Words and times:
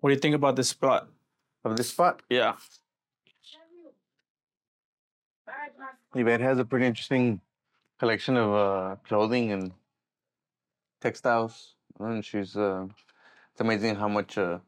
What 0.00 0.10
do 0.10 0.14
you 0.14 0.20
think 0.20 0.34
about 0.34 0.56
this 0.56 0.68
spot? 0.68 1.08
Of 1.64 1.76
this 1.76 1.90
spot, 1.90 2.22
Yeah. 2.30 2.54
Yvette 6.14 6.40
has 6.40 6.58
a 6.58 6.64
pretty 6.64 6.86
interesting 6.86 7.40
collection 7.98 8.36
of 8.36 8.52
uh, 8.52 8.96
clothing 9.06 9.52
and 9.52 9.72
textiles, 11.00 11.74
and 12.00 12.24
she's 12.24 12.56
uh, 12.56 12.86
it's 13.52 13.60
amazing 13.60 13.94
how 13.94 14.08
much 14.08 14.36
uh, 14.36 14.58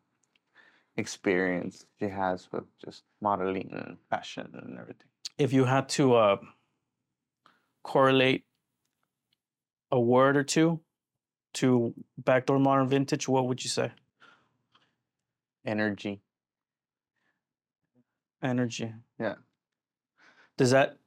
experience 0.97 1.87
she 1.99 2.09
has 2.09 2.49
with 2.53 2.65
just 2.85 3.03
modeling 3.21 3.71
and 3.73 3.97
fashion 4.09 4.51
and 4.55 4.79
everything. 4.79 5.09
If 5.39 5.53
you 5.53 5.65
had 5.65 5.89
to 5.91 6.15
uh, 6.15 6.37
correlate 7.83 8.45
a 9.91 9.99
word 9.99 10.37
or 10.37 10.45
two 10.45 10.81
to 11.55 11.95
backdoor 12.19 12.59
modern 12.61 12.89
vintage, 12.89 13.29
what 13.29 13.49
would 13.49 13.65
you 13.65 13.71
say? 13.71 13.91
Energy. 15.65 16.21
Energy. 18.43 18.93
Yeah. 19.19 19.35
Does 20.57 20.71
that 20.73 20.99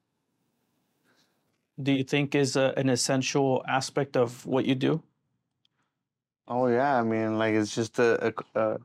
do 1.82 1.92
you 1.92 2.04
think 2.04 2.36
is 2.36 2.56
a, 2.56 2.74
an 2.78 2.90
essential 2.90 3.64
aspect 3.68 4.16
of 4.16 4.46
what 4.46 4.66
you 4.66 4.76
do? 4.76 5.02
Oh 6.48 6.68
yeah, 6.68 6.98
I 6.98 7.04
mean, 7.04 7.38
like 7.38 7.54
it's 7.54 7.74
just 7.74 8.00
a, 8.00 8.28
a, 8.28 8.60
a 8.60 8.78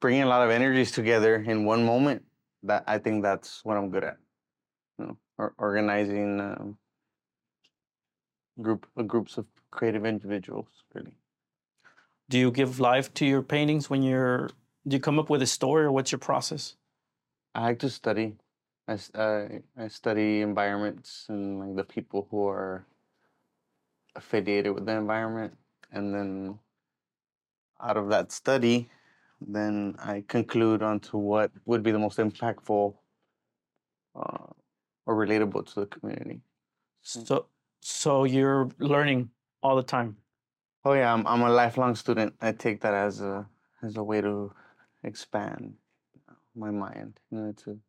bringing 0.00 0.22
a 0.22 0.26
lot 0.26 0.42
of 0.42 0.50
energies 0.50 0.92
together 0.92 1.36
in 1.36 1.64
one 1.64 1.84
moment. 1.84 2.24
That 2.62 2.84
I 2.86 2.98
think 2.98 3.22
that's 3.22 3.64
what 3.64 3.76
I'm 3.76 3.90
good 3.90 4.04
at. 4.04 4.16
You 4.98 5.06
know, 5.06 5.16
or, 5.38 5.54
organizing 5.58 6.40
um, 6.40 6.78
group 8.60 8.86
uh, 8.96 9.02
groups 9.02 9.38
of 9.38 9.46
creative 9.70 10.06
individuals. 10.06 10.68
Really, 10.94 11.16
Do 12.28 12.38
you 12.38 12.50
give 12.50 12.80
life 12.80 13.12
to 13.14 13.26
your 13.26 13.42
paintings 13.42 13.90
when 13.90 14.02
you're 14.02 14.50
do 14.86 14.96
you 14.96 15.00
come 15.00 15.18
up 15.18 15.30
with 15.30 15.42
a 15.42 15.46
story 15.46 15.84
or 15.84 15.92
what's 15.92 16.12
your 16.12 16.18
process? 16.18 16.76
I 17.54 17.62
like 17.62 17.78
to 17.80 17.90
study. 17.90 18.36
I 18.88 18.98
I 19.76 19.88
study 19.88 20.40
environments 20.40 21.26
and 21.28 21.60
like 21.60 21.76
the 21.76 21.84
people 21.84 22.26
who 22.30 22.48
are 22.48 22.86
affiliated 24.16 24.74
with 24.74 24.86
the 24.86 24.92
environment, 24.92 25.56
and 25.92 26.12
then 26.14 26.58
out 27.80 27.96
of 27.96 28.08
that 28.08 28.32
study, 28.32 28.90
then 29.40 29.94
I 29.98 30.24
conclude 30.26 30.82
onto 30.82 31.18
what 31.18 31.52
would 31.66 31.82
be 31.82 31.92
the 31.92 31.98
most 31.98 32.18
impactful 32.18 32.94
uh, 34.16 34.46
or 35.06 35.14
relatable 35.14 35.72
to 35.72 35.80
the 35.80 35.86
community. 35.86 36.40
So 37.02 37.46
so 37.80 38.24
you're 38.24 38.70
learning 38.78 39.30
all 39.62 39.76
the 39.76 39.82
time. 39.82 40.16
Oh 40.84 40.94
yeah, 40.94 41.12
I'm 41.12 41.26
I'm 41.26 41.42
a 41.42 41.50
lifelong 41.50 41.94
student. 41.94 42.34
I 42.40 42.52
take 42.52 42.80
that 42.80 42.94
as 42.94 43.20
a 43.20 43.48
as 43.82 43.96
a 43.96 44.02
way 44.02 44.20
to 44.20 44.52
expand 45.02 45.74
my 46.54 46.70
mind. 46.70 47.20
You 47.30 47.38
know, 47.38 47.52
to 47.64 47.80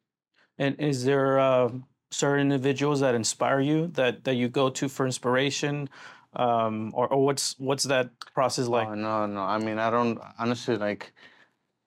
And 0.58 0.80
is 0.80 1.04
there 1.04 1.40
uh, 1.40 1.70
certain 2.12 2.42
individuals 2.42 3.00
that 3.00 3.16
inspire 3.16 3.60
you 3.60 3.88
that 3.88 4.24
that 4.26 4.36
you 4.36 4.50
go 4.50 4.70
to 4.70 4.90
for 4.90 5.06
inspiration, 5.06 5.90
um, 6.34 6.92
or, 6.94 7.08
or 7.08 7.26
what's 7.26 7.56
what's 7.60 7.84
that 7.86 8.10
process 8.34 8.68
like? 8.68 8.88
Oh 8.88 8.96
no, 8.96 9.26
no. 9.26 9.42
I 9.42 9.58
mean, 9.58 9.80
I 9.80 9.90
don't 9.90 10.20
honestly 10.40 10.78
like. 10.78 11.14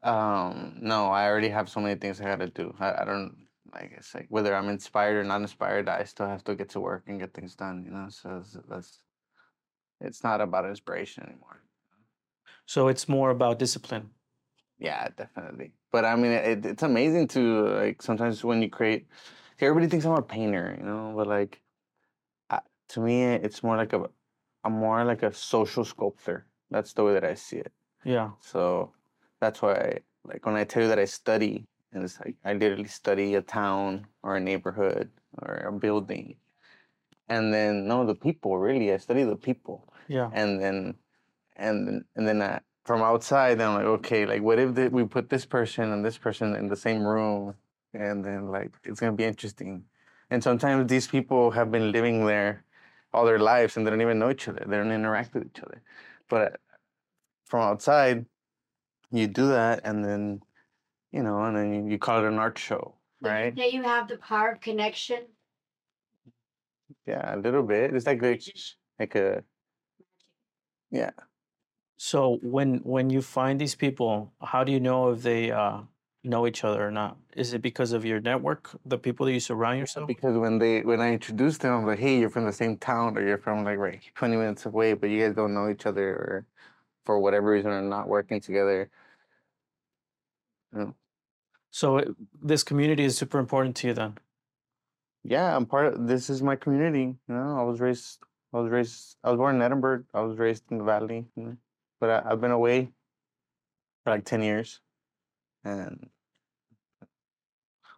Um, 0.03 0.77
no, 0.83 1.06
I 1.06 1.27
already 1.28 1.48
have 1.48 1.70
so 1.70 1.81
many 1.81 1.98
things 1.98 2.20
I 2.20 2.25
gotta 2.25 2.48
do. 2.48 2.75
I, 2.78 3.03
I 3.03 3.05
don't 3.05 3.47
like. 3.72 3.92
It's 3.97 4.14
like 4.14 4.27
whether 4.28 4.55
I'm 4.55 4.69
inspired 4.69 5.16
or 5.16 5.25
not 5.25 5.41
inspired, 5.41 5.88
I 5.88 6.05
still 6.05 6.27
have 6.27 6.44
to 6.44 6.55
get 6.55 6.69
to 6.70 6.81
work 6.81 7.05
and 7.06 7.19
get 7.20 7.33
things 7.33 7.55
done. 7.55 7.84
You 7.86 7.92
know, 7.92 8.09
so 8.11 8.38
it's, 8.42 8.56
that's. 8.69 9.00
It's 10.00 10.22
not 10.22 10.41
about 10.41 10.66
inspiration 10.66 11.22
anymore. 11.22 11.62
So 12.66 12.88
it's 12.88 13.09
more 13.09 13.31
about 13.31 13.59
discipline. 13.59 14.11
Yeah, 14.84 15.08
definitely. 15.16 15.72
But 15.90 16.04
I 16.04 16.14
mean, 16.16 16.32
it, 16.32 16.66
it's 16.66 16.82
amazing 16.82 17.28
to 17.28 17.68
like 17.68 18.02
sometimes 18.02 18.44
when 18.44 18.60
you 18.60 18.68
create. 18.68 19.06
Everybody 19.60 19.86
thinks 19.88 20.04
I'm 20.04 20.12
a 20.12 20.22
painter, 20.22 20.74
you 20.76 20.84
know, 20.84 21.12
but 21.16 21.26
like, 21.26 21.62
I, 22.50 22.60
to 22.91 23.00
me, 23.00 23.22
it's 23.22 23.62
more 23.62 23.76
like 23.76 23.92
a. 23.92 24.10
I'm 24.64 24.72
more 24.72 25.04
like 25.04 25.22
a 25.22 25.32
social 25.32 25.84
sculptor. 25.84 26.47
That's 26.70 26.92
the 26.92 27.04
way 27.04 27.14
that 27.14 27.25
I 27.25 27.34
see 27.34 27.59
it. 27.59 27.72
Yeah. 28.04 28.31
So 28.41 28.92
that's 29.41 29.62
why, 29.62 29.75
I, 29.75 29.98
like, 30.25 30.44
when 30.44 30.56
I 30.56 30.64
tell 30.64 30.82
you 30.82 30.88
that 30.88 30.98
I 30.98 31.04
study, 31.04 31.66
and 31.92 32.03
it's 32.03 32.19
like 32.20 32.36
I 32.44 32.53
literally 32.54 32.88
study 32.88 33.34
a 33.36 33.42
town 33.42 34.06
or 34.22 34.36
a 34.36 34.41
neighborhood 34.41 35.10
or 35.41 35.54
a 35.54 35.72
building, 35.72 36.36
and 37.28 37.54
then 37.54 37.86
no, 37.86 38.04
the 38.04 38.14
people. 38.14 38.59
Really, 38.59 38.92
I 38.92 38.98
study 38.98 39.25
the 39.25 39.36
people, 39.36 39.88
Yeah. 40.09 40.30
and 40.32 40.60
then, 40.60 40.94
and 41.56 41.86
then, 41.86 42.04
and 42.16 42.26
then 42.26 42.42
I, 42.42 42.60
from 42.84 43.03
outside, 43.03 43.61
I'm 43.61 43.75
like, 43.75 43.84
okay, 43.84 44.27
like, 44.27 44.43
what 44.43 44.59
if 44.59 44.75
the, 44.75 44.89
we 44.89 45.05
put 45.05 45.31
this 45.31 45.47
person 45.47 45.93
and 45.93 46.05
this 46.05 46.19
person 46.19 46.55
in 46.55 46.69
the 46.69 46.77
same 46.77 47.03
room, 47.03 47.55
and 47.95 48.25
then 48.25 48.49
like 48.49 48.72
it's 48.84 49.00
gonna 49.00 49.12
be 49.12 49.25
interesting. 49.25 49.84
And 50.31 50.43
sometimes 50.43 50.89
these 50.89 51.06
people 51.06 51.50
have 51.53 51.71
been 51.71 51.93
living 51.93 52.27
there 52.27 52.65
all 53.12 53.25
their 53.25 53.39
lives 53.39 53.77
and 53.77 53.87
they 53.87 53.91
don't 53.91 54.00
even 54.00 54.19
know 54.19 54.31
each 54.31 54.49
other. 54.49 54.65
They 54.67 54.77
don't 54.77 54.91
interact 54.91 55.34
with 55.34 55.45
each 55.45 55.62
other. 55.62 55.81
But 56.28 56.55
uh, 56.55 56.56
from 57.45 57.61
outside, 57.61 58.27
you 59.12 59.28
do 59.28 59.49
that, 59.49 59.81
and 59.84 60.05
then 60.05 60.43
you 61.12 61.22
know, 61.22 61.43
and 61.45 61.56
then 61.56 61.72
you, 61.72 61.93
you 61.93 61.99
call 61.99 62.25
it 62.25 62.28
an 62.28 62.39
art 62.39 62.59
show, 62.59 62.97
right? 63.22 63.55
That 63.55 63.72
you 63.72 63.83
have 63.83 64.09
the 64.09 64.16
power 64.16 64.51
of 64.53 64.61
connection. 64.61 65.27
Yeah, 67.06 67.34
a 67.34 67.39
little 67.39 67.62
bit. 67.62 67.95
It's 67.95 68.06
like 68.06 68.21
like, 68.21 68.43
like 68.99 69.15
a 69.15 69.45
yeah. 70.91 71.11
So 71.97 72.38
when 72.43 72.78
when 72.78 73.10
you 73.10 73.22
find 73.22 73.60
these 73.60 73.75
people, 73.75 74.32
how 74.43 74.65
do 74.65 74.72
you 74.72 74.81
know 74.81 75.10
if 75.10 75.22
they 75.22 75.50
uh, 75.50 75.82
know 76.25 76.47
each 76.47 76.65
other 76.65 76.87
or 76.87 76.91
not? 76.91 77.19
Is 77.37 77.55
it 77.55 77.62
because 77.62 77.93
of 77.93 78.05
your 78.05 78.21
network, 78.21 78.71
the 78.84 78.99
people 78.99 79.27
that 79.27 79.32
you 79.32 79.41
surround 79.41 79.78
yourself? 79.78 80.09
with? 80.09 80.16
Because 80.16 80.37
when 80.38 80.59
they 80.59 80.83
when 80.83 81.00
I 81.00 81.12
introduce 81.12 81.59
them, 81.59 81.72
I'm 81.75 81.87
like, 81.87 81.99
hey, 81.99 82.19
you're 82.19 82.31
from 82.31 82.47
the 82.47 82.53
same 82.53 82.77
town, 82.78 83.16
or 83.16 83.22
you're 83.27 83.38
from 83.38 83.65
like 83.65 83.78
right 83.78 84.03
20 84.15 84.37
minutes 84.37 84.66
away, 84.66 84.94
but 84.94 85.10
you 85.10 85.25
guys 85.27 85.34
don't 85.37 85.54
know 85.54 85.71
each 85.71 85.87
other, 85.87 86.09
or 86.10 86.47
for 87.04 87.19
whatever 87.21 87.50
reason 87.50 87.71
are 87.71 87.83
not 87.83 88.09
working 88.09 88.41
together. 88.41 88.91
You 90.75 90.94
So 91.71 91.99
it, 91.99 92.09
this 92.43 92.62
community 92.65 93.04
is 93.04 93.16
super 93.19 93.38
important 93.38 93.77
to 93.77 93.88
you 93.88 93.94
then. 93.94 94.19
yeah, 95.25 95.56
I'm 95.56 95.66
part 95.66 95.87
of 95.94 96.06
this 96.06 96.31
is 96.31 96.43
my 96.43 96.56
community. 96.56 97.16
You 97.28 97.34
know, 97.34 97.59
I 97.59 97.62
was 97.65 97.81
raised 97.81 98.19
I 98.53 98.60
was 98.60 98.71
raised 98.71 99.16
I 99.25 99.31
was 99.31 99.38
born 99.38 99.56
in 99.56 99.62
Edinburg. 99.62 100.06
I 100.15 100.21
was 100.22 100.38
raised 100.38 100.65
in 100.71 100.78
the 100.78 100.84
valley, 100.84 101.27
you 101.37 101.43
know, 101.44 101.56
but 102.04 102.26
I, 102.26 102.31
I've 102.32 102.41
been 102.41 102.50
away 102.50 102.92
for 104.04 104.10
like 104.10 104.25
10 104.25 104.42
years. 104.42 104.81
And 105.65 106.10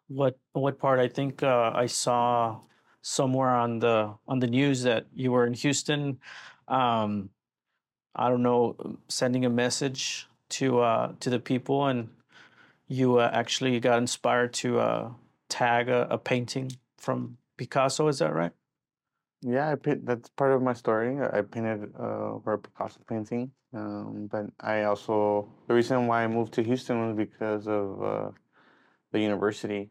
What 0.08 0.38
what 0.52 0.78
part? 0.78 1.00
I 1.00 1.08
think 1.08 1.42
uh, 1.42 1.72
I 1.74 1.86
saw 1.86 2.60
somewhere 3.02 3.50
on 3.50 3.80
the 3.80 4.14
on 4.28 4.38
the 4.38 4.46
news 4.46 4.82
that 4.84 5.06
you 5.12 5.32
were 5.32 5.46
in 5.46 5.54
Houston. 5.54 6.20
Um, 6.68 7.30
I 8.14 8.28
don't 8.28 8.42
know, 8.42 8.76
sending 9.08 9.44
a 9.44 9.50
message 9.50 10.28
to 10.50 10.80
uh, 10.80 11.12
to 11.20 11.30
the 11.30 11.40
people, 11.40 11.86
and 11.86 12.08
you 12.88 13.18
uh, 13.18 13.30
actually 13.32 13.80
got 13.80 13.98
inspired 13.98 14.52
to 14.54 14.78
uh, 14.80 15.10
tag 15.48 15.88
a, 15.88 16.06
a 16.10 16.18
painting 16.18 16.70
from 16.98 17.38
Picasso. 17.56 18.08
Is 18.08 18.20
that 18.20 18.32
right? 18.34 18.52
Yeah, 19.42 19.70
I 19.70 19.74
paint, 19.76 20.06
that's 20.06 20.28
part 20.30 20.52
of 20.52 20.62
my 20.62 20.72
story. 20.72 21.18
I 21.20 21.42
painted 21.42 21.94
uh, 21.94 22.38
for 22.42 22.54
a 22.54 22.58
Picasso 22.58 23.00
painting. 23.08 23.52
Um, 23.74 24.28
but 24.30 24.46
I 24.60 24.84
also 24.84 25.48
the 25.68 25.74
reason 25.74 26.06
why 26.06 26.24
I 26.24 26.28
moved 26.28 26.54
to 26.54 26.62
Houston 26.62 27.08
was 27.08 27.16
because 27.16 27.66
of 27.68 28.02
uh, 28.02 28.30
the 29.12 29.20
university. 29.20 29.90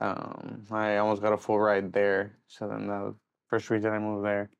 Um, 0.00 0.64
I 0.70 0.96
almost 0.96 1.22
got 1.22 1.32
a 1.32 1.36
full 1.36 1.58
ride 1.58 1.92
there, 1.92 2.38
so 2.48 2.68
then 2.68 2.88
that 2.88 3.02
was 3.02 3.14
the 3.14 3.20
first 3.48 3.70
reason 3.70 3.92
I 3.92 3.98
moved 3.98 4.26
there. 4.26 4.50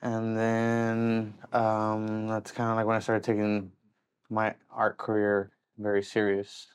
And 0.00 0.36
then 0.36 1.34
um, 1.52 2.28
that's 2.28 2.52
kind 2.52 2.70
of 2.70 2.76
like 2.76 2.86
when 2.86 2.96
I 2.96 3.00
started 3.00 3.24
taking 3.24 3.70
my 4.30 4.54
art 4.70 4.98
career 4.98 5.52
very 5.78 6.02
serious, 6.02 6.68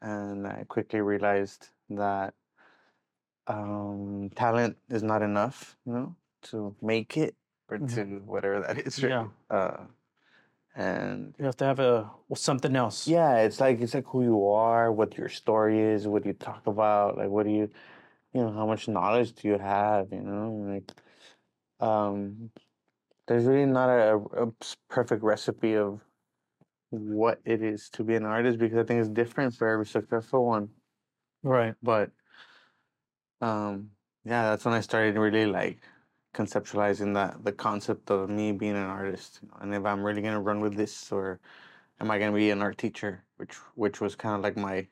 and 0.00 0.46
I 0.46 0.64
quickly 0.68 1.00
realized 1.00 1.68
that 1.90 2.34
um, 3.46 4.30
talent 4.34 4.76
is 4.88 5.02
not 5.02 5.22
enough, 5.22 5.76
you 5.86 5.92
know, 5.92 6.16
to 6.42 6.74
make 6.82 7.16
it 7.16 7.36
or 7.68 7.78
Mhm. 7.78 7.94
to 7.94 8.04
whatever 8.24 8.60
that 8.60 8.78
is. 8.86 9.02
Right? 9.02 9.10
Yeah. 9.10 9.28
Uh, 9.50 9.86
and 10.74 11.34
You 11.38 11.46
have 11.46 11.56
to 11.56 11.64
have 11.64 11.78
a 11.80 12.10
well, 12.28 12.36
something 12.36 12.76
else. 12.76 13.08
yeah, 13.08 13.38
it's 13.38 13.60
like 13.60 13.80
it's 13.80 13.94
like 13.94 14.06
who 14.06 14.22
you 14.22 14.48
are, 14.50 14.92
what 14.92 15.16
your 15.16 15.28
story 15.28 15.80
is, 15.80 16.06
what 16.06 16.26
you 16.26 16.32
talk 16.34 16.66
about, 16.66 17.16
like 17.16 17.30
what 17.30 17.46
do 17.46 17.50
you, 17.52 17.70
you 18.32 18.40
know, 18.42 18.52
how 18.52 18.66
much 18.66 18.88
knowledge 18.88 19.32
do 19.34 19.48
you 19.48 19.58
have, 19.58 20.12
you 20.12 20.20
know, 20.20 20.52
like, 20.74 20.92
um, 21.80 22.50
there's 23.26 23.44
really 23.44 23.66
not 23.66 23.88
a 23.90 24.52
perfect 24.88 25.22
recipe 25.22 25.76
of 25.76 26.00
what 26.90 27.40
it 27.44 27.62
is 27.62 27.90
to 27.90 28.04
be 28.04 28.14
an 28.14 28.24
artist 28.24 28.58
because 28.58 28.78
I 28.78 28.84
think 28.84 29.00
it's 29.00 29.08
different 29.08 29.54
for 29.54 29.68
every 29.68 29.86
successful 29.86 30.44
one. 30.46 30.68
Right. 31.42 31.74
But, 31.82 32.10
um, 33.40 33.90
yeah, 34.24 34.50
that's 34.50 34.64
when 34.64 34.74
I 34.74 34.80
started 34.80 35.16
really 35.16 35.46
like 35.46 35.80
conceptualizing 36.34 37.14
that 37.14 37.44
the 37.44 37.52
concept 37.52 38.10
of 38.10 38.28
me 38.30 38.52
being 38.52 38.76
an 38.76 38.84
artist, 38.84 39.40
you 39.42 39.48
know, 39.48 39.56
and 39.60 39.74
if 39.74 39.84
I'm 39.84 40.02
really 40.02 40.22
gonna 40.22 40.40
run 40.40 40.60
with 40.60 40.74
this 40.76 41.10
or 41.12 41.40
am 42.00 42.10
I 42.10 42.18
gonna 42.18 42.36
be 42.36 42.50
an 42.50 42.62
art 42.62 42.78
teacher? 42.78 43.24
Which 43.38 43.54
which 43.74 44.00
was 44.00 44.16
kind 44.16 44.36
of 44.36 44.42
like 44.42 44.56
my 44.56 44.88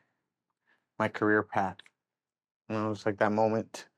my 0.98 1.08
career 1.08 1.42
path. 1.42 1.76
And 2.68 2.86
it 2.86 2.88
was 2.88 3.06
like 3.06 3.18
that 3.18 3.32
moment. 3.32 3.88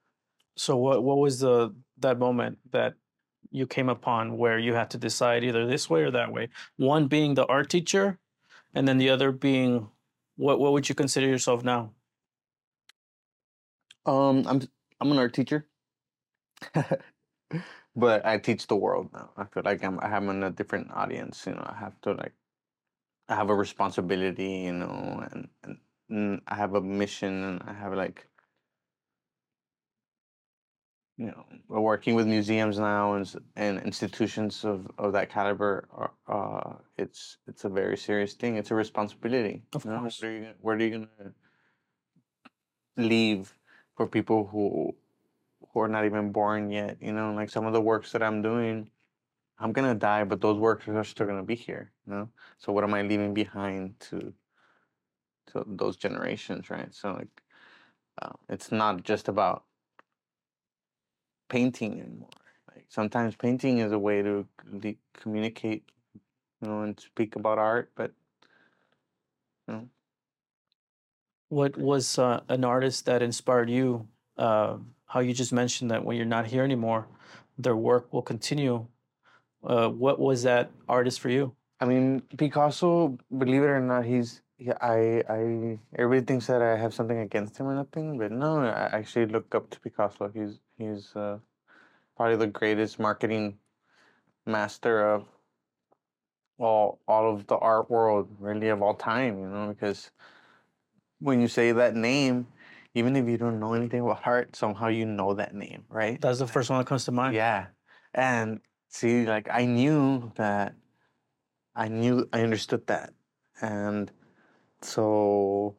So 0.57 0.77
what 0.77 1.05
what 1.05 1.19
was 1.19 1.41
the 1.41 1.75
that 1.99 2.19
moment 2.19 2.59
that 2.73 2.95
you 3.51 3.67
came 3.67 3.89
upon 3.91 4.39
where 4.39 4.59
you 4.59 4.75
had 4.75 4.91
to 4.91 4.99
decide 4.99 5.45
either 5.45 5.67
this 5.67 5.91
way 5.91 6.03
or 6.05 6.13
that 6.13 6.33
way? 6.33 6.51
One 6.77 7.09
being 7.09 7.35
the 7.35 7.47
art 7.47 7.71
teacher, 7.71 8.19
and 8.75 8.89
then 8.89 8.99
the 8.99 9.11
other 9.11 9.33
being 9.33 9.91
what 10.37 10.61
what 10.61 10.73
would 10.75 10.89
you 10.91 10.97
consider 10.97 11.29
yourself 11.29 11.65
now? 11.65 11.93
Um, 14.07 14.47
I'm 14.47 14.63
I'm 15.01 15.13
an 15.13 15.19
art 15.19 15.35
teacher, 15.35 15.69
but 17.97 18.25
I 18.27 18.39
teach 18.39 18.67
the 18.67 18.77
world 18.77 19.11
now. 19.13 19.31
I 19.37 19.45
feel 19.45 19.63
like 19.65 19.83
I'm 19.85 19.99
I 20.01 20.09
have 20.09 20.27
a 20.29 20.51
different 20.51 20.91
audience. 20.93 21.47
You 21.47 21.55
know, 21.55 21.65
I 21.67 21.77
have 21.79 22.01
to 22.03 22.13
like, 22.13 22.35
I 23.29 23.37
have 23.37 23.51
a 23.51 23.57
responsibility. 23.57 24.67
You 24.69 24.75
know, 24.75 25.27
and 25.33 25.49
and, 25.65 25.79
and 26.11 26.43
I 26.49 26.57
have 26.57 26.75
a 26.75 26.81
mission, 26.81 27.45
and 27.45 27.63
I 27.67 27.75
have 27.75 27.95
like, 27.95 28.29
you 31.17 31.27
know, 31.27 31.47
we're 31.69 31.81
working 31.81 32.15
with 32.15 32.27
museums 32.27 32.79
now 32.79 33.15
and 33.15 33.35
and 33.57 33.81
institutions 33.83 34.65
of 34.65 34.87
of 34.99 35.13
that 35.13 35.31
caliber. 35.31 35.89
are, 35.93 36.13
Uh, 36.29 36.79
it's 36.99 37.39
it's 37.47 37.65
a 37.65 37.69
very 37.71 37.97
serious 37.97 38.35
thing. 38.35 38.57
It's 38.57 38.71
a 38.71 38.75
responsibility. 38.75 39.63
Of 39.75 39.85
you 39.85 39.91
know? 39.91 40.01
course. 40.01 40.21
Where 40.23 40.31
are 40.31 40.39
you 40.39 40.55
where 40.61 40.77
are 40.77 40.81
you 40.81 40.91
gonna 40.91 41.35
leave 42.97 43.56
for 43.97 44.07
people 44.07 44.47
who 44.47 44.95
who 45.73 45.81
are 45.81 45.89
not 45.89 46.05
even 46.05 46.33
born 46.33 46.71
yet. 46.71 46.99
You 47.01 47.13
know, 47.13 47.33
like 47.35 47.51
some 47.51 47.67
of 47.67 47.73
the 47.73 47.81
works 47.81 48.13
that 48.13 48.23
I'm 48.23 48.43
doing, 48.43 48.91
I'm 49.59 49.73
gonna 49.73 49.95
die, 49.95 50.25
but 50.25 50.41
those 50.41 50.59
works 50.59 50.89
are 50.89 51.05
still 51.05 51.27
gonna 51.27 51.43
be 51.43 51.55
here. 51.57 51.93
You 52.07 52.15
know, 52.15 52.29
so 52.59 52.73
what 52.73 52.85
am 52.85 52.95
I 52.95 53.03
leaving 53.03 53.35
behind 53.35 53.99
to 54.11 54.33
to 55.53 55.65
those 55.67 55.97
generations, 55.97 56.71
right? 56.71 56.95
So 56.95 57.13
like, 57.15 57.43
uh, 58.21 58.33
it's 58.49 58.73
not 58.73 59.03
just 59.05 59.29
about 59.29 59.65
painting 61.49 62.01
anymore. 62.01 62.31
Like 62.75 62.87
sometimes 62.89 63.37
painting 63.37 63.79
is 63.79 63.93
a 63.93 63.99
way 63.99 64.23
to 64.23 64.47
le- 64.71 64.95
communicate, 65.15 65.85
you 66.61 66.69
know, 66.69 66.83
and 66.83 66.99
speak 66.99 67.37
about 67.37 67.59
art, 67.59 67.91
but 67.95 68.13
you 69.69 69.75
know, 69.75 69.89
What 71.49 71.77
was 71.77 72.19
uh, 72.19 72.41
an 72.49 72.65
artist 72.65 73.07
that 73.07 73.23
inspired 73.23 73.71
you? 73.71 74.09
Uh, 74.37 74.79
how 75.07 75.21
you 75.21 75.33
just 75.33 75.53
mentioned 75.53 75.91
that 75.91 76.05
when 76.05 76.17
you're 76.17 76.27
not 76.27 76.47
here 76.47 76.65
anymore, 76.65 77.07
their 77.59 77.77
work 77.77 78.13
will 78.13 78.23
continue. 78.23 78.87
Uh, 79.63 79.89
what 79.89 80.19
was 80.19 80.43
that 80.43 80.71
artist 80.89 81.21
for 81.21 81.31
you? 81.31 81.55
I 81.81 81.85
mean, 81.85 82.23
Picasso, 82.37 83.17
believe 83.37 83.63
it 83.63 83.67
or 83.67 83.81
not, 83.81 84.05
he's 84.05 84.43
he, 84.59 84.71
I 84.73 85.23
I 85.29 85.79
everybody 85.97 86.25
thinks 86.25 86.47
that 86.47 86.63
I 86.63 86.77
have 86.77 86.95
something 86.95 87.19
against 87.19 87.59
him 87.59 87.67
or 87.67 87.75
nothing, 87.75 88.19
but 88.19 88.33
no, 88.33 88.59
I 88.59 88.89
actually 88.93 89.27
look 89.27 89.55
up 89.55 89.71
to 89.71 89.81
Picasso. 89.81 90.31
He's 90.33 90.61
he's 90.79 91.15
uh, 91.15 91.39
probably 92.17 92.37
the 92.37 92.47
greatest 92.47 92.99
marketing 92.99 93.59
master 94.47 95.07
of 95.15 95.27
all 96.59 96.99
all 97.07 97.33
of 97.35 97.47
the 97.47 97.57
art 97.59 97.91
world, 97.91 98.29
really 98.39 98.69
of 98.69 98.83
all 98.83 98.95
time. 98.95 99.39
You 99.39 99.49
know, 99.49 99.69
because 99.69 100.11
when 101.19 101.41
you 101.41 101.49
say 101.49 101.73
that 101.73 101.95
name, 101.95 102.47
even 102.95 103.17
if 103.17 103.29
you 103.29 103.37
don't 103.37 103.61
know 103.61 103.75
anything 103.75 104.01
about 104.01 104.27
art, 104.27 104.57
somehow 104.57 104.89
you 104.89 105.07
know 105.07 105.35
that 105.35 105.55
name, 105.55 105.85
right? 105.89 106.21
That's 106.21 106.39
the 106.39 106.47
first 106.47 106.71
one 106.71 106.79
that 106.79 106.87
comes 106.87 107.05
to 107.07 107.13
mind. 107.13 107.35
Yeah. 107.35 107.67
And 108.15 108.61
see, 108.89 109.27
like 109.27 109.49
I 109.51 109.65
knew 109.67 110.33
that 110.37 110.75
I 111.75 111.89
knew 111.89 112.29
I 112.33 112.41
understood 112.41 112.87
that. 112.87 113.13
And 113.61 114.11
so 114.83 115.77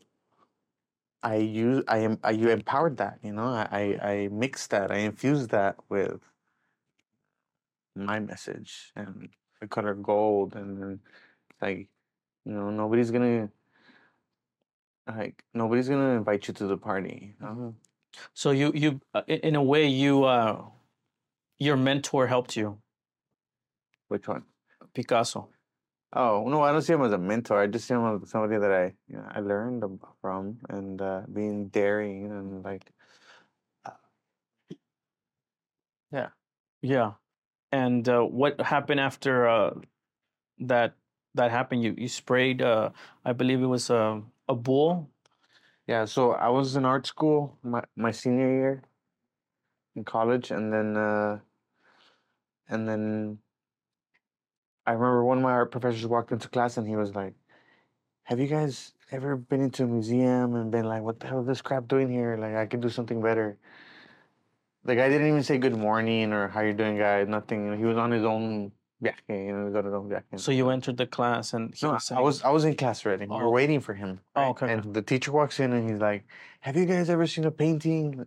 I 1.24 1.36
use 1.38 1.84
I 1.88 2.00
am 2.00 2.20
I 2.24 2.32
you 2.32 2.50
empowered 2.50 2.98
that, 2.98 3.20
you 3.24 3.34
know. 3.34 3.48
I, 3.48 3.98
I 4.02 4.10
I 4.12 4.28
mixed 4.32 4.70
that, 4.72 4.92
I 4.92 4.98
infused 4.98 5.50
that 5.52 5.76
with 5.90 6.22
my 7.96 8.20
message 8.20 8.92
and 8.96 9.30
the 9.60 9.68
color 9.68 9.96
gold 9.96 10.56
and 10.56 10.80
then 10.80 11.00
like 11.62 11.88
you 12.46 12.54
know, 12.54 12.70
nobody's 12.70 13.12
gonna 13.12 13.50
like 15.08 15.44
nobody's 15.54 15.90
gonna 15.90 16.16
invite 16.18 16.48
you 16.48 16.54
to 16.56 16.68
the 16.68 16.78
party. 16.78 17.36
Know? 17.42 17.76
So 18.34 18.52
you 18.52 18.72
you 18.76 19.02
uh, 19.14 19.24
i- 19.30 19.34
in 19.44 19.56
a 19.56 19.64
way 19.64 19.88
you 19.88 20.26
uh, 20.26 20.64
your 21.60 21.78
mentor 21.78 22.28
helped 22.28 22.56
you, 22.58 22.80
Which 24.10 24.28
one? 24.28 24.44
Picasso. 24.94 25.50
Oh 26.14 26.46
no, 26.48 26.62
I 26.64 26.72
don't 26.72 26.82
see 26.82 26.94
him 26.94 27.04
as 27.04 27.12
a 27.14 27.18
mentor. 27.18 27.60
I 27.62 27.68
just 27.68 27.88
see 27.88 27.94
him 27.94 28.22
as 28.24 28.30
somebody 28.30 28.58
that 28.60 28.72
I 28.72 28.94
you 29.08 29.18
know, 29.18 29.28
I 29.30 29.40
learned 29.42 29.84
ab- 29.84 30.06
from 30.22 30.60
and 30.70 31.02
uh, 31.02 31.22
being 31.32 31.68
daring 31.70 32.32
and 32.32 32.64
like 32.64 32.92
Yeah. 36.12 36.30
Yeah. 36.82 37.14
And 37.72 38.08
uh, 38.08 38.22
what 38.24 38.60
happened 38.62 39.00
after 39.00 39.48
uh, 39.48 39.74
that 40.60 40.96
that 41.36 41.52
happened? 41.52 41.84
You 41.84 41.96
you 41.98 42.08
sprayed 42.10 42.62
uh, 42.62 42.92
I 43.26 43.34
believe 43.34 43.62
it 43.62 43.68
was 43.68 43.90
a 43.90 44.22
a 44.48 44.56
bull. 44.56 45.10
yeah. 45.88 46.06
So 46.06 46.32
I 46.34 46.50
was 46.50 46.76
in 46.76 46.86
art 46.86 47.08
school 47.08 47.58
my 47.64 47.84
my 47.96 48.12
senior 48.12 48.50
year 48.52 48.84
in 49.96 50.04
college, 50.04 50.52
and 50.52 50.72
then 50.72 50.96
uh, 50.98 51.40
and 52.70 52.88
then 52.88 53.40
I 54.88 54.94
remember 54.94 55.24
one 55.24 55.38
of 55.38 55.44
my 55.44 55.52
art 55.52 55.72
professors 55.72 56.08
walked 56.08 56.32
into 56.32 56.48
class 56.50 56.78
and 56.78 56.88
he 56.88 56.96
was 56.96 57.14
like, 57.16 57.34
"Have 58.24 58.40
you 58.40 58.48
guys 58.48 58.94
ever 59.12 59.36
been 59.38 59.62
into 59.62 59.84
a 59.84 59.88
museum 59.88 60.56
and 60.56 60.72
been 60.72 60.86
like, 60.86 61.04
what 61.04 61.20
the 61.20 61.28
hell 61.28 61.42
is 61.42 61.48
this 61.48 61.62
crap 61.62 61.88
doing 61.88 62.10
here? 62.10 62.38
Like 62.38 62.56
I 62.56 62.66
could 62.68 62.82
do 62.82 62.90
something 62.90 63.22
better." 63.22 63.58
The 64.84 64.96
guy 64.96 65.10
didn't 65.10 65.28
even 65.28 65.44
say 65.44 65.60
good 65.60 65.76
morning 65.78 66.34
or 66.34 66.48
how 66.48 66.62
you 66.62 66.74
doing, 66.74 66.98
guys. 66.98 67.28
Nothing. 67.28 67.78
He 67.78 67.86
was 67.86 67.98
on 67.98 68.12
his 68.12 68.24
own 68.24 68.72
viaje, 69.04 69.30
you 69.30 69.52
know, 69.54 69.60
he 69.68 69.74
was 69.74 69.76
on 69.76 69.86
his 69.86 69.94
viaje. 70.12 70.40
So 70.40 70.52
you 70.52 70.70
entered 70.70 70.98
the 70.98 71.08
class 71.08 71.54
and 71.54 71.74
he 71.76 71.86
No, 71.86 71.94
was 71.94 72.12
I 72.12 72.20
was 72.22 72.44
I 72.44 72.50
was 72.50 72.64
in 72.66 72.76
class 72.76 73.06
already. 73.06 73.26
We 73.28 73.36
were 73.38 73.48
Oh. 73.48 73.52
waiting 73.52 73.80
for 73.80 73.94
him. 73.94 74.20
Oh, 74.36 74.42
right? 74.42 74.50
okay, 74.50 74.66
okay. 74.66 74.74
And 74.74 74.94
the 74.94 75.02
teacher 75.02 75.32
walks 75.32 75.60
in 75.60 75.74
and 75.74 75.90
he's 75.90 76.00
like, 76.00 76.26
"Have 76.62 76.76
you 76.76 76.86
guys 76.86 77.10
ever 77.10 77.28
seen 77.28 77.46
a 77.46 77.52
painting 77.52 78.26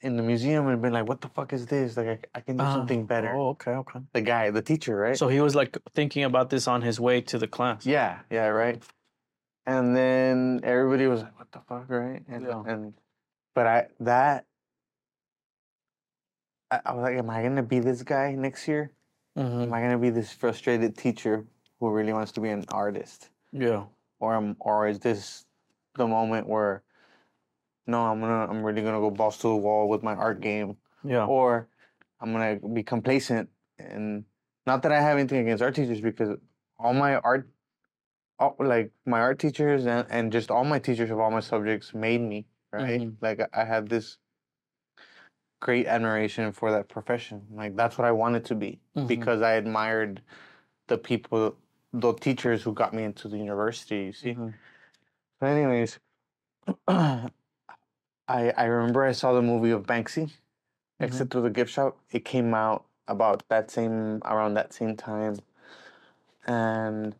in 0.00 0.16
the 0.16 0.22
museum?" 0.22 0.66
And 0.68 0.80
been 0.82 0.92
like, 0.92 1.08
"What 1.08 1.20
the 1.20 1.28
fuck 1.28 1.52
is 1.52 1.66
this? 1.66 1.96
Like, 1.96 2.08
I, 2.34 2.38
I 2.38 2.40
can 2.40 2.56
do 2.56 2.64
"Ah, 2.64 2.72
something 2.72 3.06
better." 3.06 3.32
Oh, 3.34 3.48
okay, 3.50 3.72
okay. 3.72 4.00
The 4.12 4.20
guy, 4.22 4.50
the 4.50 4.62
teacher, 4.62 4.96
right? 4.96 5.16
So 5.16 5.28
he 5.28 5.40
was 5.40 5.54
like 5.54 5.76
thinking 5.94 6.24
about 6.24 6.50
this 6.50 6.66
on 6.68 6.82
his 6.82 6.98
way 7.00 7.20
to 7.22 7.38
the 7.38 7.46
class. 7.48 7.86
yeah, 7.86 8.20
yeah, 8.30 8.46
right. 8.48 8.82
And 9.64 9.94
then 9.94 10.60
everybody 10.64 11.06
was 11.06 11.22
like, 11.22 11.38
"What 11.38 11.52
the 11.52 11.60
fuck?" 11.60 11.88
Right? 11.88 12.22
And 12.28 12.44
Yeah. 12.46 12.62
and 12.66 12.94
but 13.54 13.66
I 13.66 13.86
that 14.00 14.46
I, 16.70 16.80
I 16.86 16.92
was 16.94 17.02
like, 17.02 17.16
"Am 17.16 17.30
I 17.30 17.42
gonna 17.42 17.62
be 17.62 17.78
this 17.78 18.02
guy 18.02 18.34
next 18.34 18.66
year? 18.66 18.92
Mhm. 19.36 19.62
Am 19.64 19.72
I 19.72 19.80
gonna 19.80 19.98
be 19.98 20.10
this 20.10 20.32
frustrated 20.32 20.96
teacher 20.96 21.46
who 21.80 21.90
really 21.90 22.12
wants 22.12 22.32
to 22.32 22.40
be 22.40 22.50
an 22.50 22.64
artist?" 22.72 23.30
Yeah. 23.52 23.86
or 24.20 24.34
am 24.36 24.56
or 24.60 24.86
is 24.86 25.00
this 25.00 25.44
the 25.96 26.06
moment 26.06 26.48
where 26.48 26.82
no 27.88 28.00
i'm 28.06 28.20
gonna 28.20 28.46
i'm 28.48 28.62
really 28.62 28.80
gonna 28.80 29.00
go 29.00 29.10
balls 29.10 29.36
to 29.38 29.48
the 29.48 29.56
wall 29.56 29.88
with 29.88 30.02
my 30.04 30.14
art 30.14 30.40
game 30.40 30.76
Yeah. 31.04 31.26
or 31.26 31.68
i'm 32.20 32.32
gonna 32.32 32.56
be 32.72 32.82
complacent 32.84 33.50
and 33.78 34.24
not 34.64 34.82
that 34.82 34.92
i 34.92 35.00
have 35.00 35.18
anything 35.18 35.40
against 35.40 35.60
art 35.62 35.74
teachers 35.74 36.00
because 36.00 36.38
all 36.78 36.94
my 36.94 37.16
art 37.16 37.48
all, 38.38 38.54
like 38.60 38.92
my 39.04 39.20
art 39.20 39.38
teachers 39.40 39.86
and, 39.86 40.06
and 40.08 40.30
just 40.32 40.50
all 40.52 40.64
my 40.64 40.78
teachers 40.78 41.10
of 41.10 41.18
all 41.18 41.30
my 41.32 41.40
subjects 41.40 41.92
made 41.92 42.20
me 42.20 42.46
right 42.72 43.00
Mhm. 43.00 43.16
like 43.20 43.40
I- 43.40 43.62
i 43.62 43.64
had 43.64 43.88
this 43.88 44.18
great 45.62 45.86
admiration 45.86 46.50
for 46.50 46.72
that 46.72 46.88
profession 46.88 47.40
like 47.54 47.76
that's 47.76 47.96
what 47.96 48.04
i 48.04 48.10
wanted 48.10 48.44
to 48.44 48.54
be 48.54 48.80
Mhm. 48.96 49.06
because 49.06 49.40
i 49.42 49.52
admired 49.52 50.20
the 50.88 50.98
people 50.98 51.54
the 51.92 52.12
teachers 52.14 52.64
who 52.64 52.72
got 52.72 52.92
me 52.92 53.04
into 53.04 53.28
the 53.28 53.38
university 53.38 54.00
you 54.06 54.12
see 54.12 54.34
Mhm. 54.34 54.54
so 55.38 55.46
anyways, 55.46 55.98
I 56.88 57.30
I 58.28 58.64
remember 58.64 59.04
I 59.04 59.12
saw 59.12 59.32
the 59.32 59.42
movie 59.42 59.70
of 59.72 59.86
Banksy, 59.86 60.30
Exit 61.00 61.30
Through 61.30 61.42
the 61.42 61.50
Gift 61.50 61.70
Shop. 61.72 61.98
It 62.10 62.24
came 62.24 62.54
out 62.54 62.84
about 63.08 63.42
that 63.48 63.70
same 63.70 64.20
around 64.24 64.54
that 64.54 64.72
same 64.72 64.96
time, 64.96 65.34
and 66.46 67.14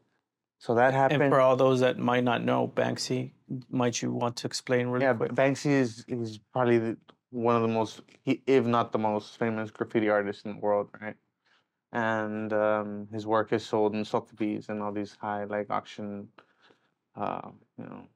so 0.59 0.75
that 0.75 0.95
happened. 0.95 1.23
And 1.23 1.33
for 1.33 1.41
all 1.41 1.57
those 1.57 1.81
that 1.81 1.99
might 1.99 2.25
not 2.25 2.45
know 2.45 2.69
Banksy, 2.69 3.33
might 3.71 4.01
you 4.03 4.13
want 4.13 4.37
to 4.37 4.47
explain 4.47 4.87
really 4.89 5.05
yeah, 5.05 5.15
quick? 5.15 5.33
Banksy 5.33 5.73
is 5.73 6.05
is 6.09 6.39
probably 6.53 6.79
the, 6.79 6.97
one 7.33 7.57
of 7.57 7.63
the 7.63 7.69
most, 7.69 8.03
if 8.27 8.67
not 8.67 8.93
the 8.93 8.99
most 8.99 9.39
famous 9.39 9.71
graffiti 9.73 10.11
artist 10.11 10.47
in 10.47 10.55
the 10.55 10.61
world, 10.61 10.91
right? 11.01 11.17
And 11.93 12.53
um, 12.53 13.09
his 13.13 13.27
work 13.27 13.53
is 13.53 13.65
sold 13.67 13.95
in 13.95 14.05
Sotheby's 14.05 14.69
and 14.71 14.83
all 14.83 14.93
these 14.93 15.17
high 15.21 15.45
like 15.45 15.71
auction, 15.71 16.29
uh, 17.17 17.51
you 17.79 17.85
know, 17.85 18.09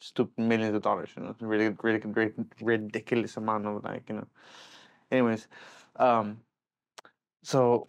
stupid 0.00 0.38
millions 0.42 0.74
of 0.74 0.82
dollars. 0.82 1.10
You 1.16 1.24
know, 1.24 1.36
really, 1.40 1.74
really, 1.82 1.98
great, 1.98 2.34
ridiculous 2.60 3.36
amount 3.36 3.66
of 3.66 3.84
like 3.84 4.08
you 4.08 4.16
know. 4.16 4.26
Anyways, 5.10 5.48
um, 5.96 6.40
so 7.42 7.86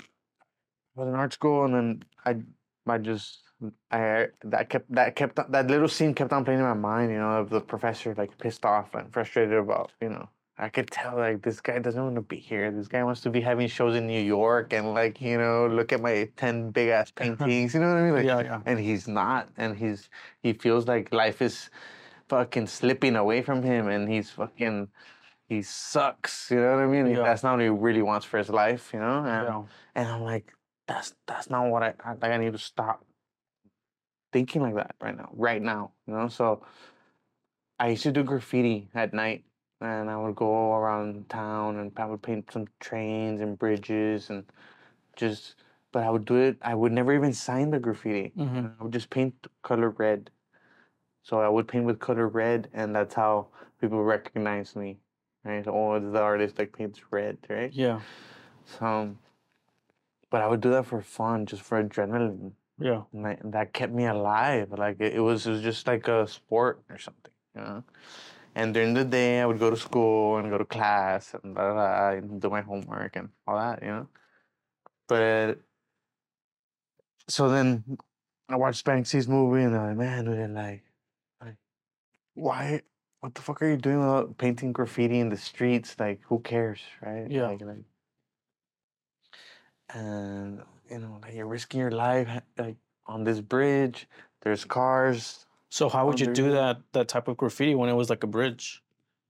I 0.97 0.99
was 1.01 1.07
in 1.09 1.15
art 1.15 1.33
school 1.33 1.65
and 1.65 1.73
then 1.73 2.03
I 2.25 2.43
I 2.91 2.97
just 2.97 3.46
I 3.91 4.27
that 4.43 4.69
kept 4.69 4.91
that 4.93 5.15
kept 5.15 5.35
that 5.51 5.67
little 5.67 5.87
scene 5.87 6.13
kept 6.13 6.31
on 6.31 6.45
playing 6.45 6.59
in 6.59 6.65
my 6.65 6.73
mind, 6.73 7.11
you 7.11 7.17
know, 7.17 7.39
of 7.39 7.49
the 7.49 7.59
professor 7.61 8.13
like 8.15 8.37
pissed 8.37 8.65
off 8.65 8.93
and 8.93 9.11
frustrated 9.11 9.57
about, 9.57 9.91
you 10.01 10.09
know. 10.09 10.29
I 10.59 10.69
could 10.69 10.89
tell 10.89 11.15
like 11.17 11.43
this 11.43 11.61
guy 11.61 11.77
doesn't 11.79 12.01
want 12.01 12.15
to 12.15 12.21
be 12.21 12.37
here. 12.37 12.71
This 12.71 12.87
guy 12.87 13.03
wants 13.03 13.21
to 13.21 13.29
be 13.29 13.41
having 13.41 13.67
shows 13.67 13.95
in 13.95 14.07
New 14.07 14.19
York 14.21 14.73
and 14.73 14.93
like, 14.93 15.21
you 15.21 15.37
know, 15.37 15.67
look 15.67 15.93
at 15.93 16.01
my 16.01 16.29
10 16.35 16.71
big 16.71 16.89
ass 16.89 17.11
paintings, 17.15 17.73
you 17.73 17.79
know 17.79 17.89
what 17.89 17.97
I 17.97 18.01
mean? 18.03 18.13
Like, 18.15 18.25
yeah, 18.25 18.41
yeah. 18.41 18.61
and 18.65 18.79
he's 18.79 19.07
not 19.07 19.49
and 19.57 19.77
he's 19.77 20.09
he 20.41 20.53
feels 20.53 20.87
like 20.87 21.13
life 21.13 21.41
is 21.41 21.69
fucking 22.29 22.67
slipping 22.67 23.15
away 23.15 23.41
from 23.41 23.61
him 23.63 23.87
and 23.87 24.09
he's 24.09 24.29
fucking 24.31 24.89
he 25.49 25.61
sucks, 25.61 26.51
you 26.51 26.57
know 26.59 26.75
what 26.75 26.83
I 26.83 26.87
mean? 26.87 27.07
Yeah. 27.07 27.23
That's 27.23 27.43
not 27.43 27.53
what 27.53 27.61
he 27.61 27.69
really 27.69 28.01
wants 28.01 28.25
for 28.25 28.37
his 28.37 28.49
life, 28.49 28.91
you 28.93 28.99
know? 28.99 29.19
And, 29.19 29.47
Yeah. 29.47 29.63
and 29.95 30.07
I'm 30.09 30.21
like, 30.23 30.53
that's 30.87 31.13
that's 31.27 31.49
not 31.49 31.67
what 31.69 31.83
I 31.83 31.93
I 32.03 32.11
like 32.13 32.31
I 32.31 32.37
need 32.37 32.53
to 32.53 32.57
stop 32.59 33.03
thinking 34.37 34.61
like 34.61 34.75
that 34.75 34.93
right 35.01 35.17
now, 35.17 35.29
right 35.33 35.63
now, 35.63 35.91
you 36.05 36.13
know? 36.13 36.27
So 36.27 36.61
I 37.79 37.89
used 37.89 38.03
to 38.03 38.11
do 38.11 38.23
graffiti 38.23 38.87
at 38.93 39.11
night 39.11 39.43
and 39.81 40.11
I 40.11 40.17
would 40.17 40.35
go 40.35 40.73
around 40.75 41.27
town 41.27 41.77
and 41.77 41.91
I 41.97 42.05
would 42.05 42.21
paint 42.21 42.51
some 42.51 42.67
trains 42.79 43.41
and 43.41 43.57
bridges 43.57 44.29
and 44.29 44.43
just 45.15 45.55
but 45.91 46.03
I 46.03 46.11
would 46.11 46.25
do 46.25 46.35
it 46.35 46.57
I 46.61 46.75
would 46.75 46.91
never 46.91 47.13
even 47.13 47.33
sign 47.33 47.71
the 47.71 47.79
graffiti. 47.79 48.31
hmm 48.37 48.67
I 48.79 48.83
would 48.83 48.93
just 48.93 49.09
paint 49.09 49.33
color 49.63 49.89
red. 49.89 50.29
So 51.23 51.41
I 51.41 51.49
would 51.49 51.67
paint 51.67 51.85
with 51.85 51.99
color 51.99 52.27
red 52.27 52.69
and 52.73 52.95
that's 52.95 53.15
how 53.15 53.47
people 53.81 54.03
recognize 54.03 54.75
me. 54.75 54.97
Right? 55.43 55.67
Oh, 55.67 55.95
it's 55.95 56.11
the 56.11 56.21
artist 56.21 56.57
that 56.57 56.73
paints 56.73 57.01
red, 57.09 57.37
right? 57.49 57.73
Yeah. 57.73 58.01
So 58.65 59.15
but 60.29 60.41
I 60.41 60.47
would 60.47 60.61
do 60.61 60.69
that 60.71 60.85
for 60.85 61.01
fun, 61.01 61.45
just 61.47 61.63
for 61.63 61.81
adrenaline. 61.81 62.51
Yeah. 62.79 63.03
And 63.13 63.25
that, 63.25 63.39
that 63.51 63.73
kept 63.73 63.93
me 63.93 64.05
alive. 64.05 64.71
Like 64.77 64.99
it, 64.99 65.15
it 65.15 65.19
was 65.19 65.47
it 65.47 65.51
was 65.51 65.61
just 65.61 65.87
like 65.87 66.07
a 66.07 66.27
sport 66.27 66.81
or 66.89 66.97
something, 66.97 67.31
you 67.55 67.61
know. 67.61 67.83
And 68.55 68.73
during 68.73 68.93
the 68.93 69.05
day, 69.05 69.39
I 69.39 69.45
would 69.45 69.59
go 69.59 69.69
to 69.69 69.77
school 69.77 70.37
and 70.37 70.49
go 70.49 70.57
to 70.57 70.65
class 70.65 71.35
and 71.35 71.53
blah, 71.53 71.73
blah, 71.73 71.73
blah, 71.73 72.09
and 72.17 72.41
do 72.41 72.49
my 72.49 72.61
homework 72.61 73.15
and 73.15 73.29
all 73.45 73.57
that, 73.57 73.83
you 73.83 73.89
know. 73.89 74.07
But 75.07 75.59
so 77.27 77.49
then 77.49 77.83
I 78.49 78.55
watched 78.55 78.85
Banksy's 78.85 79.27
movie 79.27 79.63
and 79.63 79.75
I'm 79.75 79.89
like, 79.89 79.97
man, 79.97 80.25
dude, 80.25 80.49
like, 80.51 80.83
like, 81.41 81.57
why? 82.33 82.81
What 83.19 83.35
the 83.35 83.41
fuck 83.41 83.61
are 83.61 83.69
you 83.69 83.77
doing 83.77 83.99
without 83.99 84.37
painting 84.37 84.71
graffiti 84.71 85.19
in 85.19 85.29
the 85.29 85.37
streets? 85.37 85.95
Like, 85.99 86.21
who 86.23 86.39
cares, 86.39 86.79
right? 87.01 87.29
Yeah. 87.29 87.47
Like, 87.47 87.61
like, 87.61 87.85
and 89.93 90.61
you 90.91 90.99
know, 90.99 91.19
like 91.21 91.33
you're 91.33 91.47
risking 91.47 91.79
your 91.79 91.91
life, 91.91 92.29
like 92.57 92.77
on 93.05 93.23
this 93.23 93.39
bridge. 93.41 94.07
There's 94.41 94.65
cars. 94.65 95.45
So 95.69 95.89
how 95.89 96.05
would 96.07 96.19
you 96.19 96.27
do 96.33 96.51
that 96.51 96.77
that 96.93 97.07
type 97.07 97.27
of 97.27 97.37
graffiti 97.37 97.75
when 97.75 97.89
it 97.89 97.93
was 97.93 98.09
like 98.09 98.23
a 98.23 98.27
bridge? 98.27 98.81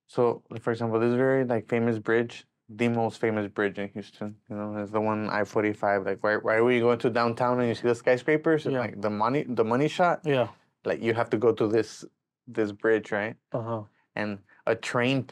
So, 0.07 0.43
for 0.61 0.71
example, 0.71 0.99
this 0.99 1.13
very 1.15 1.43
like 1.45 1.67
famous 1.67 1.97
bridge, 1.99 2.45
the 2.69 2.87
most 2.89 3.19
famous 3.19 3.47
bridge 3.47 3.77
in 3.79 3.89
Houston. 3.89 4.35
You 4.49 4.55
know, 4.55 4.77
is 4.77 4.91
the 4.91 5.01
one 5.01 5.29
I 5.29 5.43
forty 5.43 5.73
five. 5.73 6.05
Like 6.05 6.19
right, 6.23 6.43
right 6.43 6.61
where 6.61 6.71
you 6.71 6.81
go 6.81 6.91
into 6.91 7.09
downtown 7.09 7.59
and 7.59 7.67
you 7.69 7.75
see 7.75 7.87
the 7.87 7.95
skyscrapers, 7.95 8.65
and, 8.65 8.73
Yeah. 8.73 8.79
like 8.81 9.01
the 9.01 9.09
money, 9.09 9.43
the 9.47 9.63
money 9.63 9.87
shot. 9.87 10.21
Yeah. 10.23 10.47
Like 10.85 11.01
you 11.01 11.13
have 11.13 11.29
to 11.31 11.37
go 11.37 11.51
to 11.53 11.67
this 11.67 12.05
this 12.47 12.71
bridge, 12.71 13.11
right? 13.11 13.35
Uh 13.51 13.61
huh. 13.61 13.81
And 14.15 14.39
a 14.65 14.75
train. 14.75 15.29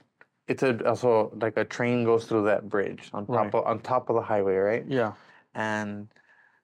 It's 0.47 0.61
a 0.63 0.77
also 0.87 1.31
like 1.41 1.57
a 1.57 1.65
train 1.65 2.03
goes 2.05 2.25
through 2.25 2.45
that 2.45 2.69
bridge 2.69 3.09
on 3.13 3.25
top 3.27 3.35
Right. 3.35 3.55
of 3.55 3.65
on 3.65 3.79
top 3.79 4.09
of 4.09 4.15
the 4.15 4.21
highway, 4.21 4.55
right? 4.55 4.85
Yeah. 4.87 5.13
And 5.55 6.09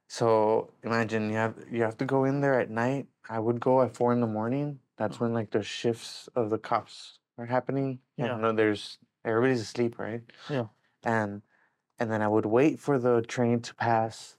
so 0.08 0.72
imagine 0.84 1.30
you 1.30 1.38
have 1.38 1.56
you 1.72 1.82
have 1.84 1.98
to 1.98 2.06
go 2.06 2.26
in 2.26 2.42
there 2.42 2.60
at 2.60 2.70
night. 2.70 3.08
I 3.30 3.40
would 3.40 3.60
go 3.60 3.82
at 3.82 3.96
four 3.96 4.12
in 4.12 4.20
the 4.20 4.28
morning. 4.28 4.80
That's 4.98 5.20
when 5.20 5.34
like 5.34 5.50
the 5.50 5.64
shifts 5.64 6.30
of 6.36 6.50
the 6.50 6.60
cops 6.60 7.18
are 7.38 7.46
happening. 7.46 8.00
Yeah. 8.18 8.36
And 8.36 8.44
then 8.44 8.56
there's 8.56 9.00
everybody's 9.26 9.62
asleep, 9.62 9.98
right? 9.98 10.22
Yeah. 10.50 10.66
And 11.04 11.42
and 11.98 12.12
then 12.12 12.22
I 12.22 12.28
would 12.28 12.46
wait 12.46 12.80
for 12.80 13.00
the 13.00 13.22
train 13.22 13.62
to 13.62 13.74
pass. 13.76 14.38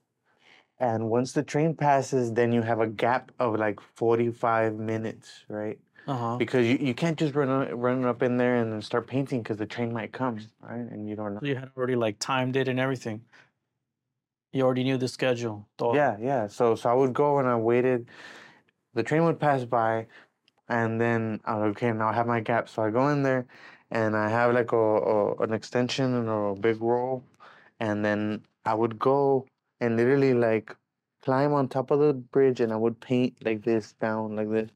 And 0.78 1.08
once 1.08 1.32
the 1.32 1.42
train 1.42 1.74
passes, 1.74 2.32
then 2.32 2.52
you 2.52 2.62
have 2.62 2.80
a 2.80 2.86
gap 2.86 3.32
of 3.38 3.54
like 3.54 3.80
45 3.94 4.74
minutes, 4.74 5.44
right? 5.48 5.78
Uh 6.06 6.16
huh. 6.16 6.36
Because 6.36 6.66
you, 6.66 6.76
you 6.76 6.94
can't 6.94 7.18
just 7.18 7.34
run 7.34 7.48
run 7.78 8.04
up 8.04 8.22
in 8.22 8.36
there 8.36 8.56
and 8.56 8.72
then 8.72 8.82
start 8.82 9.06
painting 9.06 9.42
because 9.42 9.56
the 9.56 9.66
train 9.66 9.92
might 9.92 10.12
come, 10.12 10.38
right? 10.60 10.80
And 10.80 11.08
you 11.08 11.16
don't 11.16 11.34
know. 11.34 11.40
So 11.40 11.46
you 11.46 11.56
had 11.56 11.70
already 11.76 11.96
like 11.96 12.18
timed 12.18 12.56
it 12.56 12.68
and 12.68 12.78
everything. 12.78 13.22
You 14.52 14.64
already 14.64 14.84
knew 14.84 14.98
the 14.98 15.08
schedule. 15.08 15.66
Yeah, 15.80 16.16
yeah. 16.20 16.46
So 16.46 16.74
so 16.74 16.90
I 16.90 16.94
would 16.94 17.14
go 17.14 17.38
and 17.38 17.48
I 17.48 17.56
waited. 17.56 18.08
The 18.94 19.02
train 19.02 19.24
would 19.24 19.40
pass 19.40 19.64
by, 19.64 20.06
and 20.68 21.00
then 21.00 21.40
I 21.44 21.56
would, 21.56 21.70
okay, 21.70 21.92
now 21.92 22.08
I 22.08 22.12
have 22.12 22.26
my 22.26 22.40
gap. 22.40 22.68
So 22.68 22.82
I 22.82 22.90
go 22.90 23.08
in 23.08 23.22
there, 23.22 23.46
and 23.90 24.14
I 24.16 24.28
have 24.28 24.52
like 24.52 24.72
a, 24.72 24.76
a 24.76 25.36
an 25.36 25.52
extension 25.52 26.14
and 26.14 26.28
a 26.28 26.54
big 26.60 26.80
roll, 26.82 27.24
and 27.80 28.04
then 28.04 28.42
I 28.64 28.74
would 28.74 28.98
go 28.98 29.46
and 29.80 29.96
literally 29.96 30.34
like 30.34 30.76
climb 31.22 31.52
on 31.54 31.68
top 31.68 31.90
of 31.90 32.00
the 32.00 32.12
bridge, 32.12 32.60
and 32.60 32.72
I 32.72 32.76
would 32.76 33.00
paint 33.00 33.44
like 33.44 33.64
this 33.64 33.94
down 33.94 34.36
like 34.36 34.50
this, 34.50 34.70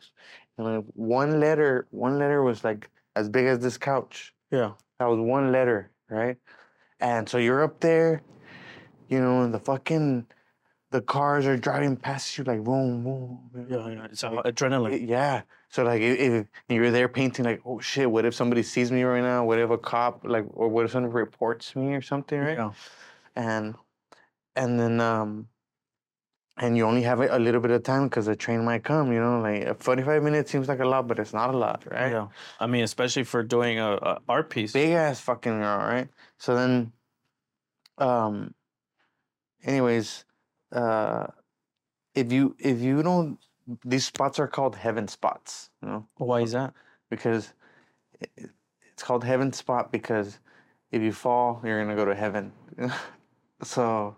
and 0.56 0.66
like 0.66 0.84
one 0.94 1.38
letter, 1.40 1.86
one 1.90 2.18
letter 2.18 2.42
was 2.42 2.64
like 2.64 2.88
as 3.14 3.28
big 3.28 3.46
as 3.46 3.58
this 3.58 3.76
couch. 3.76 4.32
Yeah. 4.50 4.72
That 4.98 5.06
was 5.06 5.18
one 5.18 5.52
letter, 5.52 5.90
right? 6.08 6.38
And 7.00 7.28
so 7.28 7.36
you're 7.36 7.62
up 7.62 7.80
there, 7.80 8.22
you 9.08 9.20
know, 9.20 9.42
and 9.42 9.52
the 9.54 9.60
fucking 9.60 10.26
the 10.90 11.00
cars 11.00 11.46
are 11.46 11.56
driving 11.56 11.96
past 11.96 12.38
you 12.38 12.44
like 12.44 12.62
boom, 12.62 13.02
boom. 13.04 13.66
Yeah. 13.68 13.88
Yeah. 13.88 14.04
It's 14.10 14.22
Like, 14.22 14.44
adrenaline. 14.44 15.08
yeah. 15.08 15.42
So 15.68 15.82
like 15.84 16.00
if, 16.00 16.18
if 16.20 16.46
you're 16.68 16.90
there 16.90 17.08
painting 17.08 17.44
like, 17.44 17.60
oh 17.64 17.80
shit, 17.80 18.10
what 18.10 18.24
if 18.24 18.34
somebody 18.34 18.62
sees 18.62 18.92
me 18.92 19.02
right 19.02 19.20
now? 19.22 19.44
What 19.44 19.58
if 19.58 19.70
a 19.70 19.78
cop 19.78 20.22
like 20.24 20.44
or 20.50 20.68
what 20.68 20.84
if 20.84 20.92
someone 20.92 21.12
reports 21.12 21.74
me 21.74 21.94
or 21.94 22.02
something, 22.02 22.38
right? 22.38 22.56
Yeah. 22.56 22.72
And 23.34 23.74
and 24.54 24.78
then 24.78 25.00
um 25.00 25.48
and 26.58 26.76
you 26.76 26.86
only 26.86 27.02
have 27.02 27.20
a, 27.20 27.38
little 27.38 27.60
bit 27.60 27.70
of 27.70 27.82
time 27.82 28.04
because 28.04 28.24
the 28.26 28.34
train 28.34 28.64
might 28.64 28.82
come, 28.82 29.12
you 29.12 29.20
know, 29.20 29.40
like 29.40 29.82
45 29.82 30.22
minutes 30.22 30.50
seems 30.50 30.68
like 30.68 30.80
a 30.80 30.86
lot, 30.86 31.06
but 31.06 31.18
it's 31.18 31.34
not 31.34 31.54
a 31.54 31.56
lot, 31.56 31.84
right? 31.90 32.12
Yeah. 32.12 32.28
I 32.58 32.66
mean, 32.66 32.82
especially 32.82 33.24
for 33.24 33.42
doing 33.42 33.78
a, 33.78 33.92
a 33.92 34.20
art 34.26 34.48
piece. 34.48 34.72
big 34.72 34.92
ass 34.92 35.20
fucking 35.20 35.60
girl, 35.60 35.78
right? 35.78 36.08
So 36.38 36.54
then, 36.54 36.92
um, 37.98 38.54
anyways, 39.66 40.24
uh, 40.72 41.28
if 42.14 42.32
you 42.32 42.56
if 42.58 42.80
you 42.80 43.02
don't, 43.02 43.38
these 43.84 44.06
spots 44.06 44.38
are 44.38 44.48
called 44.48 44.76
heaven 44.76 45.08
spots, 45.08 45.70
you 45.82 45.88
know, 45.88 46.08
Why 46.16 46.40
is 46.42 46.52
that? 46.52 46.74
because 47.10 47.52
it, 48.20 48.30
it- 48.36 48.50
it's 48.92 49.02
called 49.04 49.24
heaven 49.24 49.52
spot 49.52 49.92
because 49.92 50.38
if 50.92 51.02
you 51.02 51.12
fall, 51.12 51.60
you're 51.64 51.82
gonna 51.82 51.96
go 51.96 52.06
to 52.06 52.14
heaven. 52.14 52.52
so, 53.62 54.16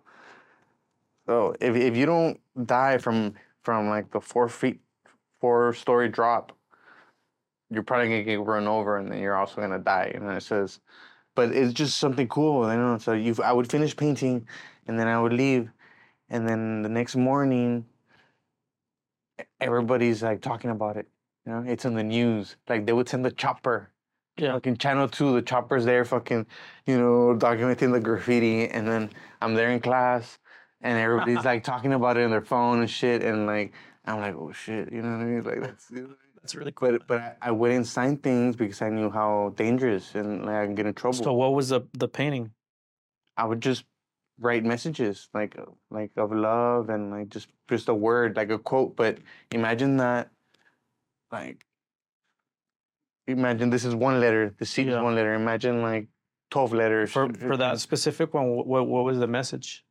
so 1.26 1.54
if 1.60 1.76
if 1.76 1.96
you 1.96 2.06
don't 2.06 2.40
die 2.66 2.98
from 2.98 3.34
from 3.62 3.88
like 3.88 4.10
the 4.10 4.20
four 4.20 4.48
feet, 4.48 4.80
four 5.40 5.72
story 5.74 6.08
drop, 6.08 6.52
you're 7.70 7.82
probably 7.82 8.08
gonna 8.08 8.22
get 8.22 8.40
run 8.40 8.66
over 8.66 8.96
and 8.96 9.10
then 9.12 9.20
you're 9.20 9.36
also 9.36 9.60
gonna 9.60 9.78
die. 9.78 10.12
And 10.14 10.26
then 10.26 10.36
it 10.36 10.42
says, 10.42 10.80
but 11.34 11.52
it's 11.52 11.72
just 11.74 11.98
something 11.98 12.28
cool, 12.28 12.70
you 12.70 12.78
know. 12.78 12.98
So 12.98 13.14
you, 13.14 13.36
I 13.44 13.52
would 13.52 13.70
finish 13.70 13.96
painting, 13.96 14.46
and 14.88 14.98
then 14.98 15.06
I 15.06 15.20
would 15.20 15.32
leave, 15.32 15.70
and 16.28 16.48
then 16.48 16.82
the 16.82 16.88
next 16.88 17.14
morning, 17.14 17.84
everybody's 19.60 20.22
like 20.22 20.40
talking 20.40 20.70
about 20.70 20.96
it. 20.96 21.06
You 21.46 21.52
know, 21.52 21.64
it's 21.66 21.84
in 21.84 21.94
the 21.94 22.02
news. 22.02 22.56
Like 22.68 22.86
they 22.86 22.92
would 22.92 23.08
send 23.08 23.24
the 23.24 23.30
chopper. 23.30 23.90
Yeah. 24.36 24.52
Fucking 24.54 24.76
channel 24.76 25.08
two, 25.08 25.34
the 25.34 25.42
chopper's 25.42 25.84
there, 25.84 26.04
fucking, 26.04 26.46
you 26.86 26.98
know, 26.98 27.36
documenting 27.36 27.92
the 27.92 28.00
graffiti, 28.00 28.68
and 28.68 28.86
then 28.86 29.10
I'm 29.40 29.54
there 29.54 29.70
in 29.70 29.80
class, 29.80 30.38
and 30.80 30.98
everybody's 30.98 31.44
like 31.44 31.64
talking 31.64 31.92
about 31.92 32.16
it 32.16 32.24
on 32.24 32.30
their 32.30 32.40
phone 32.40 32.80
and 32.80 32.90
shit, 32.90 33.22
and 33.22 33.46
like 33.46 33.72
I'm 34.04 34.20
like, 34.20 34.34
oh 34.34 34.52
shit, 34.52 34.92
you 34.92 35.02
know 35.02 35.10
what 35.10 35.20
I 35.20 35.24
mean? 35.24 35.42
Like 35.44 35.60
that's. 35.60 35.92
That's 36.40 36.54
really 36.54 36.72
cool. 36.72 36.92
But 36.92 37.06
but 37.08 37.20
I, 37.20 37.34
I 37.42 37.50
wouldn't 37.50 37.86
sign 37.86 38.16
things 38.16 38.56
because 38.56 38.80
I 38.80 38.88
knew 38.88 39.10
how 39.10 39.52
dangerous 39.56 40.14
and 40.14 40.46
like 40.46 40.54
I 40.54 40.64
can 40.64 40.76
get 40.76 40.86
in 40.86 40.94
trouble. 40.94 41.18
So 41.18 41.32
what 41.32 41.52
was 41.52 41.70
the 41.70 41.82
the 41.92 42.08
painting? 42.08 42.52
I 43.36 43.44
would 43.44 43.60
just 43.60 43.84
write 44.40 44.64
messages 44.64 45.28
like 45.34 45.58
uh, 45.58 45.64
like 45.90 46.12
of 46.16 46.32
love 46.32 46.90
and 46.90 47.10
like 47.10 47.28
just 47.28 47.48
just 47.68 47.88
a 47.88 47.94
word 47.94 48.36
like 48.36 48.50
a 48.50 48.58
quote. 48.58 48.96
But 48.96 49.18
imagine 49.50 49.96
that, 49.98 50.30
like, 51.32 51.66
imagine 53.26 53.70
this 53.70 53.84
is 53.84 53.94
one 53.94 54.20
letter. 54.20 54.54
The 54.58 54.66
C 54.66 54.82
Yeah. 54.82 54.98
is 54.98 55.02
one 55.02 55.14
letter. 55.14 55.34
Imagine 55.34 55.82
like 55.82 56.08
twelve 56.50 56.72
letters 56.72 57.12
For 57.12 57.32
for 57.34 57.56
that 57.56 57.80
specific 57.80 58.34
one, 58.34 58.50
what 58.50 58.86
what 58.88 59.04
was 59.04 59.18
the 59.18 59.26
message? 59.28 59.84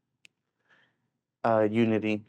uh, 1.43 1.67
unity. 1.69 2.25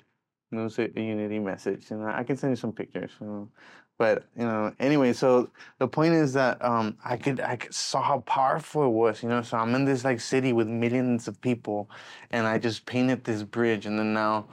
It 0.52 0.56
was 0.56 0.78
a, 0.78 0.84
a 0.96 1.00
unity 1.02 1.38
message, 1.38 1.90
and 1.90 2.04
I 2.04 2.22
can 2.24 2.36
send 2.36 2.52
you 2.52 2.56
some 2.56 2.72
pictures. 2.72 3.12
Know. 3.20 3.50
But 3.98 4.24
you 4.36 4.44
know, 4.44 4.72
anyway, 4.78 5.12
so 5.12 5.50
the 5.78 5.88
point 5.88 6.14
is 6.14 6.32
that 6.34 6.64
um, 6.64 6.96
I 7.04 7.16
could 7.16 7.40
I 7.40 7.56
could 7.56 7.74
saw 7.74 8.00
how 8.00 8.20
powerful 8.20 8.84
it 8.84 8.90
was. 8.90 9.22
You 9.24 9.28
know, 9.28 9.42
so 9.42 9.58
I'm 9.58 9.74
in 9.74 9.84
this 9.84 10.04
like 10.04 10.20
city 10.20 10.52
with 10.52 10.68
millions 10.68 11.26
of 11.26 11.40
people, 11.40 11.90
and 12.30 12.46
I 12.46 12.58
just 12.58 12.86
painted 12.86 13.24
this 13.24 13.42
bridge, 13.42 13.86
and 13.86 13.98
then 13.98 14.14
now, 14.14 14.46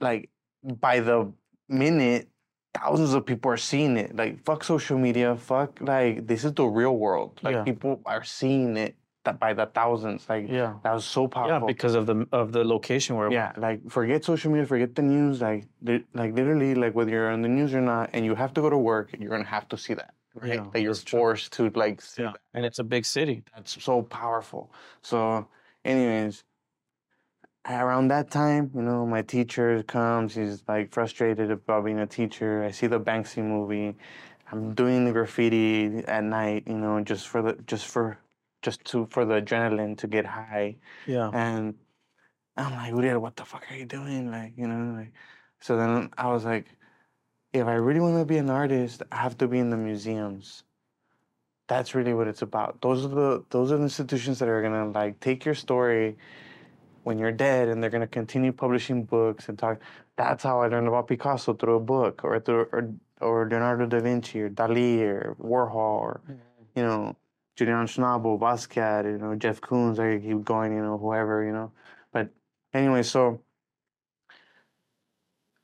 like 0.00 0.30
by 0.64 1.00
the 1.00 1.30
minute, 1.68 2.28
thousands 2.74 3.12
of 3.12 3.26
people 3.26 3.50
are 3.50 3.58
seeing 3.58 3.98
it. 3.98 4.16
Like 4.16 4.42
fuck 4.44 4.64
social 4.64 4.98
media, 4.98 5.36
fuck 5.36 5.78
like 5.82 6.26
this 6.26 6.42
is 6.44 6.54
the 6.54 6.64
real 6.64 6.96
world. 6.96 7.38
Like 7.42 7.56
Yeah. 7.56 7.64
people 7.64 8.00
are 8.06 8.24
seeing 8.24 8.78
it 8.78 8.96
th- 9.26 9.38
by 9.44 9.52
the 9.60 9.66
thousands. 9.78 10.20
Like 10.32 10.44
Yeah. 10.48 10.70
that 10.84 10.92
was 10.98 11.04
so 11.04 11.22
powerful. 11.28 11.68
Yeah, 11.68 11.72
because 11.74 11.94
of 12.00 12.04
the 12.10 12.16
of 12.40 12.46
the 12.56 12.64
location 12.64 13.16
where. 13.18 13.30
Yeah, 13.30 13.52
like 13.66 13.80
forget 13.90 14.24
social 14.32 14.50
media, 14.52 14.66
forget 14.74 14.94
the 14.94 15.02
news. 15.02 15.34
Like, 15.48 15.62
like 16.20 16.32
literally, 16.40 16.72
like 16.74 16.94
whether 16.96 17.10
you're 17.10 17.30
on 17.36 17.42
the 17.42 17.52
news 17.58 17.74
or 17.78 17.82
not, 17.92 18.10
and 18.14 18.24
you 18.24 18.34
have 18.42 18.52
to 18.54 18.60
go 18.64 18.70
to 18.70 18.78
work, 18.92 19.06
you're 19.18 19.30
gonna 19.36 19.44
have 19.58 19.68
to 19.72 19.76
see 19.84 19.94
that, 20.00 20.12
right? 20.34 20.54
Yeah, 20.54 20.64
like 20.72 20.82
you're 20.84 20.94
that's 20.94 21.04
true. 21.04 21.18
forced 21.20 21.52
to 21.56 21.62
like 21.74 22.00
see 22.00 22.22
Yeah. 22.22 22.32
that. 22.32 22.40
And 22.54 22.62
it's 22.68 22.78
a 22.78 22.84
big 22.94 23.04
city. 23.04 23.36
That's 23.54 23.72
so 23.82 24.02
powerful. 24.02 24.62
So, 25.02 25.48
anyways, 25.84 26.44
around 27.68 28.08
that 28.08 28.30
time, 28.30 28.70
you 28.74 28.82
know, 28.82 29.06
my 29.06 29.22
teacher 29.22 29.82
comes. 29.82 30.34
He's 30.34 30.62
like 30.68 30.92
frustrated 30.92 31.50
about 31.50 31.84
being 31.84 31.98
a 31.98 32.06
teacher. 32.06 32.62
I 32.62 32.70
see 32.70 32.86
the 32.86 33.00
Banksy 33.00 33.42
movie. 33.42 33.96
I'm 34.52 34.74
doing 34.74 35.04
the 35.04 35.12
graffiti 35.12 36.04
at 36.06 36.22
night, 36.22 36.64
you 36.68 36.78
know, 36.78 37.00
just 37.02 37.26
for 37.26 37.42
the 37.42 37.54
just 37.66 37.86
for 37.86 38.18
just 38.66 38.84
to 38.84 39.06
for 39.10 39.24
the 39.24 39.40
adrenaline 39.40 39.96
to 39.96 40.08
get 40.08 40.26
high. 40.26 40.74
Yeah. 41.06 41.30
And 41.32 41.74
I'm 42.56 42.72
like, 42.72 42.90
Uriel, 42.90 43.20
what 43.20 43.36
the 43.36 43.44
fuck 43.44 43.64
are 43.70 43.76
you 43.76 43.86
doing? 43.86 44.32
Like, 44.32 44.54
you 44.56 44.66
know, 44.66 44.98
like, 44.98 45.12
so 45.60 45.76
then 45.76 46.10
I 46.18 46.26
was 46.34 46.44
like, 46.44 46.66
if 47.52 47.64
I 47.64 47.74
really 47.74 48.00
want 48.00 48.18
to 48.18 48.24
be 48.24 48.38
an 48.38 48.50
artist, 48.50 49.04
I 49.12 49.18
have 49.22 49.38
to 49.38 49.46
be 49.46 49.60
in 49.60 49.70
the 49.70 49.76
museums. 49.76 50.64
That's 51.68 51.94
really 51.94 52.12
what 52.12 52.26
it's 52.26 52.42
about. 52.42 52.80
Those 52.80 53.04
are 53.04 53.14
the 53.22 53.44
those 53.50 53.70
are 53.70 53.76
the 53.76 53.84
institutions 53.84 54.40
that 54.40 54.48
are 54.48 54.62
gonna 54.62 54.90
like 54.90 55.20
take 55.20 55.44
your 55.44 55.54
story 55.54 56.16
when 57.04 57.18
you're 57.18 57.38
dead, 57.48 57.68
and 57.68 57.80
they're 57.80 57.94
gonna 57.96 58.14
continue 58.20 58.52
publishing 58.52 59.04
books 59.04 59.48
and 59.48 59.58
talk. 59.58 59.78
That's 60.16 60.42
how 60.42 60.60
I 60.62 60.66
learned 60.68 60.88
about 60.88 61.08
Picasso 61.08 61.54
through 61.54 61.76
a 61.76 61.86
book, 61.94 62.22
or 62.24 62.38
through 62.40 62.66
or, 62.72 62.82
or 63.20 63.48
Leonardo 63.48 63.86
da 63.86 64.00
Vinci, 64.00 64.40
or 64.42 64.50
Dali, 64.50 65.00
or 65.02 65.36
Warhol, 65.40 65.96
or 66.06 66.20
mm-hmm. 66.24 66.78
you 66.78 66.82
know, 66.82 67.16
Julian 67.56 67.86
Schnabel, 67.86 68.38
Basquiat, 68.38 69.04
you 69.04 69.18
know, 69.18 69.34
Jeff 69.34 69.60
Koons, 69.60 69.98
I 69.98 70.14
could 70.14 70.22
keep 70.22 70.44
going, 70.44 70.72
you 70.72 70.82
know, 70.82 70.98
whoever, 70.98 71.42
you 71.42 71.52
know. 71.52 71.72
But 72.12 72.28
anyway, 72.74 73.02
so 73.02 73.40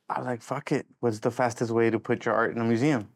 I 0.09 0.19
was 0.19 0.27
like, 0.27 0.43
fuck 0.43 0.73
it. 0.73 0.87
What's 1.01 1.19
the 1.19 1.31
fastest 1.31 1.71
way 1.71 1.91
to 1.91 1.99
put 1.99 2.25
your 2.25 2.35
art 2.35 2.55
in 2.55 2.61
a 2.61 2.65
museum? 2.65 3.09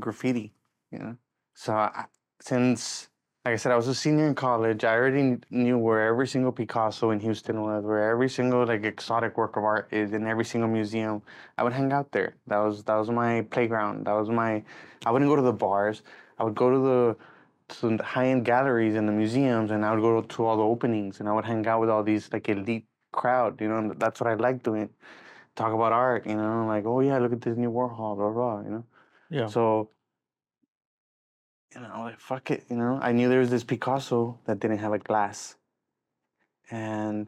Graffiti, 0.00 0.52
you 0.90 0.98
know? 0.98 1.16
So 1.54 1.74
I, 1.74 2.06
since, 2.40 3.10
like 3.44 3.52
I 3.52 3.56
said, 3.56 3.72
I 3.72 3.76
was 3.76 3.88
a 3.88 3.94
senior 3.94 4.26
in 4.26 4.34
college, 4.34 4.82
I 4.82 4.94
already 4.94 5.36
knew 5.50 5.76
where 5.76 6.06
every 6.06 6.26
single 6.26 6.52
Picasso 6.52 7.10
in 7.10 7.20
Houston 7.20 7.60
was, 7.60 7.84
where 7.84 8.10
every 8.10 8.30
single 8.30 8.64
like 8.66 8.84
exotic 8.84 9.36
work 9.36 9.56
of 9.56 9.64
art 9.64 9.88
is 9.90 10.12
in 10.12 10.26
every 10.26 10.46
single 10.46 10.70
museum. 10.70 11.20
I 11.58 11.64
would 11.64 11.74
hang 11.74 11.92
out 11.92 12.12
there. 12.12 12.36
That 12.46 12.58
was 12.58 12.82
that 12.84 12.96
was 12.96 13.10
my 13.10 13.42
playground. 13.50 14.06
That 14.06 14.12
was 14.12 14.30
my 14.30 14.62
I 15.04 15.10
wouldn't 15.10 15.30
go 15.30 15.36
to 15.36 15.42
the 15.42 15.52
bars. 15.52 16.02
I 16.38 16.44
would 16.44 16.54
go 16.54 16.70
to 16.70 16.78
the 16.78 17.16
to 17.80 17.96
the 17.96 18.02
high-end 18.04 18.44
galleries 18.44 18.94
and 18.94 19.08
the 19.08 19.12
museums 19.12 19.70
and 19.70 19.84
I 19.84 19.92
would 19.94 20.00
go 20.02 20.20
to 20.22 20.44
all 20.44 20.56
the 20.56 20.62
openings 20.62 21.20
and 21.20 21.28
I 21.28 21.32
would 21.32 21.44
hang 21.44 21.66
out 21.66 21.80
with 21.80 21.90
all 21.90 22.02
these 22.02 22.32
like 22.32 22.48
elite 22.48 22.86
crowd, 23.12 23.60
you 23.60 23.68
know, 23.68 23.78
and 23.78 23.98
that's 24.00 24.20
what 24.20 24.28
I 24.30 24.34
like 24.34 24.62
doing. 24.62 24.90
Talk 25.54 25.72
about 25.72 25.92
art, 25.92 26.26
you 26.26 26.34
know, 26.34 26.66
like, 26.66 26.84
oh 26.86 27.00
yeah, 27.00 27.18
look 27.18 27.32
at 27.32 27.40
this 27.42 27.56
new 27.56 27.70
Warhol, 27.70 28.16
blah 28.16 28.30
blah, 28.30 28.60
you 28.62 28.70
know. 28.70 28.84
Yeah. 29.30 29.46
So 29.46 29.90
you 31.74 31.80
know, 31.80 32.00
like 32.04 32.20
fuck 32.20 32.50
it, 32.50 32.64
you 32.68 32.76
know. 32.76 32.98
I 33.00 33.12
knew 33.12 33.28
there 33.28 33.40
was 33.40 33.50
this 33.50 33.64
Picasso 33.64 34.38
that 34.44 34.60
didn't 34.60 34.78
have 34.78 34.92
a 34.92 34.98
glass. 34.98 35.56
And 36.70 37.26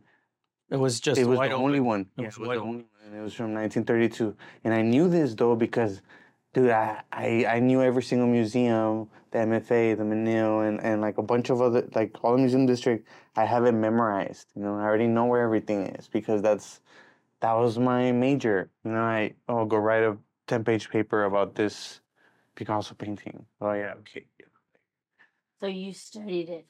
It 0.70 0.76
was 0.76 1.00
just 1.00 1.20
it 1.20 1.26
was 1.26 1.38
the 1.38 1.46
open. 1.46 1.64
only 1.64 1.80
one. 1.80 2.02
It 2.16 2.22
Yeah, 2.22 2.26
was 2.26 2.36
it 2.36 2.40
was 2.40 2.48
the 2.48 2.60
only 2.60 2.84
one, 2.84 3.00
and 3.06 3.14
it 3.16 3.22
was 3.22 3.34
from 3.34 3.54
1932. 3.54 4.36
And 4.64 4.74
I 4.74 4.82
knew 4.82 5.08
this 5.08 5.34
though 5.34 5.56
because, 5.56 6.02
dude, 6.54 6.70
I, 6.70 7.02
I, 7.12 7.46
I 7.46 7.58
knew 7.58 7.82
every 7.82 8.02
single 8.02 8.28
museum, 8.28 9.10
the 9.32 9.38
MFA, 9.40 9.96
the 9.96 10.04
Menil, 10.04 10.66
and, 10.66 10.80
and 10.80 11.02
like 11.02 11.18
a 11.18 11.22
bunch 11.22 11.50
of 11.50 11.60
other, 11.60 11.86
like 11.94 12.16
all 12.22 12.32
the 12.32 12.38
museum 12.38 12.64
district. 12.64 13.06
I 13.36 13.44
have 13.44 13.66
it 13.66 13.72
memorized. 13.72 14.46
You 14.54 14.62
know, 14.62 14.78
I 14.78 14.82
already 14.84 15.08
know 15.08 15.26
where 15.26 15.42
everything 15.42 15.88
is 15.88 16.08
because 16.08 16.40
that's 16.40 16.80
that 17.40 17.52
was 17.52 17.78
my 17.78 18.12
major. 18.12 18.70
You 18.84 18.92
know, 18.92 19.02
I 19.02 19.34
oh 19.48 19.66
go 19.66 19.76
write 19.76 20.04
a 20.04 20.16
10 20.46 20.64
page 20.64 20.88
paper 20.88 21.24
about 21.24 21.56
this 21.56 22.00
Picasso 22.54 22.94
painting. 22.94 23.44
Oh 23.60 23.72
yeah, 23.72 23.94
okay. 23.98 24.24
So 25.60 25.66
you 25.66 25.92
studied 25.92 26.48
it. 26.48 26.66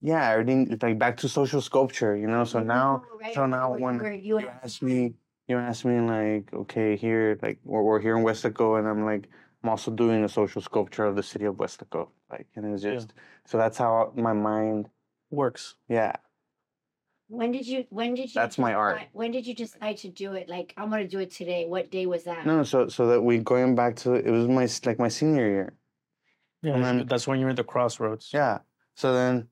Yeah, 0.00 0.28
I 0.28 0.34
already 0.34 0.66
like 0.80 0.98
back 0.98 1.18
to 1.18 1.28
social 1.28 1.60
sculpture. 1.60 2.16
You 2.16 2.26
know, 2.26 2.44
so 2.44 2.60
now. 2.60 3.04
Oh, 3.12 3.18
right, 3.18 3.34
so 3.34 3.46
now 3.46 3.76
when 3.76 4.00
you 4.22 4.38
you 4.38 4.48
ask 4.62 4.80
me 4.80 5.14
you 5.48 5.56
ask 5.58 5.84
me 5.84 6.00
like 6.00 6.52
okay 6.52 6.96
here 6.96 7.38
like 7.42 7.58
we're, 7.64 7.82
we're 7.82 8.00
here 8.00 8.16
in 8.16 8.24
Weslaco, 8.24 8.78
and 8.78 8.88
i'm 8.88 9.04
like 9.04 9.28
i'm 9.62 9.70
also 9.70 9.90
doing 9.90 10.24
a 10.24 10.28
social 10.28 10.60
sculpture 10.62 11.04
of 11.04 11.16
the 11.16 11.22
city 11.22 11.44
of 11.44 11.56
Weslaco. 11.56 12.08
like 12.30 12.46
and 12.56 12.66
it's 12.74 12.84
Yeah. 12.84 12.94
just 12.94 13.12
so 13.44 13.58
that's 13.58 13.78
how 13.78 14.12
my 14.16 14.32
mind 14.32 14.88
Works. 15.30 15.74
yeah 15.88 16.12
When 17.28 17.50
did 17.50 17.66
you? 17.66 17.84
When 17.90 18.14
did 18.14 18.28
you? 18.32 18.40
That's 18.40 18.58
my 18.58 18.72
art. 18.74 19.00
When 19.12 19.32
did 19.32 19.44
you 19.48 19.54
decide 19.56 19.96
to 20.04 20.08
do 20.08 20.34
it? 20.34 20.48
Like 20.48 20.72
I'm 20.76 20.88
gonna 20.90 21.08
do 21.08 21.18
it 21.18 21.32
today. 21.32 21.66
What 21.66 21.90
day 21.90 22.06
was 22.06 22.22
that? 22.24 22.46
no 22.46 22.62
so 22.62 22.86
so 22.88 23.08
that 23.08 23.20
we 23.22 23.38
going 23.38 23.74
back 23.74 23.96
to 24.02 24.14
it 24.14 24.30
was 24.30 24.46
my 24.46 24.68
like 24.88 24.98
my 25.00 25.08
senior 25.08 25.48
year 25.56 25.72
Yeah. 26.62 26.74
And 26.74 26.84
then- 26.84 27.06
that's 27.10 27.26
when 27.26 27.40
you're 27.40 27.50
at 27.50 27.56
the 27.56 27.64
crossroads. 27.64 28.30
yeah 28.32 28.58
so 28.94 29.12
then 29.12 29.48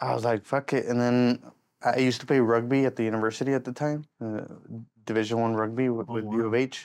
i 0.00 0.14
was 0.14 0.24
like 0.24 0.44
fuck 0.52 0.72
it 0.78 0.84
and 0.86 0.98
then 1.00 1.40
i 1.82 1.96
used 2.08 2.20
to 2.20 2.26
play 2.26 2.40
rugby 2.40 2.84
at 2.84 2.94
the 2.96 3.04
university 3.04 3.52
at 3.54 3.64
the 3.64 3.72
time 3.72 4.04
uh, 4.24 4.44
division 5.10 5.36
one 5.46 5.54
rugby 5.62 5.88
with, 5.96 6.08
Oh, 6.10 6.14
with 6.16 6.24
u 6.38 6.42
of 6.50 6.54
h 6.54 6.76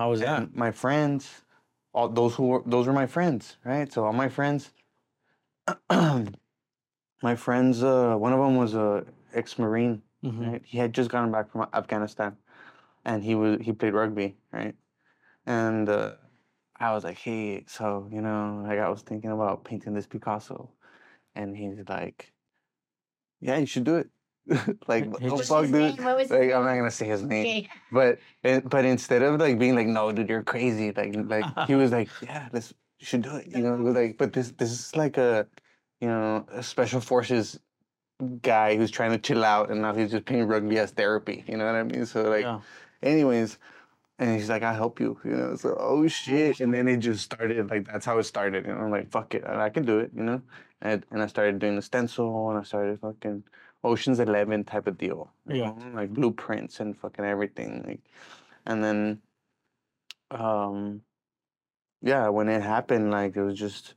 How 0.00 0.06
was 0.12 0.20
that? 0.26 0.42
My 0.64 0.70
friends, 0.82 1.22
all 1.96 2.08
those 2.20 2.32
who 2.36 2.44
were 2.50 2.62
those 2.74 2.84
were 2.88 2.98
my 3.04 3.08
friends, 3.16 3.42
right? 3.72 3.88
So 3.94 3.98
all 4.06 4.16
my 4.24 4.30
friends, 4.38 4.60
my 7.28 7.34
friends. 7.46 7.82
Uh, 7.82 8.14
one 8.26 8.32
of 8.36 8.40
them 8.44 8.56
was 8.64 8.72
a 8.74 8.88
ex-marine. 9.40 10.02
Mhm. 10.24 10.40
Right? 10.46 10.62
He 10.72 10.78
had 10.78 10.92
just 10.98 11.10
gotten 11.10 11.30
back 11.36 11.46
from 11.50 11.66
Afghanistan, 11.80 12.32
and 13.04 13.18
he 13.28 13.34
was 13.40 13.52
he 13.66 13.72
played 13.80 13.94
rugby, 13.94 14.28
right? 14.58 14.74
And 15.46 15.86
uh, 15.88 16.12
I 16.86 16.88
was 16.94 17.04
like, 17.04 17.18
hey, 17.18 17.64
so 17.66 17.84
you 18.10 18.22
know, 18.26 18.64
like 18.68 18.78
I 18.86 18.88
was 18.94 19.02
thinking 19.02 19.30
about 19.38 19.64
painting 19.68 19.94
this 19.94 20.06
Picasso, 20.06 20.58
and 21.34 21.48
he's 21.60 21.78
like, 21.88 22.32
yeah, 23.40 23.58
you 23.58 23.66
should 23.66 23.84
do 23.84 23.96
it. 24.02 24.08
like, 24.88 25.06
what 25.06 25.38
the 25.38 25.44
fuck, 25.44 25.66
dude? 25.66 25.98
Like, 25.98 26.52
I'm 26.52 26.64
not 26.64 26.76
gonna 26.76 26.90
say 26.90 27.06
his 27.06 27.22
name. 27.22 27.64
Okay. 27.64 27.68
But 27.90 28.18
but 28.68 28.84
instead 28.84 29.22
of 29.22 29.40
like 29.40 29.58
being 29.58 29.74
like, 29.74 29.86
no, 29.86 30.12
dude, 30.12 30.28
you're 30.28 30.42
crazy. 30.42 30.92
Like 30.92 31.14
like 31.16 31.44
he 31.66 31.74
was 31.82 31.92
like, 31.92 32.08
yeah, 32.22 32.48
let's 32.52 32.74
you 32.98 33.06
should 33.06 33.22
do 33.22 33.36
it. 33.36 33.48
You 33.48 33.62
know, 33.62 33.76
like 33.76 34.18
but 34.18 34.32
this 34.32 34.50
this 34.52 34.70
is 34.70 34.96
like 34.96 35.16
a 35.16 35.46
you 36.00 36.08
know 36.08 36.46
a 36.52 36.62
special 36.62 37.00
forces 37.00 37.58
guy 38.42 38.76
who's 38.76 38.90
trying 38.90 39.12
to 39.12 39.18
chill 39.18 39.44
out, 39.44 39.70
and 39.70 39.80
now 39.80 39.94
he's 39.94 40.10
just 40.10 40.26
playing 40.26 40.46
rugby 40.46 40.78
as 40.78 40.90
therapy. 40.90 41.44
You 41.48 41.56
know 41.56 41.66
what 41.66 41.74
I 41.74 41.82
mean? 41.82 42.06
So 42.06 42.28
like, 42.28 42.42
yeah. 42.42 42.60
anyways. 43.02 43.58
And 44.18 44.36
he's 44.36 44.48
like, 44.48 44.62
I'll 44.62 44.74
help 44.74 45.00
you, 45.00 45.18
you 45.24 45.32
know. 45.32 45.56
So, 45.56 45.76
oh 45.78 46.06
shit. 46.06 46.60
And 46.60 46.72
then 46.72 46.86
it 46.86 46.98
just 46.98 47.24
started, 47.24 47.68
like, 47.68 47.86
that's 47.86 48.06
how 48.06 48.18
it 48.18 48.24
started. 48.24 48.64
And 48.66 48.78
I'm 48.78 48.90
like, 48.90 49.10
fuck 49.10 49.34
it, 49.34 49.44
I 49.44 49.70
can 49.70 49.84
do 49.84 49.98
it, 49.98 50.12
you 50.14 50.22
know. 50.22 50.40
And, 50.82 51.04
and 51.10 51.20
I 51.22 51.26
started 51.26 51.58
doing 51.58 51.74
the 51.76 51.82
stencil 51.82 52.50
and 52.50 52.58
I 52.58 52.62
started 52.62 53.00
fucking 53.00 53.42
Ocean's 53.82 54.20
Eleven 54.20 54.62
type 54.64 54.86
of 54.86 54.96
deal. 54.98 55.32
Yeah. 55.48 55.72
know, 55.72 55.90
Like 55.94 56.10
blueprints 56.10 56.78
and 56.80 56.96
fucking 56.96 57.24
everything. 57.24 57.82
Like, 57.86 58.00
and 58.66 58.84
then, 58.84 59.18
um, 60.30 61.00
yeah, 62.02 62.28
when 62.28 62.48
it 62.48 62.62
happened, 62.62 63.10
like, 63.10 63.36
it 63.36 63.42
was 63.42 63.58
just, 63.58 63.94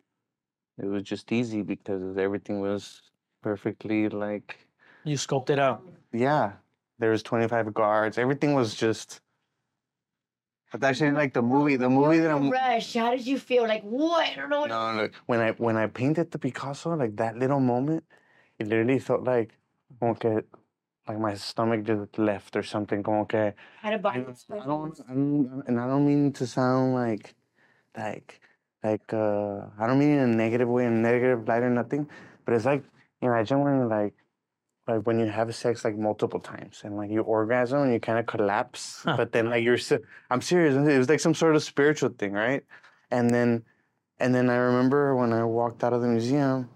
it 0.81 0.85
was 0.85 1.03
just 1.03 1.31
easy 1.31 1.61
because 1.61 2.17
everything 2.17 2.59
was 2.59 3.01
perfectly, 3.43 4.09
like, 4.09 4.57
You 5.03 5.15
scoped 5.15 5.49
it 5.51 5.59
out. 5.59 5.83
yeah. 6.11 6.53
There 6.99 7.11
was 7.11 7.21
25 7.21 7.75
guards. 7.75 8.17
Everything 8.17 8.55
was 8.55 8.73
just. 8.73 9.21
But 10.71 10.83
actually, 10.83 11.11
like 11.11 11.33
the 11.33 11.41
movie, 11.41 11.77
the 11.77 11.89
movie 11.89 12.19
that 12.19 12.31
I'm. 12.31 12.49
Rush. 12.49 12.93
How 12.93 13.11
did 13.11 13.25
you 13.25 13.39
feel? 13.39 13.63
Like 13.67 13.83
what? 13.83 14.27
I 14.29 14.35
don't 14.35 14.49
know. 14.49 14.61
what- 14.61 14.69
No, 14.69 14.93
look, 15.01 15.13
when 15.25 15.39
I 15.39 15.51
when 15.51 15.77
I 15.77 15.87
painted 15.87 16.31
the 16.31 16.39
Picasso, 16.39 16.95
like 16.95 17.15
that 17.17 17.37
little 17.37 17.59
moment, 17.61 18.03
it 18.59 18.67
literally 18.67 18.99
felt 18.99 19.23
like, 19.23 19.51
okay, 20.01 20.39
like 21.07 21.19
my 21.19 21.35
stomach 21.35 21.83
just 21.85 22.17
left 22.19 22.55
or 22.57 22.63
something. 22.63 23.01
Como 23.01 23.25
que 23.25 23.53
Had 23.81 23.93
a 23.93 23.95
I 23.95 23.97
body. 23.97 24.21
don't, 24.23 24.45
I 24.51 24.65
don't, 24.65 24.99
I 25.09 25.13
don't, 25.13 25.63
and 25.67 25.79
I 25.79 25.87
don't 25.87 26.05
mean 26.05 26.33
to 26.33 26.45
sound 26.45 26.93
like, 26.93 27.33
like, 27.97 28.41
like, 28.83 29.13
uh, 29.13 29.67
I 29.79 29.87
don't 29.87 29.99
mean 29.99 30.11
in 30.19 30.19
a 30.19 30.35
negative 30.35 30.67
way, 30.67 30.85
in 30.85 30.93
a 30.93 31.01
negative 31.11 31.47
light 31.47 31.63
or 31.63 31.69
nothing, 31.69 32.09
but 32.43 32.53
it's 32.55 32.65
like, 32.65 32.83
imagine 33.21 33.61
when 33.61 33.87
like, 33.87 34.13
like 34.87 35.01
when 35.05 35.19
you 35.19 35.25
have 35.27 35.53
sex 35.53 35.83
like 35.83 35.97
multiple 35.97 36.39
times 36.39 36.81
and 36.83 36.95
like 36.95 37.11
you 37.11 37.21
orgasm 37.21 37.81
and 37.83 37.93
you 37.93 37.99
kind 37.99 38.19
of 38.19 38.25
collapse, 38.25 39.01
Huh. 39.03 39.17
but 39.17 39.31
then 39.31 39.49
like 39.49 39.63
you're, 39.63 39.77
si- 39.77 39.97
I'm 40.29 40.41
serious, 40.41 40.75
it 40.75 40.97
was 40.97 41.09
like 41.09 41.19
some 41.19 41.33
sort 41.33 41.55
of 41.55 41.63
spiritual 41.63 42.09
thing, 42.17 42.31
right? 42.33 42.63
And 43.11 43.29
then, 43.29 43.63
and 44.19 44.33
then 44.33 44.49
I 44.49 44.55
remember 44.55 45.15
when 45.15 45.33
I 45.33 45.43
walked 45.43 45.83
out 45.83 45.93
of 45.93 46.01
the 46.01 46.07
museum, 46.07 46.69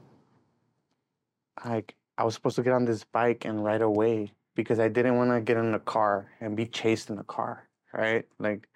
like 1.65 1.95
I 2.17 2.23
was 2.23 2.33
supposed 2.35 2.55
to 2.57 2.63
get 2.63 2.73
on 2.73 2.85
this 2.85 3.03
bike 3.03 3.45
and 3.45 3.63
ride 3.63 3.81
away 3.81 4.33
because 4.55 4.79
I 4.79 4.87
didn't 4.89 5.15
want 5.15 5.31
to 5.31 5.41
get 5.41 5.57
in 5.57 5.71
the 5.71 5.79
car 5.79 6.29
and 6.41 6.55
be 6.55 6.65
chased 6.65 7.09
in 7.09 7.15
the 7.15 7.23
car. 7.23 7.67
right? 7.93 8.25
Like, 8.39 8.67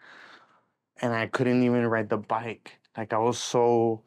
and 1.02 1.14
I 1.14 1.28
couldn't 1.28 1.64
even 1.64 1.86
ride 1.88 2.10
the 2.10 2.18
bike. 2.18 2.72
Like 2.98 3.12
I 3.14 3.18
was 3.18 3.38
so 3.38 4.02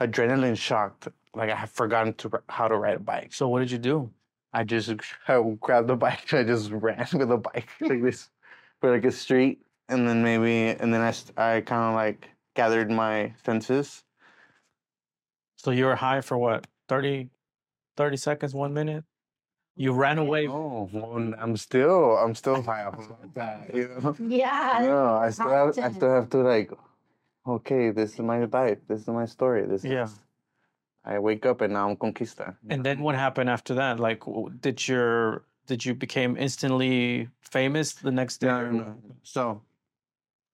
adrenaline 0.00 0.56
shocked. 0.56 1.08
Like 1.34 1.50
I 1.50 1.54
had 1.54 1.70
forgotten 1.70 2.14
to 2.14 2.30
how 2.48 2.66
to 2.68 2.76
ride 2.76 2.96
a 2.96 3.00
bike. 3.00 3.32
So 3.32 3.48
what 3.48 3.60
did 3.60 3.70
you 3.70 3.78
do? 3.78 4.10
I 4.52 4.64
just 4.64 4.92
I 5.28 5.40
grabbed 5.60 5.88
the 5.88 5.96
bike 5.96 6.30
and 6.32 6.40
I 6.40 6.44
just 6.44 6.70
ran 6.70 7.06
with 7.12 7.28
the 7.28 7.36
bike 7.38 7.68
like 7.80 8.02
this 8.02 8.30
for 8.80 8.90
like 8.92 9.04
a 9.04 9.12
street, 9.12 9.60
and 9.88 10.08
then 10.08 10.22
maybe 10.22 10.68
and 10.78 10.92
then 10.92 11.00
I 11.00 11.12
I 11.36 11.60
kind 11.60 11.82
of 11.90 11.94
like 11.94 12.28
gathered 12.54 12.90
my 12.90 13.32
senses. 13.44 14.04
So 15.56 15.70
you 15.70 15.84
were 15.86 15.96
high 15.96 16.20
for 16.20 16.36
what? 16.36 16.66
30, 16.88 17.28
30 17.96 18.16
seconds, 18.16 18.54
one 18.54 18.74
minute? 18.74 19.04
You 19.76 19.92
ran 19.92 20.18
away. 20.18 20.48
Oh, 20.48 20.90
well, 20.92 21.16
n- 21.16 21.34
I'm 21.38 21.56
still 21.56 22.16
I'm 22.18 22.34
still 22.34 22.60
high 22.62 22.84
off 22.84 22.98
of 22.98 23.34
that. 23.34 23.70
You 23.74 23.88
know? 24.02 24.16
Yeah. 24.18 24.78
No, 24.82 25.16
I 25.16 25.30
still 25.30 25.48
have 25.48 25.78
I 25.78 25.90
still 25.92 26.10
have 26.14 26.28
to 26.30 26.38
like. 26.38 26.70
Okay, 27.46 27.90
this 27.90 28.14
is 28.14 28.18
my 28.20 28.44
life. 28.44 28.78
This 28.86 29.00
is 29.02 29.08
my 29.08 29.24
story. 29.24 29.64
This 29.66 29.84
Yeah. 29.84 30.04
is. 30.04 30.18
I 31.04 31.18
wake 31.18 31.44
up 31.46 31.60
and 31.60 31.72
now 31.72 31.88
I'm 31.90 31.96
conquista. 31.96 32.56
And 32.68 32.84
then 32.84 33.00
what 33.00 33.14
happened 33.14 33.50
after 33.50 33.74
that? 33.74 33.98
Like, 33.98 34.22
did 34.60 34.86
your 34.86 35.44
did 35.66 35.84
you 35.84 35.94
became 35.94 36.36
instantly 36.36 37.28
famous 37.40 37.94
the 37.94 38.10
next 38.10 38.38
day? 38.38 38.48
No, 38.48 38.70
no, 38.70 38.78
no. 38.84 38.96
So, 39.22 39.62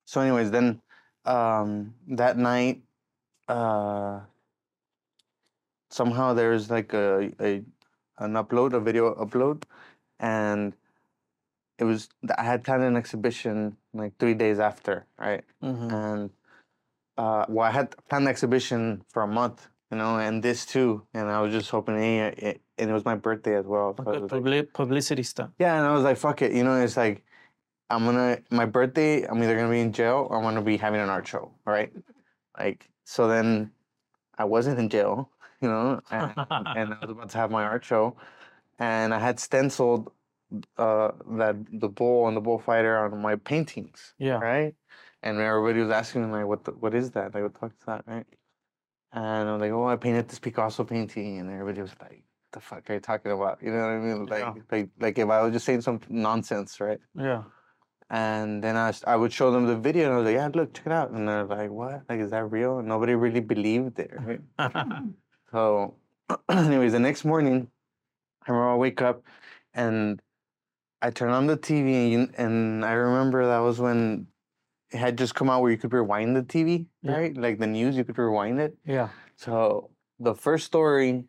so 0.05 0.21
anyways, 0.21 0.51
then 0.51 0.81
um, 1.25 1.95
that 2.09 2.37
night, 2.37 2.83
uh, 3.49 4.21
somehow 5.91 6.35
there's 6.35 6.71
like 6.71 6.93
a, 6.95 7.31
a 7.41 7.63
an 8.19 8.33
upload, 8.35 8.73
a 8.73 8.81
video 8.81 9.15
upload, 9.15 9.63
and 10.21 10.75
it 11.79 11.85
was 11.85 12.09
I 12.37 12.43
had 12.43 12.65
planned 12.65 12.83
an 12.83 12.97
exhibition 12.97 13.77
like 13.95 14.17
three 14.19 14.35
days 14.35 14.59
after, 14.59 15.07
right? 15.19 15.45
Mhm. 15.63 15.93
And 15.93 16.31
uh, 17.17 17.47
well, 17.49 17.67
I 17.67 17.71
had 17.71 17.95
planned 18.09 18.27
the 18.27 18.31
exhibition 18.31 19.05
for 19.09 19.23
a 19.23 19.27
month, 19.27 19.69
you 19.91 19.97
know, 19.99 20.19
and 20.19 20.43
this 20.43 20.67
too, 20.67 21.03
and 21.15 21.29
I 21.29 21.41
was 21.41 21.53
just 21.53 21.71
hoping, 21.71 21.97
hey, 21.97 22.19
it, 22.37 22.61
and 22.79 22.91
it 22.91 22.93
was 22.93 23.05
my 23.05 23.15
birthday 23.15 23.57
as 23.57 23.67
well. 23.67 23.95
so 23.97 24.05
Good 24.05 24.23
was 24.23 24.33
like, 24.33 24.73
publicity 24.73 25.23
stuff. 25.23 25.51
yeah, 25.59 25.77
and 25.79 25.87
I 25.87 25.93
was 25.93 26.05
like, 26.05 26.17
fuck 26.19 26.43
it. 26.43 26.53
You 26.53 26.65
know, 26.65 26.81
it's 26.81 26.97
like, 26.97 27.25
I'm 27.91 28.05
gonna, 28.05 28.39
my 28.51 28.67
birthday, 28.67 29.27
I'm 29.27 29.43
either 29.43 29.57
gonna 29.57 29.71
be 29.71 29.81
in 29.81 29.93
jail 29.93 30.27
or 30.29 30.37
I'm 30.37 30.43
gonna 30.43 30.63
be 30.63 30.77
having 30.77 31.01
an 31.01 31.09
art 31.09 31.27
show, 31.27 31.53
right? 31.65 31.91
Like, 32.59 32.89
so 33.05 33.29
then 33.29 33.71
I 34.37 34.45
wasn't 34.45 34.79
in 34.79 34.89
jail, 34.91 35.31
you 35.63 35.69
know, 35.69 36.01
and, 36.11 36.33
and 36.77 36.95
I 36.95 36.99
was 37.01 37.11
about 37.11 37.31
to 37.31 37.39
have 37.39 37.51
my 37.51 37.65
art 37.65 37.85
show. 37.85 38.17
And 38.79 39.13
I 39.15 39.19
had 39.19 39.41
stenciled 39.41 40.13
uh, 40.77 41.11
that 41.39 41.57
the 41.73 41.89
bull 41.89 42.29
and 42.29 42.37
the 42.37 42.41
bullfighter 42.41 42.97
on 42.99 43.21
my 43.21 43.37
paintings, 43.37 44.15
Yeah. 44.19 44.39
right? 44.39 44.75
And 45.23 45.41
everybody 45.41 45.81
was 45.81 45.91
asking 45.91 46.27
me, 46.27 46.33
like, 46.33 46.47
what, 46.47 46.65
the, 46.65 46.71
what 46.73 46.95
is 46.95 47.11
that? 47.13 47.35
Like, 47.35 47.43
what 47.43 47.55
the 47.55 47.59
fuck 47.59 47.73
is 47.73 47.85
that, 47.87 48.05
right? 48.07 48.27
And 49.13 49.49
I'm 49.49 49.59
like, 49.61 49.73
oh, 49.73 49.87
I 49.87 49.97
painted 49.97 50.29
this 50.29 50.39
Picasso 50.39 50.85
painting. 50.85 51.39
And 51.39 51.51
everybody 51.51 51.81
was 51.83 51.95
like, 52.01 52.23
the 52.53 52.61
fuck 52.61 52.89
are 52.91 52.95
you 52.95 53.01
talking 53.01 53.33
about? 53.33 53.59
You 53.63 53.71
know 53.71 53.79
what 53.81 53.91
I 53.91 53.99
mean? 53.99 54.27
Like, 54.27 54.41
Yeah. 54.41 54.55
like, 54.71 54.89
like 55.01 55.19
if 55.19 55.29
I 55.29 55.43
was 55.43 55.53
just 55.53 55.65
saying 55.67 55.81
some 55.83 56.01
nonsense, 56.09 56.81
right? 56.81 56.99
Yeah. 57.15 57.45
And 58.11 58.65
then 58.65 58.77
I, 58.77 58.93
I 59.07 59.17
would 59.17 59.33
show 59.33 59.51
them 59.51 59.67
the 59.67 59.77
video 59.77 60.05
and 60.07 60.15
I 60.15 60.17
was 60.17 60.25
like, 60.25 60.35
yeah, 60.35 60.49
look, 60.55 60.73
check 60.73 60.87
it 60.87 60.93
out. 60.93 61.11
And 61.11 61.29
they're 61.29 61.45
like, 61.45 61.71
what? 61.71 62.03
Like, 62.09 62.21
is 62.21 62.31
that 62.31 62.51
real? 62.51 62.79
And 62.79 62.89
nobody 62.89 63.15
really 63.15 63.41
believed 63.41 63.99
it, 63.99 64.13
right? 64.19 64.41
So, 65.53 65.95
anyways, 66.51 66.93
the 66.93 66.99
next 66.99 67.25
morning, 67.25 67.69
I 68.47 68.51
remember 68.53 68.71
I 68.71 68.77
wake 68.77 69.01
up 69.01 69.23
and 69.73 70.21
I 71.01 71.11
turn 71.11 71.31
on 71.31 71.47
the 71.47 71.57
TV 71.57 72.05
and, 72.05 72.13
you, 72.13 72.29
and 72.37 72.85
I 72.85 72.93
remember 72.93 73.47
that 73.47 73.61
was 73.61 73.79
when 73.79 74.27
had 74.93 75.19
just 75.19 75.35
come 75.35 75.51
out 75.51 75.61
where 75.63 75.71
you 75.71 75.77
could 75.79 75.93
rewind 75.93 76.35
the 76.37 76.43
TV, 76.43 76.87
Yeah. 77.03 77.13
right? 77.17 77.37
Like 77.37 77.59
the 77.59 77.67
news, 77.67 77.97
you 77.97 78.05
could 78.05 78.19
rewind 78.19 78.61
it. 78.61 78.77
yeah. 78.85 79.09
So 79.37 79.91
the 80.19 80.35
first 80.35 80.67
story 80.67 81.25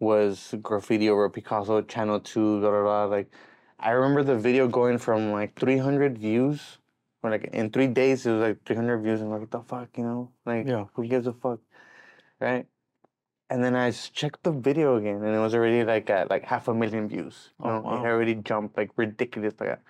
was 0.00 0.54
graffiti 0.62 1.08
over 1.10 1.28
Picasso, 1.28 1.82
Channel 1.82 2.20
2, 2.20 2.60
blah, 2.60 2.70
blah, 2.70 2.82
blah. 2.82 3.04
Like, 3.04 3.30
I 3.78 3.90
remember 3.90 4.22
the 4.22 4.36
video 4.36 4.66
going 4.68 4.98
from 4.98 5.32
like 5.32 5.54
300 5.58 6.18
views, 6.18 6.78
or 7.22 7.30
like 7.30 7.44
in 7.52 7.70
three 7.70 7.86
days, 7.88 8.26
it 8.26 8.32
was 8.32 8.40
like 8.40 8.64
300 8.64 8.98
views. 8.98 9.20
And 9.20 9.28
I'm 9.28 9.32
like, 9.32 9.40
what 9.42 9.50
the 9.50 9.60
fuck, 9.68 9.88
you 9.98 10.04
know? 10.04 10.30
Like, 10.46 10.66
Yeah. 10.66 10.86
who 10.94 11.06
gives 11.06 11.26
a 11.26 11.32
fuck? 11.32 11.60
Right? 12.40 12.66
And 13.50 13.64
then 13.64 13.74
I 13.74 13.90
checked 13.90 14.42
the 14.42 14.52
video 14.52 14.96
again, 14.96 15.22
and 15.24 15.34
it 15.34 15.38
was 15.38 15.54
already 15.54 15.82
like 15.84 16.10
at 16.10 16.28
like 16.30 16.44
half 16.44 16.68
a 16.68 16.74
million 16.74 17.08
views. 17.08 17.50
You 17.58 17.70
Oh, 17.70 17.74
know, 17.74 17.80
wow. 17.80 18.04
it 18.04 18.06
already 18.06 18.34
jumped 18.34 18.76
like 18.76 18.90
ridiculous. 18.96 19.54
Like, 19.58 19.80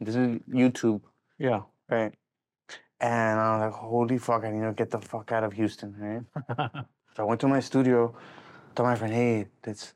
this 0.00 0.14
is 0.14 0.38
YouTube, 0.48 1.00
Yeah. 1.38 1.62
right? 1.90 2.14
And 3.00 3.38
I 3.40 3.56
was 3.56 3.60
like, 3.72 3.80
holy 3.80 4.18
fuck, 4.18 4.44
I 4.44 4.50
need 4.50 4.64
to 4.64 4.72
get 4.72 4.90
the 4.90 5.00
fuck 5.00 5.30
out 5.32 5.44
of 5.44 5.52
Houston, 5.52 5.94
right? 5.98 6.84
So 7.16 7.24
I 7.24 7.26
went 7.26 7.40
to 7.40 7.48
my 7.48 7.58
studio, 7.58 8.14
told 8.76 8.88
my 8.88 8.94
friend, 8.94 9.12
hey, 9.12 9.46
let's 9.66 9.92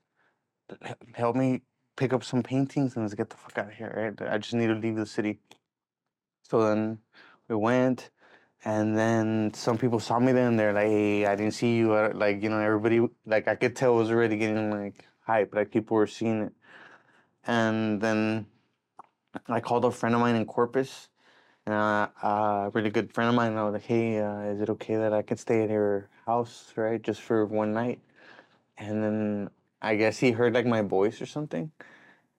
help 1.14 1.36
me 1.36 1.62
pick 1.96 2.12
up 2.12 2.24
some 2.24 2.42
paintings 2.42 2.96
and 2.96 3.04
let's 3.04 3.14
get 3.14 3.30
the 3.30 3.36
fuck 3.36 3.58
out 3.58 3.68
of 3.68 3.74
here, 3.74 4.16
right? 4.18 4.28
I 4.28 4.38
just 4.38 4.54
need 4.54 4.66
to 4.66 4.74
leave 4.74 4.96
the 4.96 5.06
city. 5.06 5.38
So 6.42 6.64
then 6.66 6.98
we 7.48 7.54
went, 7.54 8.10
and 8.64 8.98
then 8.98 9.54
some 9.54 9.78
people 9.78 10.00
saw 10.00 10.18
me 10.18 10.32
there 10.32 10.48
and 10.48 10.58
they're 10.58 10.72
like, 10.72 10.88
hey, 10.88 11.26
I 11.26 11.36
didn't 11.36 11.54
see 11.54 11.76
you. 11.76 11.92
Like, 12.12 12.42
you 12.42 12.48
know, 12.48 12.58
everybody, 12.58 13.06
like, 13.24 13.46
I 13.46 13.54
could 13.54 13.76
tell 13.76 13.94
it 13.94 13.98
was 13.98 14.10
already 14.10 14.36
getting 14.36 14.72
like 14.72 15.04
hype, 15.20 15.54
like 15.54 15.70
people 15.70 15.96
were 15.96 16.08
seeing 16.08 16.42
it. 16.42 16.52
And 17.46 18.00
then 18.00 18.46
I 19.46 19.60
called 19.60 19.84
a 19.84 19.92
friend 19.92 20.14
of 20.16 20.20
mine 20.20 20.34
in 20.34 20.44
Corpus, 20.44 21.08
and 21.66 21.74
uh, 21.74 22.08
a 22.22 22.70
really 22.74 22.90
good 22.90 23.12
friend 23.12 23.28
of 23.30 23.34
mine. 23.36 23.56
I 23.56 23.64
was 23.64 23.74
like, 23.74 23.82
"Hey, 23.84 24.18
uh, 24.18 24.40
is 24.52 24.60
it 24.60 24.70
okay 24.70 24.96
that 24.96 25.12
I 25.12 25.22
could 25.22 25.38
stay 25.38 25.62
at 25.64 25.70
your 25.70 26.08
house, 26.26 26.72
right, 26.76 27.00
just 27.02 27.20
for 27.22 27.46
one 27.46 27.72
night?" 27.72 28.00
And 28.78 29.02
then 29.02 29.50
I 29.82 29.96
guess 29.96 30.18
he 30.18 30.32
heard 30.32 30.54
like 30.54 30.66
my 30.66 30.82
voice 30.82 31.20
or 31.22 31.26
something, 31.26 31.72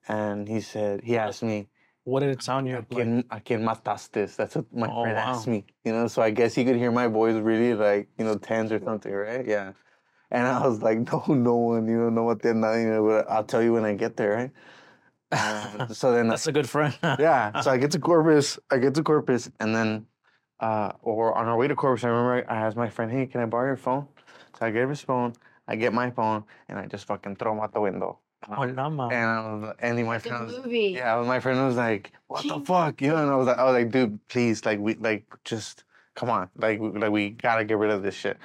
and 0.07 0.47
he 0.47 0.61
said 0.61 1.03
he 1.03 1.17
asked 1.17 1.43
me, 1.43 1.69
what 2.03 2.19
did 2.21 2.29
it 2.29 2.41
sound 2.43 2.67
you 2.67 2.75
like? 2.75 2.89
quién, 2.89 3.25
a 3.31 3.39
quién 3.39 3.63
mataste?" 3.63 4.35
That's 4.35 4.55
what 4.55 4.73
my 4.73 4.89
Oh, 4.89 5.01
friend 5.01 5.17
wow. 5.17 5.29
asked 5.29 5.47
me. 5.47 5.65
You 5.85 5.93
know, 5.93 6.07
so 6.07 6.21
I 6.21 6.31
guess 6.31 6.55
he 6.55 6.65
could 6.65 6.75
hear 6.77 6.91
my 6.91 7.07
voice 7.07 7.35
really 7.35 7.73
like 7.75 8.09
you 8.17 8.25
know 8.25 8.37
tense 8.37 8.71
or 8.71 8.79
something, 8.83 9.11
right? 9.13 9.45
Yeah. 9.45 9.73
And 10.31 10.47
I 10.47 10.67
was 10.67 10.81
like, 10.81 10.99
"No, 11.11 11.23
no 11.27 11.55
one, 11.55 11.87
you 11.87 11.97
know, 11.97 12.09
no 12.09 12.23
one, 12.23 12.39
you 12.43 12.53
know, 12.53 13.05
but 13.07 13.29
I'll 13.29 13.43
tell 13.45 13.61
you 13.63 13.73
when 13.73 13.85
I 13.85 13.93
get 13.95 14.17
there, 14.17 14.31
right?" 14.35 14.51
And 15.33 15.95
so 15.95 16.11
then 16.11 16.27
That's 16.29 16.47
a 16.47 16.51
good 16.51 16.69
friend. 16.69 16.93
yeah. 17.03 17.61
So 17.61 17.71
I 17.71 17.77
get 17.77 17.91
to 17.91 17.99
Corpus. 17.99 18.59
I 18.71 18.77
get 18.77 18.93
to 18.95 19.03
Corpus, 19.03 19.49
and 19.59 19.75
then, 19.75 20.05
uh, 20.59 20.93
or 21.01 21.35
on 21.37 21.47
our 21.47 21.57
way 21.57 21.67
to 21.67 21.75
Corpus, 21.75 22.03
I 22.03 22.09
remember 22.09 22.49
I 22.51 22.55
asked 22.55 22.77
my 22.77 22.89
friend, 22.89 23.11
"Hey, 23.11 23.25
can 23.25 23.41
I 23.41 23.45
borrow 23.45 23.67
your 23.67 23.77
phone?" 23.77 24.07
So 24.59 24.65
I 24.65 24.71
gave 24.71 24.89
his 24.89 25.01
phone. 25.01 25.33
I 25.67 25.75
get 25.75 25.93
my 25.93 26.11
phone, 26.11 26.43
and 26.67 26.77
I 26.77 26.85
just 26.87 27.05
fucking 27.05 27.37
throw 27.37 27.53
him 27.53 27.59
out 27.59 27.73
the 27.73 27.81
window. 27.81 28.19
Oh. 28.49 28.55
And 29.11 29.23
I 29.29 29.39
was, 29.55 29.75
and 29.79 30.05
my 30.05 30.19
friend 30.19 30.45
was, 30.45 30.53
yeah, 30.91 31.21
my 31.25 31.39
friend 31.39 31.65
was 31.65 31.77
like, 31.77 32.11
"What 32.27 32.43
the 32.45 32.59
fuck?" 32.65 33.01
You 33.01 33.09
know, 33.09 33.17
and 33.17 33.29
I 33.31 33.35
was 33.37 33.47
like, 33.47 33.57
"I 33.57 33.63
was 33.63 33.73
like, 33.73 33.91
dude, 33.91 34.19
please, 34.27 34.65
like, 34.65 34.79
we, 34.79 34.95
like, 34.95 35.25
just 35.45 35.85
come 36.15 36.29
on, 36.29 36.49
like, 36.57 36.79
we, 36.81 36.89
like, 36.89 37.11
we 37.11 37.29
gotta 37.29 37.63
get 37.63 37.77
rid 37.77 37.89
of 37.91 38.03
this 38.03 38.15
shit." 38.15 38.37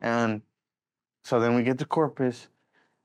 And 0.00 0.40
so 1.24 1.38
then 1.38 1.54
we 1.54 1.62
get 1.62 1.78
to 1.80 1.84
Corpus, 1.84 2.48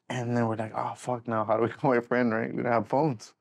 and 0.09 0.35
then 0.35 0.47
we're 0.47 0.55
like, 0.55 0.73
"Oh 0.75 0.93
fuck, 0.95 1.27
now 1.27 1.43
how 1.45 1.57
do 1.57 1.63
we 1.63 1.69
call 1.77 1.93
my 1.93 2.01
friend? 2.01 2.31
Right? 2.33 2.53
We 2.53 2.63
don't 2.63 2.71
have 2.71 2.87
phones." 2.87 3.33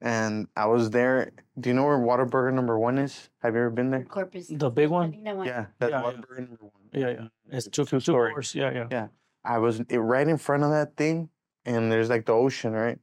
And 0.00 0.46
I 0.56 0.66
was 0.66 0.90
there. 0.90 1.32
Do 1.58 1.68
you 1.70 1.74
know 1.74 1.84
where 1.84 1.98
Whataburger 1.98 2.52
number 2.54 2.78
one 2.78 2.98
is? 2.98 3.30
Have 3.42 3.54
you 3.54 3.60
ever 3.60 3.70
been 3.70 3.90
there? 3.90 4.04
Corpus. 4.04 4.46
the 4.48 4.70
big 4.70 4.86
I 4.88 4.92
one? 4.92 5.10
think 5.10 5.24
that 5.24 5.36
one. 5.36 5.46
Yeah, 5.46 5.66
that's 5.80 5.90
Yeah, 5.90 6.02
yeah. 6.02 6.06
Whataburger 6.12 6.38
number 6.38 6.64
one. 6.64 6.82
Yeah, 6.92 7.08
yeah. 7.10 7.28
It's 7.50 7.66
two, 7.66 7.84
two 7.84 7.96
two-story. 7.96 8.30
floors. 8.30 8.54
Yeah, 8.54 8.70
yeah. 8.72 8.86
Yeah. 8.90 9.08
I 9.44 9.58
was 9.58 9.80
i- 9.90 9.96
right 9.96 10.26
in 10.28 10.38
front 10.38 10.62
of 10.62 10.70
that 10.70 10.96
thing, 10.96 11.30
and 11.64 11.90
there's 11.90 12.08
like 12.10 12.26
the 12.26 12.32
ocean, 12.32 12.72
right? 12.72 12.98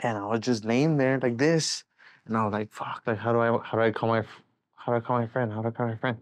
And 0.00 0.16
I 0.16 0.24
was 0.26 0.40
just 0.40 0.64
laying 0.64 0.96
there 0.98 1.18
like 1.18 1.36
this, 1.38 1.82
and 2.26 2.36
I 2.36 2.44
was 2.44 2.52
like, 2.52 2.72
"Fuck! 2.72 3.02
Like, 3.06 3.18
how 3.18 3.32
do 3.32 3.40
I 3.40 3.58
how 3.64 3.76
do 3.78 3.82
I 3.82 3.90
call 3.90 4.08
my 4.10 4.20
f- 4.20 4.42
how 4.76 4.92
do 4.92 4.98
I 4.98 5.00
call 5.00 5.18
my 5.18 5.26
friend? 5.26 5.52
How 5.52 5.62
do 5.62 5.68
I 5.68 5.70
call 5.72 5.88
my 5.88 5.96
friend?" 5.96 6.18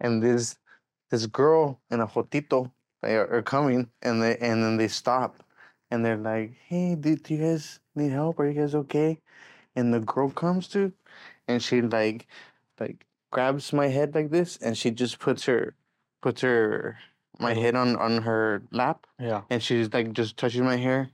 And 0.00 0.22
this 0.22 0.56
this 1.10 1.26
girl 1.26 1.80
and 1.90 2.00
a 2.00 2.06
jotito 2.06 2.70
they 3.02 3.16
are, 3.16 3.28
are 3.32 3.42
coming, 3.42 3.90
and 4.02 4.22
they 4.22 4.36
and 4.38 4.62
then 4.62 4.76
they 4.76 4.88
stop, 4.88 5.42
and 5.90 6.04
they're 6.04 6.16
like, 6.16 6.54
"Hey, 6.66 6.94
do, 6.94 7.16
do 7.16 7.34
you 7.34 7.40
guys 7.42 7.80
need 7.94 8.12
help? 8.12 8.38
Are 8.40 8.46
you 8.48 8.60
guys 8.60 8.74
okay?" 8.74 9.20
And 9.76 9.92
the 9.92 10.00
girl 10.00 10.30
comes 10.30 10.68
to, 10.68 10.92
and 11.48 11.62
she 11.62 11.82
like 11.82 12.26
like 12.80 13.06
grabs 13.30 13.72
my 13.72 13.88
head 13.88 14.14
like 14.14 14.30
this, 14.30 14.56
and 14.58 14.76
she 14.76 14.90
just 14.90 15.18
puts 15.18 15.44
her 15.46 15.74
puts 16.22 16.40
her 16.42 16.98
my 17.40 17.54
head 17.54 17.74
on 17.74 17.96
on 17.96 18.22
her 18.22 18.62
lap 18.70 19.06
Yeah. 19.18 19.42
and 19.50 19.62
she's 19.62 19.92
like 19.92 20.12
just 20.12 20.36
touching 20.36 20.64
my 20.64 20.76
hair 20.76 21.10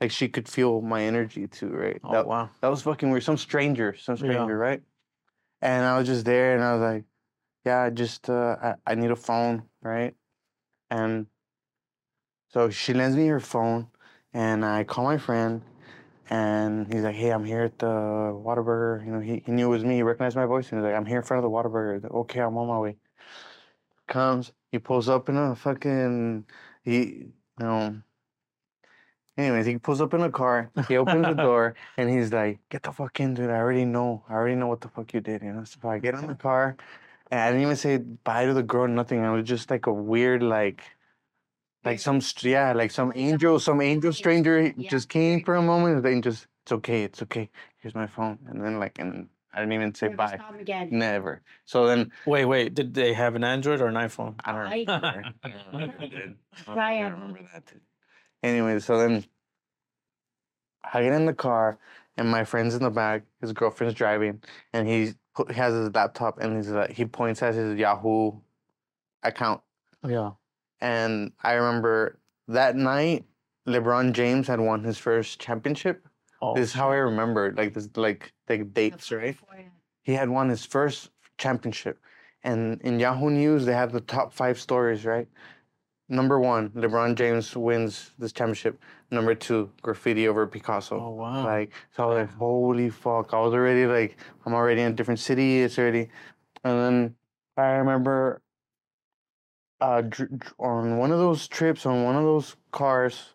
like 0.00 0.10
she 0.10 0.28
could 0.28 0.48
feel 0.48 0.80
my 0.82 1.02
energy 1.02 1.48
too 1.48 1.70
right 1.70 1.98
Oh, 2.04 2.12
that, 2.12 2.26
wow. 2.26 2.50
that 2.60 2.68
was 2.68 2.82
fucking 2.82 3.10
weird 3.10 3.24
some 3.24 3.36
stranger 3.38 3.96
some 3.96 4.16
Yeah. 4.16 4.18
stranger 4.18 4.56
right 4.56 4.82
and 5.62 5.84
i 5.84 5.98
was 5.98 6.06
just 6.06 6.24
there 6.24 6.54
and 6.54 6.62
i 6.62 6.74
was 6.74 6.82
like 6.82 7.04
yeah 7.64 7.80
i 7.82 7.90
just 7.90 8.28
uh 8.28 8.56
I, 8.62 8.74
I 8.92 8.94
need 8.94 9.10
a 9.10 9.16
phone 9.16 9.64
right 9.82 10.14
and 10.92 11.26
so 12.48 12.70
she 12.70 12.92
lends 12.94 13.16
me 13.16 13.26
her 13.26 13.40
phone 13.40 13.88
and 14.34 14.64
i 14.64 14.84
call 14.84 15.04
my 15.04 15.18
friend 15.18 15.62
and 16.30 16.92
he's 16.92 17.02
like, 17.02 17.14
"Hey, 17.14 17.30
I'm 17.30 17.44
here 17.44 17.62
at 17.62 17.78
the 17.78 17.86
Whataburger." 17.86 19.04
You 19.04 19.12
know, 19.12 19.20
he, 19.20 19.42
he 19.44 19.52
knew 19.52 19.66
it 19.66 19.76
was 19.76 19.84
me. 19.84 19.96
He 19.96 20.02
recognized 20.02 20.36
my 20.36 20.46
voice, 20.46 20.70
and 20.72 20.80
he's 20.80 20.84
like, 20.86 20.94
"I'm 20.94 21.06
here 21.06 21.18
in 21.18 21.24
front 21.24 21.44
of 21.44 21.50
the 21.50 21.54
Whataburger." 21.56 21.94
He's 21.94 22.02
like, 22.04 22.12
okay, 22.12 22.40
I'm 22.40 22.56
on 22.56 22.68
my 22.68 22.78
way. 22.78 22.96
Comes, 24.08 24.52
he 24.70 24.78
pulls 24.78 25.08
up 25.08 25.28
in 25.28 25.36
a 25.36 25.54
fucking 25.54 26.46
he, 26.84 26.92
you 26.96 27.32
know. 27.58 28.02
Anyways, 29.36 29.66
he 29.66 29.78
pulls 29.78 30.00
up 30.00 30.14
in 30.14 30.22
a 30.22 30.30
car. 30.30 30.70
He 30.88 30.96
opens 30.96 31.26
the 31.26 31.34
door, 31.34 31.74
and 31.98 32.10
he's 32.10 32.32
like, 32.32 32.60
"Get 32.70 32.82
the 32.82 32.92
fuck 32.92 33.20
in, 33.20 33.34
dude! 33.34 33.50
I 33.50 33.56
already 33.56 33.84
know. 33.84 34.24
I 34.28 34.34
already 34.34 34.56
know 34.56 34.68
what 34.68 34.80
the 34.80 34.88
fuck 34.88 35.12
you 35.14 35.20
did." 35.20 35.42
You 35.42 35.52
know, 35.52 35.64
so 35.64 35.88
I 35.88 35.98
get 35.98 36.14
in 36.14 36.26
the 36.26 36.34
car, 36.34 36.76
and 37.32 37.40
I 37.40 37.46
didn't 37.48 37.62
even 37.62 37.76
say 37.76 37.96
bye 37.96 38.44
to 38.44 38.52
the 38.54 38.62
girl, 38.62 38.86
nothing. 38.86 39.24
It 39.24 39.30
was 39.30 39.48
just 39.48 39.70
like 39.70 39.86
a 39.86 39.92
weird, 39.92 40.42
like, 40.42 40.82
like 41.84 41.98
some, 41.98 42.20
yeah, 42.42 42.72
like 42.74 42.90
some 42.92 43.10
angel, 43.16 43.58
some 43.58 43.80
angel 43.80 44.12
stranger 44.12 44.72
Yeah. 44.76 44.90
just 44.90 45.08
came 45.08 45.42
for 45.42 45.54
a 45.56 45.62
moment, 45.62 45.96
and 45.96 46.04
then 46.04 46.20
just, 46.22 46.46
it's 46.62 46.72
okay, 46.72 47.02
it's 47.04 47.22
okay. 47.22 47.48
Here's 47.78 47.94
my 47.94 48.06
phone, 48.06 48.38
and 48.46 48.62
then 48.62 48.78
like, 48.78 48.98
and 48.98 49.28
I 49.54 49.60
didn't 49.60 49.72
even 49.72 49.94
say 49.94 50.06
Never 50.08 50.16
bye. 50.16 50.36
saw 50.36 50.52
him 50.52 50.60
again. 50.60 50.88
Never. 50.92 51.40
So 51.64 51.86
then 51.86 52.12
Wait, 52.26 52.44
wait. 52.44 52.74
Did 52.74 52.94
they 52.94 53.12
have 53.14 53.34
an 53.34 53.44
Android 53.44 53.80
or 53.80 53.86
an 53.88 53.94
iPhone? 53.94 54.34
I 54.44 54.52
don't 54.52 54.60
I- 54.60 55.14
remember. 55.16 55.24
I 55.42 55.48
don't 55.48 55.72
remember. 55.72 55.94
I 56.00 56.06
did. 56.06 56.34
I 56.68 56.74
Try 56.74 56.98
don't 57.00 57.06
it. 57.06 57.14
remember 57.14 57.40
that. 57.52 57.66
Too. 57.66 57.80
Anyway, 58.42 58.78
so 58.78 58.98
then 58.98 59.24
I 60.92 61.02
get 61.02 61.12
in 61.12 61.26
the 61.26 61.34
car, 61.34 61.78
and 62.16 62.28
my 62.28 62.44
friend's 62.44 62.74
in 62.74 62.82
the 62.82 62.90
back. 62.90 63.22
His 63.40 63.52
girlfriend's 63.52 63.94
driving, 63.94 64.42
and 64.72 64.88
he 64.88 65.12
he 65.48 65.54
has 65.54 65.74
his 65.74 65.94
laptop, 65.94 66.38
and 66.40 66.56
he's 66.56 66.68
like, 66.68 66.90
he 66.90 67.04
points 67.04 67.42
at 67.42 67.54
his 67.54 67.78
Yahoo 67.78 68.32
account. 69.22 69.62
Yeah. 70.06 70.32
And 70.80 71.32
I 71.42 71.52
remember 71.54 72.18
that 72.48 72.76
night, 72.76 73.24
LeBron 73.66 74.12
James 74.12 74.46
had 74.48 74.60
won 74.60 74.82
his 74.84 74.98
first 74.98 75.40
championship. 75.40 76.06
Oh, 76.40 76.54
this 76.54 76.68
is 76.70 76.74
how 76.74 76.90
I 76.90 76.96
remember, 76.96 77.52
like 77.56 77.72
this, 77.74 77.88
like 77.96 78.32
like 78.48 78.74
dates, 78.74 79.10
right? 79.12 79.36
he 80.02 80.12
had 80.12 80.28
won 80.28 80.48
his 80.48 80.64
first 80.64 81.10
championship. 81.38 82.00
And 82.44 82.80
in 82.82 82.98
Yahoo 82.98 83.30
News, 83.30 83.64
they 83.64 83.72
had 83.72 83.92
the 83.92 84.00
top 84.00 84.32
five 84.32 84.58
stories, 84.58 85.04
right? 85.04 85.28
Number 86.08 86.38
one, 86.40 86.70
LeBron 86.70 87.14
James 87.14 87.56
wins 87.56 88.10
this 88.18 88.32
championship. 88.32 88.78
Number 89.10 89.34
two, 89.34 89.70
graffiti 89.80 90.28
over 90.28 90.46
Picasso. 90.46 91.00
Oh 91.00 91.10
wow. 91.10 91.44
Like, 91.44 91.72
so 91.96 92.02
I 92.02 92.06
was 92.06 92.16
like, 92.18 92.36
holy 92.36 92.90
fuck. 92.90 93.32
I 93.32 93.40
was 93.40 93.54
already 93.54 93.86
like, 93.86 94.18
I'm 94.44 94.54
already 94.54 94.82
in 94.82 94.92
a 94.92 94.94
different 94.94 95.20
city. 95.20 95.62
It's 95.62 95.78
already. 95.78 96.08
And 96.64 96.78
then 96.78 97.14
I 97.56 97.70
remember 97.72 98.42
uh, 99.80 100.02
on 100.58 100.98
one 100.98 101.12
of 101.12 101.18
those 101.18 101.48
trips, 101.48 101.86
on 101.86 102.04
one 102.04 102.16
of 102.16 102.22
those 102.24 102.56
cars, 102.70 103.34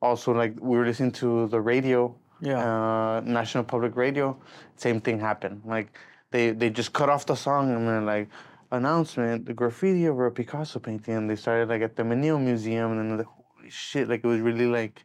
also 0.00 0.32
like 0.32 0.54
we 0.60 0.76
were 0.78 0.86
listening 0.86 1.12
to 1.12 1.48
the 1.48 1.60
radio 1.60 2.14
yeah. 2.40 2.58
uh, 2.58 3.20
National 3.24 3.64
Public 3.64 3.96
Radio, 3.96 4.36
same 4.76 5.00
thing 5.00 5.20
happened. 5.20 5.62
Like 5.64 5.96
they 6.30 6.50
they 6.50 6.70
just 6.70 6.92
cut 6.92 7.08
off 7.08 7.26
the 7.26 7.34
song 7.34 7.72
and 7.74 7.86
they're 7.88 8.02
like 8.02 8.28
announcement, 8.70 9.46
the 9.46 9.54
graffiti 9.54 10.08
over 10.08 10.26
a 10.26 10.32
Picasso 10.32 10.78
painting, 10.78 11.14
and 11.14 11.30
they 11.30 11.36
started 11.36 11.68
like 11.68 11.82
at 11.82 11.96
the 11.96 12.02
Menil 12.04 12.38
Museum, 12.40 12.92
and 12.92 13.10
then 13.10 13.16
the 13.18 13.24
holy 13.24 13.70
shit, 13.70 14.08
like 14.08 14.24
it 14.24 14.26
was 14.28 14.40
really 14.40 14.66
like 14.66 15.04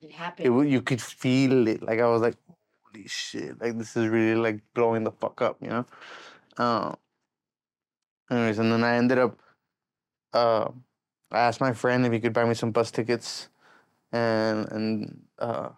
It 0.00 0.10
it, 0.10 0.14
happened. 0.14 0.56
wa- 0.56 0.62
you 0.62 0.82
could 0.82 1.00
feel 1.02 1.68
it. 1.68 1.82
Like 1.82 2.00
I 2.00 2.06
was 2.08 2.22
like, 2.22 2.36
holy 2.84 3.06
shit, 3.08 3.60
like 3.60 3.78
this 3.78 3.96
is 3.96 4.08
really 4.08 4.34
like 4.40 4.60
blowing 4.74 5.04
the 5.04 5.12
fuck 5.12 5.42
up, 5.42 5.58
you 5.60 5.68
know. 5.70 5.86
Uh, 6.56 6.94
anyways, 8.30 8.58
and 8.58 8.72
then 8.72 8.84
I 8.84 8.96
ended 8.96 9.18
up. 9.18 9.38
Uh, 10.32 10.70
I 11.30 11.40
asked 11.40 11.60
my 11.60 11.72
friend 11.72 12.06
if 12.06 12.12
he 12.12 12.20
could 12.20 12.32
buy 12.32 12.44
me 12.44 12.54
some 12.54 12.70
bus 12.72 12.90
tickets, 12.90 13.48
and 14.12 14.70
and 14.72 15.22
uh, 15.38 15.70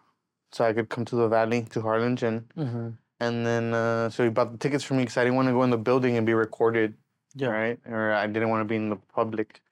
so 0.53 0.65
I 0.65 0.73
could 0.73 0.89
come 0.89 1.05
to 1.07 1.17
the 1.17 1.29
valley 1.29 1.63
to 1.71 1.83
Harlingen. 1.83 2.47
hmm 2.55 2.91
And 3.21 3.47
then 3.47 3.73
uh, 3.73 4.11
so 4.11 4.25
he 4.25 4.31
bought 4.31 4.53
the 4.53 4.59
tickets 4.59 4.85
for 4.85 4.95
me 4.95 5.03
because 5.03 5.17
I 5.17 5.25
didn't 5.25 5.37
want 5.37 5.49
to 5.49 5.53
go 5.53 5.63
in 5.63 5.71
the 5.71 5.79
building 5.79 6.17
and 6.17 6.27
be 6.27 6.35
recorded, 6.35 6.95
Yeah. 7.35 7.49
right? 7.49 7.79
Or 7.89 8.13
I 8.13 8.27
didn't 8.27 8.51
want 8.51 8.61
to 8.61 8.65
be 8.69 8.77
in 8.77 8.91
the 8.91 8.97
public. 8.97 9.63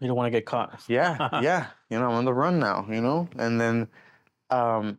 You 0.00 0.08
don't 0.08 0.16
want 0.16 0.26
to 0.26 0.30
get 0.38 0.46
caught. 0.46 0.80
Yeah, 0.88 1.28
yeah. 1.42 1.66
You 1.90 1.98
know, 1.98 2.06
I'm 2.08 2.14
on 2.14 2.24
the 2.24 2.34
run 2.34 2.58
now. 2.58 2.86
You 2.90 3.00
know, 3.00 3.28
and 3.38 3.60
then, 3.60 3.88
um. 4.50 4.98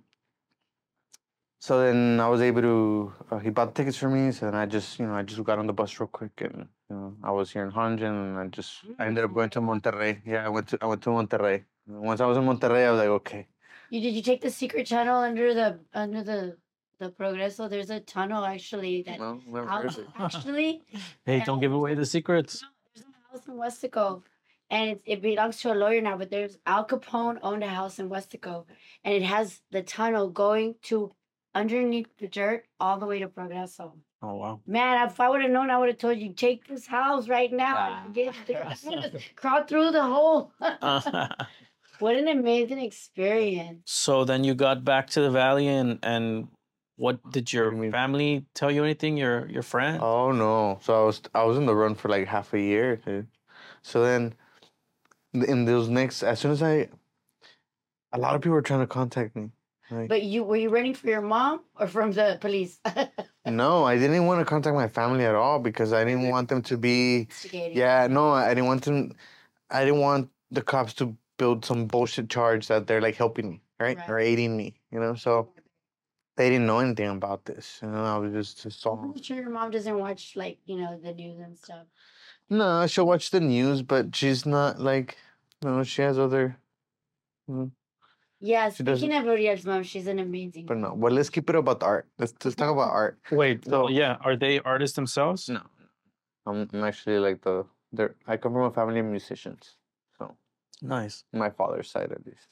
So 1.59 1.81
then 1.81 2.19
I 2.19 2.27
was 2.29 2.41
able 2.41 2.61
to. 2.61 3.13
Uh, 3.31 3.39
he 3.39 3.49
bought 3.49 3.73
the 3.73 3.81
tickets 3.81 3.97
for 3.97 4.09
me, 4.09 4.31
so 4.31 4.45
then 4.45 4.55
I 4.55 4.67
just, 4.67 4.99
you 4.99 5.07
know, 5.07 5.15
I 5.15 5.23
just 5.23 5.43
got 5.43 5.57
on 5.57 5.65
the 5.65 5.73
bus 5.73 5.99
real 5.99 6.07
quick, 6.07 6.39
and 6.41 6.67
you 6.89 6.95
know, 6.95 7.15
I 7.23 7.31
was 7.31 7.49
here 7.51 7.63
in 7.65 7.71
Harlingen, 7.71 8.13
and 8.13 8.37
I 8.37 8.47
just, 8.47 8.85
I 8.99 9.07
ended 9.07 9.23
up 9.25 9.33
going 9.33 9.49
to 9.51 9.61
Monterrey. 9.61 10.21
Yeah, 10.25 10.45
I 10.45 10.49
went 10.49 10.67
to, 10.69 10.77
I 10.81 10.85
went 10.85 11.01
to 11.03 11.09
Monterrey. 11.09 11.63
Once 11.87 12.21
I 12.21 12.27
was 12.27 12.37
in 12.37 12.43
Monterrey, 12.45 12.85
I 12.87 12.91
was 12.91 12.99
like, 12.99 13.07
okay. 13.09 13.47
You 13.89 13.99
did 14.01 14.13
you 14.13 14.21
take 14.21 14.41
the 14.41 14.51
secret 14.51 14.85
channel 14.85 15.17
under 15.17 15.53
the 15.55 15.79
under 15.93 16.23
the 16.23 16.57
the 16.99 17.09
Progreso? 17.09 17.69
There's 17.69 17.89
a 17.89 17.99
tunnel 17.99 18.45
actually 18.45 19.03
that 19.03 19.19
No, 19.19 19.39
never 19.47 19.69
out, 19.69 19.83
heard 19.83 19.91
of 19.91 19.97
it. 19.99 20.07
actually 20.19 20.81
Hey, 21.25 21.41
don't 21.45 21.59
give 21.59 21.73
away 21.73 21.93
the 21.95 22.05
secrets. 22.05 22.63
There's 22.95 23.05
a 23.07 23.31
house 23.31 23.47
in 23.47 23.53
Weslaco, 23.55 24.23
and 24.69 24.91
it, 24.91 25.01
it 25.05 25.21
belongs 25.21 25.59
to 25.61 25.71
a 25.71 25.75
lawyer 25.75 26.01
now. 26.01 26.17
But 26.17 26.29
there's 26.31 26.57
Al 26.65 26.85
Capone 26.87 27.39
owned 27.43 27.63
a 27.63 27.67
house 27.67 27.99
in 27.99 28.09
Weslaco, 28.09 28.65
and 29.03 29.13
it 29.13 29.23
has 29.23 29.61
the 29.71 29.81
tunnel 29.83 30.29
going 30.29 30.75
to 30.83 31.13
underneath 31.53 32.07
the 32.17 32.27
dirt 32.27 32.65
all 32.79 32.97
the 32.99 33.05
way 33.05 33.19
to 33.19 33.27
Progreso. 33.27 33.93
Oh 34.21 34.35
wow. 34.35 34.59
Man, 34.65 35.07
if 35.07 35.19
I 35.19 35.29
would 35.29 35.41
have 35.41 35.51
known, 35.51 35.69
I 35.69 35.77
would 35.77 35.89
have 35.89 35.97
told 35.99 36.17
you 36.17 36.33
take 36.33 36.67
this 36.67 36.87
house 36.87 37.27
right 37.27 37.51
now. 37.51 37.75
Ah. 37.77 38.03
and 38.05 38.13
Get 38.15 38.33
crawl 39.35 39.63
through 39.63 39.91
the 39.91 40.01
hole. 40.03 40.51
what 41.99 42.15
an 42.15 42.27
amazing 42.27 42.79
experience! 42.79 43.81
so 43.85 44.25
then 44.25 44.43
you 44.43 44.53
got 44.53 44.83
back 44.83 45.07
to 45.11 45.21
the 45.21 45.31
valley 45.31 45.67
and 45.67 45.99
and 46.03 46.47
what 46.97 47.19
did 47.31 47.51
your 47.51 47.69
do 47.71 47.75
you 47.75 47.81
mean? 47.83 47.91
family 47.91 48.45
tell 48.53 48.71
you 48.71 48.83
anything? 48.83 49.17
Your 49.17 49.47
your 49.49 49.63
friend? 49.63 49.99
Oh 50.01 50.31
no! 50.31 50.79
So 50.81 51.01
I 51.01 51.05
was 51.05 51.21
I 51.33 51.43
was 51.43 51.57
in 51.57 51.65
the 51.65 51.75
run 51.75 51.95
for 51.95 52.09
like 52.09 52.27
half 52.27 52.53
a 52.53 52.59
year, 52.59 52.95
dude. 52.97 53.27
So 53.81 54.03
then, 54.03 54.33
in 55.33 55.65
those 55.65 55.89
next, 55.89 56.23
as 56.23 56.39
soon 56.39 56.51
as 56.51 56.61
I, 56.63 56.89
a 58.13 58.17
lot 58.17 58.35
of 58.35 58.41
people 58.41 58.53
were 58.53 58.61
trying 58.61 58.79
to 58.81 58.87
contact 58.87 59.35
me. 59.35 59.51
Like, 59.91 60.09
But 60.09 60.23
you 60.23 60.43
were 60.43 60.55
you 60.55 60.69
running 60.69 60.95
for 60.95 61.07
your 61.07 61.21
mom 61.21 61.61
or 61.79 61.87
from 61.87 62.11
the 62.11 62.37
police? 62.41 62.79
no, 63.45 63.83
I 63.83 63.97
didn't 63.97 64.25
want 64.25 64.39
to 64.41 64.45
contact 64.45 64.75
my 64.75 64.87
family 64.87 65.25
at 65.25 65.35
all 65.35 65.59
because 65.59 65.93
I 65.93 66.03
didn't 66.03 66.29
want 66.29 66.49
them 66.49 66.61
to 66.63 66.77
be. 66.77 67.21
Instigating. 67.29 67.77
Yeah, 67.77 68.07
no, 68.07 68.31
I 68.31 68.49
didn't 68.49 68.65
want 68.65 68.83
them. 68.83 69.13
I 69.69 69.85
didn't 69.85 69.99
want 69.99 70.29
the 70.49 70.61
cops 70.61 70.93
to 70.95 71.15
build 71.37 71.65
some 71.65 71.85
bullshit 71.85 72.29
charge 72.29 72.67
that 72.67 72.87
they're 72.87 73.01
like 73.01 73.15
helping 73.15 73.49
me, 73.49 73.61
right, 73.79 73.97
Right. 73.97 74.09
or 74.09 74.17
aiding 74.19 74.55
me. 74.57 74.73
You 74.91 74.99
know, 74.99 75.13
so 75.15 75.49
they 76.37 76.49
didn't 76.49 76.67
know 76.67 76.79
anything 76.79 77.09
about 77.09 77.45
this. 77.45 77.79
You 77.81 77.89
know, 77.89 78.03
I 78.03 78.17
was 78.17 78.33
just 78.33 78.63
just 78.63 78.85
I'm 78.85 78.91
all. 78.91 79.15
sure 79.21 79.37
your 79.37 79.49
mom 79.49 79.71
doesn't 79.71 79.97
watch 79.97 80.33
like 80.35 80.57
you 80.65 80.77
know 80.77 80.99
the 81.01 81.13
news 81.13 81.39
and 81.39 81.57
stuff. 81.57 81.85
No, 82.49 82.85
she'll 82.87 83.07
watch 83.07 83.31
the 83.31 83.39
news, 83.39 83.81
but 83.81 84.15
she's 84.15 84.45
not 84.45 84.79
like, 84.79 85.17
you 85.63 85.69
no, 85.69 85.83
she 85.83 86.01
has 86.03 86.19
other. 86.19 86.57
Mm. 87.49 87.71
Yeah, 88.39 88.69
She 88.69 88.83
doesn't- 88.83 88.99
speaking 89.07 89.17
of 89.17 89.25
Uriel's 89.25 89.65
mom, 89.65 89.81
she's 89.81 90.05
an 90.07 90.19
amazing. 90.19 90.65
But 90.67 90.77
no, 90.77 90.93
well, 90.93 91.11
let's 91.11 91.29
keep 91.31 91.49
it 91.49 91.55
about 91.55 91.81
art. 91.81 92.07
Let's 92.19 92.33
let's 92.43 92.55
talk 92.55 92.71
about 92.71 92.91
art. 92.91 93.17
Wait, 93.31 93.65
So- 93.65 93.71
well, 93.71 93.89
yeah, 93.91 94.17
are 94.21 94.35
they 94.35 94.59
artists 94.59 94.95
themselves? 94.95 95.49
No, 95.49 95.61
I'm, 96.45 96.67
I'm 96.73 96.83
actually 96.83 97.17
like 97.17 97.41
the 97.41 97.65
there. 97.91 98.15
I 98.27 98.37
come 98.37 98.53
from 98.53 98.63
a 98.63 98.71
family 98.71 98.99
of 98.99 99.05
musicians, 99.07 99.77
so 100.19 100.35
Nice. 100.81 101.23
my 101.33 101.49
father's 101.49 101.89
side 101.89 102.11
at 102.11 102.25
least. 102.27 102.47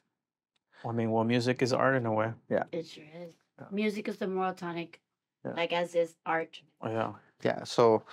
I 0.88 0.92
mean, 0.92 1.12
well, 1.12 1.24
music 1.26 1.62
is 1.62 1.72
art 1.74 1.96
in 1.96 2.06
a 2.08 2.14
way. 2.14 2.32
Yeah, 2.50 2.64
it 2.72 2.88
sure 2.88 3.04
is. 3.22 3.36
Yeah. 3.60 3.68
Music 3.72 4.08
is 4.08 4.18
the 4.18 4.28
moral 4.28 4.54
tonic, 4.54 5.00
Yeah. 5.46 5.54
like 5.54 5.74
as 5.74 5.96
is 5.96 6.16
art. 6.26 6.62
Oh, 6.82 6.90
yeah. 6.90 7.14
Yeah. 7.44 7.64
So, 7.64 8.04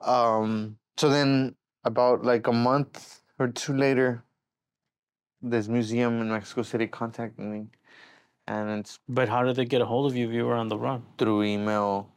um, 0.00 0.78
so 0.96 1.08
then 1.08 1.56
about 1.84 2.24
like 2.24 2.46
a 2.46 2.52
month 2.52 3.22
or 3.38 3.48
two 3.48 3.74
later, 3.76 4.22
this 5.42 5.68
museum 5.68 6.20
in 6.20 6.28
Mexico 6.28 6.62
City 6.62 6.86
contacted 6.86 7.44
me, 7.44 7.66
and 8.46 8.80
it's 8.80 8.98
But 9.08 9.28
how 9.28 9.42
did 9.44 9.56
they 9.56 9.64
get 9.64 9.80
a 9.80 9.86
hold 9.86 10.10
of 10.10 10.16
you 10.16 10.28
if 10.28 10.34
you 10.34 10.44
were 10.46 10.54
on 10.54 10.68
the 10.68 10.78
run? 10.78 11.04
through 11.18 11.44
email, 11.44 12.12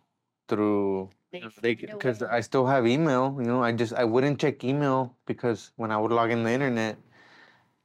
through 0.47 1.09
They 1.31 1.41
they 1.61 1.75
find 1.75 1.89
a 1.91 1.97
because 1.97 2.21
way. 2.21 2.27
I 2.31 2.41
still 2.41 2.65
have 2.65 2.87
email. 2.87 3.35
You 3.39 3.45
know, 3.47 3.63
I 3.63 3.71
just 3.71 3.93
I 3.93 4.03
wouldn't 4.03 4.39
check 4.39 4.63
email 4.63 5.15
because 5.25 5.71
when 5.75 5.91
I 5.91 5.97
would 5.97 6.11
log 6.11 6.31
in 6.31 6.43
the 6.43 6.51
internet, 6.51 6.97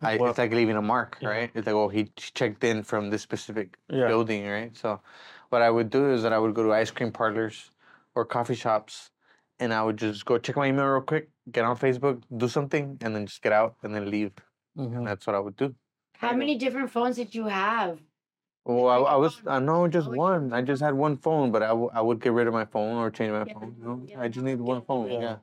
I, 0.04 0.16
Well- 0.16 0.30
it's 0.30 0.38
like 0.38 0.52
leaving 0.52 0.76
a 0.76 0.82
mark, 0.82 1.18
Yeah. 1.20 1.28
right? 1.28 1.50
It's 1.54 1.66
like 1.66 1.74
oh 1.74 1.88
he 1.88 2.04
checked 2.16 2.62
in 2.64 2.82
from 2.82 3.10
this 3.10 3.22
specific 3.22 3.76
Yeah. 3.88 4.06
building, 4.08 4.46
right? 4.46 4.76
So 4.76 5.00
what 5.50 5.62
I 5.62 5.70
would 5.70 5.90
do 5.90 6.10
is 6.10 6.22
that 6.22 6.32
I 6.32 6.38
would 6.38 6.54
go 6.54 6.62
to 6.62 6.72
ice 6.72 6.90
cream 6.90 7.12
parlors 7.12 7.70
or 8.14 8.24
coffee 8.24 8.54
shops, 8.54 9.10
and 9.58 9.72
I 9.72 9.82
would 9.82 9.96
just 9.96 10.24
go 10.24 10.38
check 10.38 10.56
my 10.56 10.66
email 10.68 10.86
real 10.86 11.00
quick, 11.02 11.30
get 11.50 11.64
on 11.64 11.76
Facebook, 11.76 12.22
do 12.36 12.48
something, 12.48 12.98
and 13.00 13.14
then 13.14 13.26
just 13.26 13.42
get 13.42 13.52
out 13.52 13.76
and 13.82 13.94
then 13.94 14.10
leave. 14.10 14.32
Mhm. 14.76 14.96
And 14.98 15.06
that's 15.06 15.26
what 15.26 15.34
I 15.36 15.40
would 15.40 15.56
do. 15.56 15.74
How 16.18 16.32
many 16.32 16.56
different 16.56 16.90
phones 16.90 17.16
did 17.16 17.34
you 17.34 17.46
have? 17.46 17.98
Well, 18.64 18.88
I, 18.88 18.96
like 18.96 19.12
I 19.12 19.14
a 19.14 19.18
was 19.18 19.34
phone? 19.36 19.52
I 19.52 19.58
know 19.58 19.88
just 19.88 20.08
one. 20.08 20.52
I 20.52 20.62
just 20.62 20.80
had 20.82 20.94
one 20.94 21.16
phone, 21.18 21.52
but 21.52 21.62
I, 21.62 21.68
w- 21.68 21.90
I 21.92 22.00
would 22.00 22.18
get 22.20 22.32
rid 22.32 22.46
of 22.46 22.54
my 22.54 22.64
phone 22.64 22.96
or 22.96 23.10
change 23.10 23.30
my 23.32 23.44
Yeah, 23.44 23.52
phone. 23.52 23.76
You 23.78 23.84
know, 23.84 24.02
yeah, 24.06 24.20
I 24.20 24.28
just 24.28 24.42
now 24.44 24.52
need 24.52 24.60
one 24.60 24.82
phone. 24.82 25.08
the 25.08 25.14
Yeah. 25.14 25.36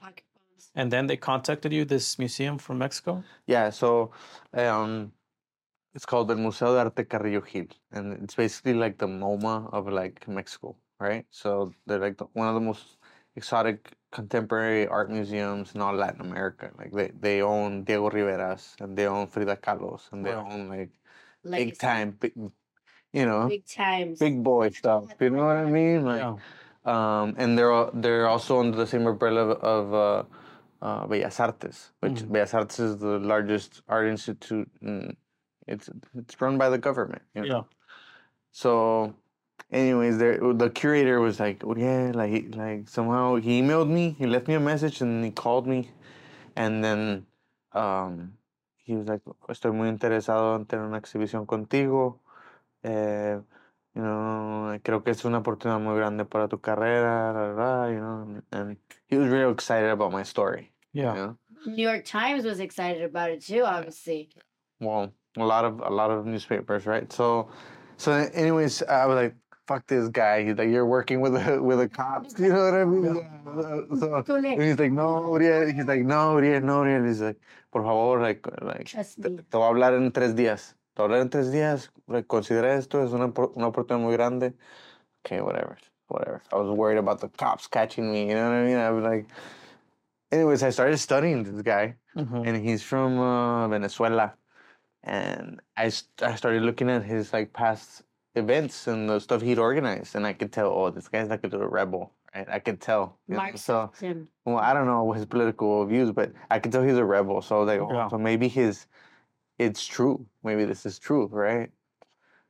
Pocket 0.61 0.73
phones. 0.75 0.83
And 0.83 0.91
then 0.91 1.07
they 1.07 1.17
contacted 1.17 1.73
you, 1.73 1.85
this 1.85 2.17
museum 2.19 2.57
from 2.57 2.77
Mexico? 2.77 3.23
Yeah, 3.47 3.69
so 3.71 4.11
um 4.53 5.11
it's 5.93 6.05
called 6.05 6.27
the 6.29 6.35
Museo 6.35 6.73
de 6.73 6.79
Arte 6.79 7.03
Carrillo 7.09 7.41
Gil, 7.41 7.67
and 7.91 8.23
it's 8.23 8.35
basically 8.35 8.73
like 8.73 8.97
the 8.97 9.07
MoMA 9.07 9.69
of 9.73 9.87
like 9.87 10.27
Mexico, 10.27 10.75
right? 10.99 11.25
So 11.31 11.73
they're 11.85 11.99
like 11.99 12.17
the, 12.17 12.25
one 12.33 12.47
of 12.47 12.53
the 12.55 12.61
most 12.61 12.97
exotic 13.35 13.91
contemporary 14.11 14.87
art 14.87 15.09
museums 15.09 15.75
in 15.75 15.81
all 15.81 15.93
Latin 15.93 16.21
America. 16.21 16.71
Like 16.77 16.93
they, 16.93 17.11
they 17.19 17.41
own 17.41 17.83
Diego 17.83 18.09
Rivera's 18.09 18.75
and 18.79 18.97
they 18.97 19.07
own 19.07 19.27
Frida 19.27 19.57
Kahlo's 19.57 20.09
and 20.11 20.25
they 20.25 20.33
Wow. 20.33 20.47
own 20.49 20.69
like 20.69 20.91
Like 21.43 21.65
big 21.65 21.77
time, 21.77 22.11
big, 22.11 22.33
you 23.13 23.25
know, 23.25 23.49
Big 23.49 23.65
times. 23.65 24.19
big 24.19 24.43
boy 24.43 24.69
stuff. 24.69 25.13
You 25.19 25.29
know 25.31 25.45
what 25.45 25.57
I 25.57 25.65
mean? 25.65 26.05
Like, 26.05 26.21
Yeah. 26.21 26.37
um, 26.85 27.35
and 27.37 27.57
they're 27.57 27.91
they're 27.93 28.27
also 28.27 28.59
under 28.59 28.77
the 28.77 28.87
same 28.87 29.07
umbrella 29.07 29.41
of, 29.41 29.61
of 29.63 29.93
uh, 29.93 30.23
uh, 30.81 31.05
Bellas 31.07 31.39
Artes, 31.39 31.91
which 31.99 32.23
Mhm. 32.23 32.31
Bellas 32.31 32.53
Artes 32.53 32.79
is 32.79 32.97
the 32.97 33.19
largest 33.19 33.81
art 33.87 34.07
institute. 34.07 34.69
In, 34.81 35.15
it's 35.67 35.89
it's 36.15 36.41
run 36.41 36.57
by 36.57 36.69
the 36.69 36.77
government. 36.77 37.21
You 37.35 37.41
know? 37.41 37.47
Yeah. 37.47 37.63
So, 38.51 39.13
anyways, 39.71 40.17
there 40.17 40.39
the 40.53 40.69
curator 40.69 41.19
was 41.19 41.39
like, 41.39 41.63
oh, 41.63 41.75
yeah, 41.75 42.11
like 42.13 42.55
like 42.55 42.89
somehow 42.89 43.35
he 43.35 43.61
emailed 43.61 43.89
me, 43.89 44.15
he 44.17 44.25
left 44.25 44.47
me 44.47 44.55
a 44.55 44.59
message, 44.59 45.01
and 45.01 45.23
he 45.23 45.31
called 45.31 45.67
me, 45.67 45.91
and 46.55 46.83
then 46.83 47.25
um, 47.73 48.33
he 48.75 48.95
was 48.95 49.07
like, 49.07 49.21
estoy 49.47 49.71
muy 49.73 49.87
interesado 49.87 50.55
en 50.55 50.65
tener 50.65 50.85
una 50.85 50.99
exhibición 50.99 51.45
contigo. 51.45 52.19
Eh, 52.83 53.39
you 53.93 54.01
know, 54.01 54.77
creo 54.83 55.03
que 55.03 55.11
es 55.11 55.23
una 55.25 55.39
oportunidad 55.39 55.79
muy 55.79 55.95
grande 55.95 56.25
para 56.25 56.47
tu 56.47 56.59
carrera, 56.59 57.31
la, 57.33 57.53
la, 57.53 57.53
la, 57.53 57.89
you 57.89 57.99
know, 57.99 58.21
and, 58.21 58.43
and 58.51 58.77
he 59.07 59.17
was 59.17 59.27
really 59.29 59.51
excited 59.51 59.89
about 59.89 60.11
my 60.11 60.23
story. 60.23 60.70
Yeah. 60.93 61.13
You 61.15 61.19
know? 61.21 61.37
New 61.67 61.83
York 61.87 62.05
Times 62.05 62.43
was 62.43 62.59
excited 62.59 63.03
about 63.03 63.29
it 63.29 63.41
too, 63.41 63.63
obviously. 63.63 64.29
well 64.79 65.11
a 65.37 65.45
lot 65.45 65.63
of 65.63 65.79
a 65.79 65.89
lot 65.89 66.11
of 66.11 66.25
newspapers 66.25 66.85
right? 66.85 67.11
So 67.13 67.49
so 67.97 68.11
anyways 68.11 68.83
i 68.83 69.05
was 69.05 69.15
like 69.15 69.35
fuck 69.67 69.87
this 69.87 70.09
guy. 70.09 70.43
He's 70.43 70.57
like 70.57 70.67
you're 70.69 70.85
working 70.85 71.21
with 71.21 71.35
a 71.35 71.61
with 71.61 71.79
a 71.79 71.87
cops. 71.87 72.33
You 72.39 72.49
know 72.49 72.65
what 72.65 72.73
i 72.73 72.83
mean? 72.83 73.15
Uh, 73.47 74.23
so 74.25 74.35
and 74.35 74.61
he's 74.61 74.77
like 74.79 74.91
no 74.91 75.31
Uriel. 75.37 75.71
He's 75.71 75.85
like 75.85 76.01
no 76.03 76.37
Uriel 76.37 76.61
no 76.61 76.83
Uriel. 76.83 77.05
He's 77.05 77.21
like 77.21 77.39
por 77.71 77.83
favor 77.83 78.19
like 78.19 78.45
like 78.61 78.85
Trust 78.87 79.21
te, 79.21 79.29
me. 79.29 79.37
te 79.37 79.57
voy 79.57 79.63
a 79.63 79.69
hablar 79.69 79.93
en 79.95 80.11
tres 80.11 80.33
días. 80.35 80.73
Te 80.95 81.01
voy 81.01 81.03
a 81.03 81.05
hablar 81.05 81.21
en 81.21 81.29
tres 81.29 81.51
días. 81.53 81.89
Like, 82.07 82.27
considera 82.27 82.73
esto 82.75 83.01
es 83.03 83.13
una, 83.13 83.27
opor- 83.29 83.53
una 83.55 83.67
oportunidad 83.67 84.03
muy 84.03 84.13
grande. 84.17 84.53
Okay 85.23 85.39
whatever 85.41 85.77
whatever. 86.07 86.41
I 86.51 86.55
was 86.57 86.69
worried 86.75 86.97
about 86.97 87.21
the 87.21 87.29
cops 87.29 87.67
catching 87.67 88.11
me 88.11 88.27
you 88.27 88.33
know 88.35 88.49
what 88.49 88.55
i 88.57 88.65
mean? 88.65 88.77
I 88.77 88.89
was 88.89 89.03
like 89.05 89.27
anyways 90.31 90.63
i 90.63 90.69
started 90.69 90.97
studying 90.97 91.43
this 91.43 91.61
guy 91.61 91.95
Mhm. 92.15 92.45
and 92.47 92.57
he's 92.65 92.83
from 92.83 93.17
uh, 93.19 93.67
Venezuela. 93.69 94.33
And 95.03 95.61
I, 95.77 95.89
st- 95.89 96.21
I 96.31 96.35
started 96.35 96.61
looking 96.63 96.89
at 96.89 97.03
his 97.03 97.33
like 97.33 97.53
past 97.53 98.03
events 98.35 98.85
and 98.87 99.09
the 99.09 99.19
stuff 99.19 99.41
he'd 99.41 99.57
organized, 99.57 100.15
and 100.15 100.27
I 100.27 100.33
could 100.33 100.51
tell, 100.51 100.67
oh, 100.71 100.89
this 100.91 101.07
guy's 101.07 101.29
like 101.29 101.43
a 101.43 101.47
little 101.47 101.67
rebel, 101.67 102.13
right? 102.35 102.47
I 102.49 102.59
could 102.59 102.79
tell. 102.81 103.17
you 103.27 103.33
know, 103.35 103.41
Mark 103.41 103.57
So, 103.57 103.91
him. 103.99 104.27
well, 104.45 104.57
I 104.59 104.73
don't 104.75 104.85
know 104.85 105.11
his 105.13 105.25
political 105.25 105.85
views, 105.87 106.11
but 106.11 106.33
I 106.51 106.59
could 106.59 106.71
tell 106.71 106.83
he's 106.83 106.97
a 106.97 107.05
rebel. 107.05 107.41
So 107.41 107.55
I 107.55 107.59
was 107.61 107.67
like, 107.67 107.79
oh, 107.79 107.93
Yeah. 107.93 108.09
so 108.09 108.17
maybe 108.19 108.47
his, 108.47 108.85
it's 109.57 109.85
true. 109.87 110.25
Maybe 110.43 110.65
this 110.65 110.85
is 110.85 110.99
true, 110.99 111.25
right? 111.31 111.71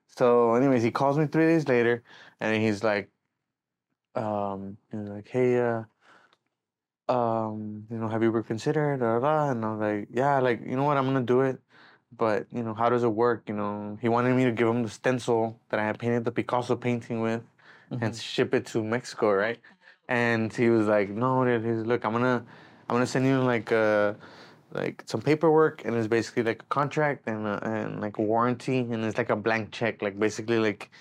So, 0.08 0.56
anyways, 0.56 0.84
he 0.84 0.92
calls 0.92 1.18
me 1.18 1.28
three 1.28 1.46
days 1.46 1.68
later, 1.70 2.04
and 2.42 2.62
he's 2.62 2.84
like, 2.84 3.10
um, 4.16 4.76
he's 4.92 5.08
like, 5.08 5.28
hey, 5.30 5.58
uh, 5.60 5.84
um, 7.12 7.86
you 7.90 7.98
know, 7.98 8.08
have 8.08 8.22
you 8.24 8.30
ever 8.30 8.44
considered? 8.44 9.02
And 9.02 9.66
I 9.66 9.72
was 9.72 9.80
like, 9.82 10.08
yeah, 10.12 10.40
like, 10.40 10.62
you 10.66 10.76
know 10.76 10.84
what, 10.84 10.98
I'm 10.98 11.06
gonna 11.06 11.22
do 11.24 11.42
it. 11.42 11.60
But, 12.18 12.48
you 12.52 12.64
know, 12.64 12.74
how 12.74 12.90
does 12.90 13.04
it 13.04 13.10
work? 13.10 13.44
You 13.50 13.56
know, 13.56 13.98
he 14.02 14.10
wanted 14.10 14.36
me 14.36 14.46
to 14.46 14.52
give 14.52 14.68
him 14.68 14.84
the 14.84 14.90
stencil 14.90 15.60
that 15.70 15.80
I 15.80 15.86
had 15.86 16.00
painted 16.00 16.26
the 16.26 16.32
Picasso 16.32 16.76
painting 16.76 17.22
with 17.22 17.44
and 18.02 18.14
Mhm. 18.14 18.22
ship 18.22 18.54
it 18.54 18.66
to 18.68 18.84
Mexico, 18.84 19.32
right? 19.34 19.60
And 20.08 20.54
he 20.54 20.70
was 20.70 20.88
like, 20.88 21.10
no, 21.10 21.46
dude, 21.46 21.66
he's 21.66 21.86
look, 21.86 22.06
I'm 22.06 22.14
gonna 22.14 22.46
I'm 22.90 22.96
gonna 22.96 23.08
send 23.08 23.26
you 23.26 23.42
like 23.42 23.72
uh 23.72 24.16
like 24.72 25.04
some 25.08 25.22
paperwork 25.22 25.86
and 25.86 25.96
it's 25.96 26.08
basically 26.08 26.44
like 26.44 26.62
a 26.64 26.66
contract 26.68 27.28
and 27.28 27.46
uh, 27.48 27.60
and 27.64 28.02
like 28.02 28.18
a 28.18 28.22
warranty 28.22 28.80
and 28.80 29.04
it's 29.06 29.18
like 29.18 29.30
a 29.30 29.36
blank 29.36 29.72
check 29.72 30.02
like 30.02 30.18
basically 30.20 30.60
like 30.60 30.92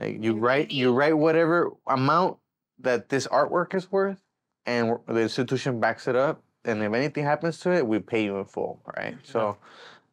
like 0.00 0.22
you 0.22 0.34
write 0.34 0.70
you 0.72 0.92
write 0.92 1.14
whatever 1.16 1.72
amount 1.86 2.38
that 2.80 3.08
this 3.10 3.26
artwork 3.28 3.74
is 3.74 3.90
worth 3.92 4.20
and 4.66 4.98
the 5.06 5.20
institution 5.20 5.80
backs 5.80 6.06
it 6.08 6.16
up 6.16 6.42
and 6.64 6.82
if 6.82 6.92
anything 6.92 7.24
happens 7.24 7.58
to 7.58 7.70
it 7.70 7.86
we 7.86 7.98
pay 7.98 8.24
you 8.24 8.38
in 8.38 8.44
full 8.44 8.80
right 8.96 9.14
mm-hmm. 9.14 9.32
so 9.32 9.56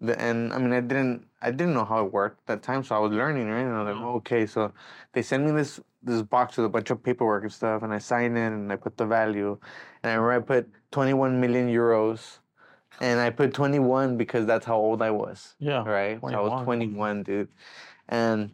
the, 0.01 0.19
and 0.19 0.53
I 0.53 0.57
mean 0.57 0.73
I 0.73 0.81
didn't 0.81 1.25
I 1.41 1.51
didn't 1.51 1.73
know 1.73 1.85
how 1.85 2.05
it 2.05 2.11
worked 2.11 2.45
that 2.47 2.63
time 2.63 2.83
so 2.83 2.95
I 2.95 2.99
was 2.99 3.11
learning 3.11 3.47
right 3.49 3.61
and 3.61 3.75
I 3.75 3.83
was 3.83 3.95
like 3.95 4.03
oh, 4.03 4.15
okay 4.15 4.45
so 4.45 4.71
they 5.13 5.21
send 5.21 5.45
me 5.45 5.51
this 5.51 5.79
this 6.01 6.21
box 6.21 6.57
with 6.57 6.65
a 6.65 6.69
bunch 6.69 6.89
of 6.89 7.03
paperwork 7.03 7.43
and 7.43 7.51
stuff 7.51 7.83
and 7.83 7.93
I 7.93 7.97
sign 7.97 8.37
it 8.37 8.47
and 8.47 8.71
I 8.71 8.77
put 8.77 8.97
the 8.97 9.05
value 9.05 9.57
and 10.03 10.11
I 10.11 10.15
remember 10.15 10.55
I 10.55 10.61
put 10.61 10.69
21 10.91 11.39
million 11.39 11.67
euros 11.67 12.39
and 13.01 13.19
I 13.19 13.29
put 13.29 13.53
21 13.53 14.17
because 14.17 14.45
that's 14.45 14.65
how 14.65 14.77
old 14.77 15.01
I 15.01 15.11
was 15.11 15.55
Yeah. 15.59 15.83
right? 15.87 16.19
So 16.21 16.27
I 16.27 16.39
was 16.39 16.63
21. 16.63 16.65
21, 16.65 17.23
dude, 17.23 17.47
and 18.07 18.51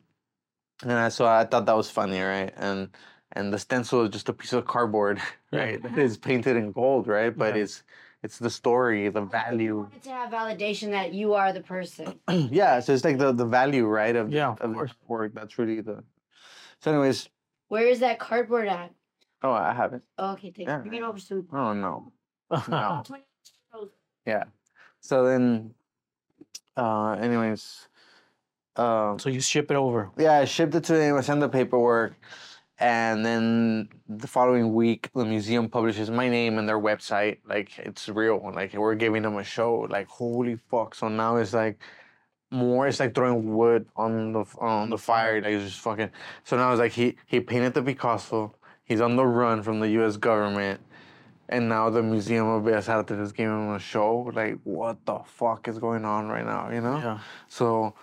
and 0.84 0.92
I, 0.92 1.10
so 1.10 1.26
I 1.26 1.46
thought 1.46 1.66
that 1.66 1.76
was 1.76 1.90
funny, 1.90 2.20
right? 2.20 2.54
And 2.58 2.90
and 3.36 3.54
the 3.54 3.60
stencil 3.60 4.04
is 4.04 4.10
just 4.10 4.30
a 4.30 4.34
piece 4.34 4.54
of 4.54 4.66
cardboard, 4.66 5.22
Yeah. 5.52 5.60
right? 5.60 5.84
That 5.84 5.98
is 5.98 6.18
painted 6.18 6.56
in 6.58 6.72
gold, 6.72 7.08
right? 7.08 7.36
But 7.38 7.56
Yeah. 7.56 7.64
it's 7.64 7.84
it's 8.24 8.40
the 8.40 8.50
story, 8.50 9.10
the 9.10 9.22
value. 9.22 9.82
wanted 9.82 10.02
to 10.04 10.10
have 10.10 10.32
validation 10.32 10.90
that 10.92 11.14
you 11.14 11.34
are 11.36 11.54
the 11.54 11.62
person. 11.62 12.20
yeah, 12.50 12.80
so 12.80 12.94
it's 12.94 13.04
like 13.04 13.18
the 13.18 13.32
the 13.32 13.46
value, 13.46 13.86
right? 13.86 14.16
Of 14.16 14.32
Yeah, 14.32 14.52
of 14.54 14.62
of 14.62 14.74
course. 14.74 14.94
work. 15.08 15.34
That's 15.36 15.58
really 15.60 15.82
the. 15.82 16.04
So, 16.80 16.92
anyways, 16.92 17.30
Where 17.68 17.88
is 17.88 18.00
that 18.00 18.20
cardboard 18.20 18.68
at? 18.68 18.92
oh, 19.44 19.52
I 19.52 19.74
have 19.74 19.94
it. 19.94 20.04
Oh, 20.18 20.34
okay, 20.34 20.52
thank 20.52 20.68
Yeah. 20.68 20.78
you. 20.84 20.90
Bring 20.90 21.02
it 21.02 21.06
over 21.06 21.20
soon. 21.20 21.48
Oh 21.52 21.74
no, 21.74 22.12
no. 22.68 23.04
Yeah. 24.26 24.46
So 25.02 25.24
then, 25.26 25.76
uh, 26.76 27.12
anyways, 27.22 27.88
um, 28.76 29.20
so 29.20 29.30
you 29.30 29.40
ship 29.40 29.70
it 29.70 29.78
over. 29.78 30.10
Yeah, 30.18 30.40
I 30.40 30.46
shipped 30.46 30.74
it 30.74 30.84
to 30.86 31.00
him. 31.00 31.16
I 31.16 31.22
sent 31.22 31.42
the 31.42 31.50
paperwork, 31.50 32.14
and 32.78 33.26
then 33.26 33.90
the 34.10 34.28
following 34.28 34.74
week, 34.74 35.10
the 35.16 35.26
museum 35.26 35.70
publishes 35.70 36.12
my 36.12 36.28
name 36.28 36.58
and 36.58 36.68
their 36.68 36.80
website. 36.80 37.38
Like 37.48 37.80
it's 37.80 38.10
real. 38.10 38.52
Like 38.54 38.74
we're 38.74 38.96
giving 38.96 39.24
them 39.24 39.38
a 39.38 39.44
show. 39.44 39.88
Like 39.90 40.08
holy 40.08 40.58
fuck! 40.70 40.96
So 40.96 41.08
now 41.08 41.38
it's 41.38 41.54
like 41.54 41.80
more. 42.52 42.88
It's 42.88 43.00
like 43.00 43.16
throwing 43.16 43.56
wood 43.56 43.88
on 43.96 44.34
the 44.34 44.46
on 44.60 44.90
the 44.90 44.98
fire. 44.98 45.42
Like 45.42 45.54
it's 45.54 45.66
just 45.66 45.80
fucking. 45.80 46.10
So 46.44 46.58
now 46.58 46.72
it's 46.72 46.80
like 46.80 46.92
he 46.92 47.16
he 47.26 47.40
painted 47.40 47.74
the 47.74 47.82
Picasso. 47.82 48.54
He's 48.84 49.02
on 49.02 49.16
the 49.16 49.26
run 49.26 49.64
from 49.64 49.80
the 49.80 49.90
U.S. 49.90 50.18
government. 50.18 50.82
And 51.48 51.70
now 51.70 51.90
the 51.92 52.02
Museum 52.02 52.48
of 52.48 52.64
Bellas 52.64 52.90
Artes 52.90 53.18
is 53.20 53.32
giving 53.32 53.54
him 53.54 53.76
a 53.76 53.80
show. 53.80 54.32
Like, 54.34 54.58
what 54.64 54.98
the 55.06 55.20
fuck 55.26 55.68
is 55.68 55.78
going 55.78 56.04
on 56.04 56.28
right 56.28 56.46
now? 56.46 56.72
You 56.72 56.82
know? 56.82 56.98
Yeah. 56.98 57.20
So, 57.48 57.94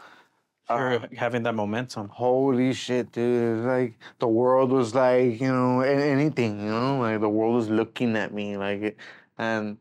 You're 0.79 0.95
uh, 1.05 1.07
having 1.17 1.43
that 1.45 1.55
momentum. 1.55 2.09
holy 2.09 2.73
shit, 2.73 3.13
dude. 3.13 3.65
Like 3.65 3.99
the 4.19 4.29
world 4.29 4.71
was 4.71 4.95
like, 4.95 5.41
you 5.41 5.49
know, 5.53 5.81
anything, 5.81 6.61
you 6.61 6.71
know, 6.71 6.99
like 7.01 7.21
the 7.21 7.29
world 7.29 7.55
was 7.55 7.69
looking 7.69 8.17
at 8.17 8.33
me 8.33 8.57
like. 8.57 8.99
And 9.39 9.79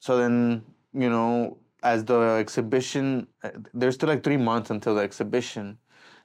so 0.00 0.16
then, 0.18 0.64
you 0.92 1.10
know, 1.10 1.58
as 1.82 2.04
the 2.04 2.20
exhibition, 2.38 3.26
there's 3.74 3.94
still 3.94 4.08
like 4.08 4.22
three 4.22 4.36
months 4.36 4.70
until 4.70 4.94
the 4.94 5.02
exhibition. 5.02 5.78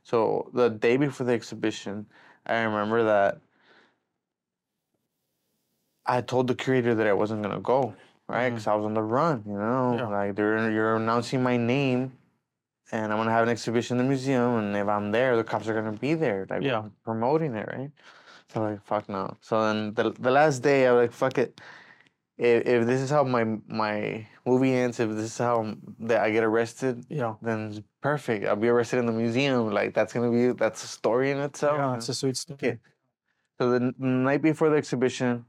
So 0.03 0.49
the 0.53 0.69
day 0.69 0.97
before 0.97 1.25
the 1.25 1.33
exhibition, 1.33 2.07
I 2.45 2.61
remember 2.61 3.03
that 3.03 3.39
I 6.05 6.21
told 6.21 6.47
the 6.47 6.55
curator 6.55 6.95
that 6.95 7.07
I 7.07 7.13
wasn't 7.13 7.43
gonna 7.43 7.59
go, 7.59 7.93
right? 8.27 8.49
Because 8.49 8.65
I 8.67 8.73
was 8.75 8.85
on 8.85 8.93
the 8.95 9.03
run, 9.03 9.43
you 9.45 9.53
know, 9.53 9.95
Yeah. 9.97 10.07
like 10.07 10.35
they're 10.35 10.71
you're 10.71 10.95
announcing 10.95 11.43
my 11.43 11.57
name, 11.57 12.17
and 12.91 13.11
I'm 13.11 13.17
gonna 13.19 13.31
have 13.31 13.43
an 13.43 13.49
exhibition 13.49 13.97
in 13.99 14.05
the 14.05 14.09
museum, 14.09 14.55
and 14.57 14.75
if 14.75 14.87
I'm 14.87 15.11
there, 15.11 15.35
the 15.37 15.43
cops 15.43 15.67
are 15.67 15.73
gonna 15.73 15.97
be 15.97 16.13
there, 16.13 16.45
like 16.49 16.61
Yeah. 16.63 16.83
promoting 17.03 17.55
it, 17.55 17.67
right? 17.67 17.91
So 18.53 18.61
like 18.61 18.83
fuck 18.83 19.07
no. 19.09 19.37
So 19.41 19.63
then 19.65 19.93
the 19.93 20.11
the 20.11 20.31
last 20.31 20.59
day, 20.59 20.87
I 20.87 20.91
was 20.91 21.01
like 21.03 21.13
fuck 21.13 21.37
it. 21.37 21.61
If, 22.37 22.65
if 22.65 22.85
this 22.87 23.01
is 23.01 23.09
how 23.09 23.23
my 23.23 23.43
my 23.67 24.27
movie 24.45 24.73
ends, 24.73 24.99
if 24.99 25.09
this 25.11 25.25
is 25.31 25.37
how 25.37 25.75
that 25.99 26.21
I 26.21 26.31
get 26.31 26.43
arrested, 26.43 27.05
Yeah. 27.07 27.35
then 27.41 27.69
it's 27.69 27.81
perfect. 28.01 28.45
I'll 28.45 28.55
be 28.55 28.67
arrested 28.69 28.97
in 28.99 29.05
the 29.05 29.11
museum. 29.11 29.69
Like 29.71 29.93
that's 29.93 30.11
gonna 30.13 30.31
be 30.31 30.51
that's 30.53 30.83
a 30.83 30.87
story 30.87 31.31
in 31.31 31.37
itself. 31.37 31.77
yeah, 31.77 31.95
it's 31.95 32.09
a 32.09 32.13
sweet 32.13 32.35
story. 32.37 32.57
Okay. 32.57 32.79
So 33.59 33.69
the 33.69 33.93
n- 33.93 33.95
night 33.99 34.41
before 34.41 34.69
the 34.69 34.77
exhibition, 34.77 35.45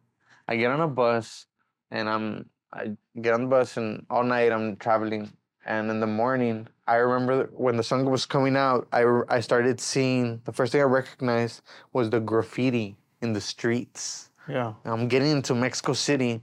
I 0.47 0.57
get 0.57 0.71
on 0.71 0.81
a 0.81 0.89
bus, 0.89 1.47
and 1.91 2.09
I'm 2.09 2.51
I 2.73 2.97
get 3.21 3.33
on 3.35 3.43
the 3.43 3.49
bus, 3.49 3.77
and 3.79 4.05
all 4.11 4.23
night 4.25 4.53
I'm 4.53 4.77
traveling. 4.77 5.33
And 5.65 5.91
in 5.91 6.01
the 6.01 6.07
morning, 6.07 6.69
I 6.87 6.97
remember 6.97 7.49
when 7.53 7.77
the 7.77 7.83
song 7.85 8.05
was 8.11 8.27
coming 8.27 8.57
out, 8.57 8.89
I, 8.93 9.05
I 9.29 9.41
started 9.41 9.81
seeing 9.81 10.41
the 10.45 10.53
first 10.53 10.73
thing 10.73 10.81
I 10.81 10.85
recognized 10.85 11.63
was 11.93 12.11
the 12.11 12.21
graffiti 12.21 12.97
in 13.21 13.33
the 13.33 13.41
streets 13.41 14.31
Yeah. 14.49 14.75
I'm 14.85 15.09
getting 15.09 15.31
into 15.31 15.55
Mexico 15.55 15.93
City, 15.93 16.43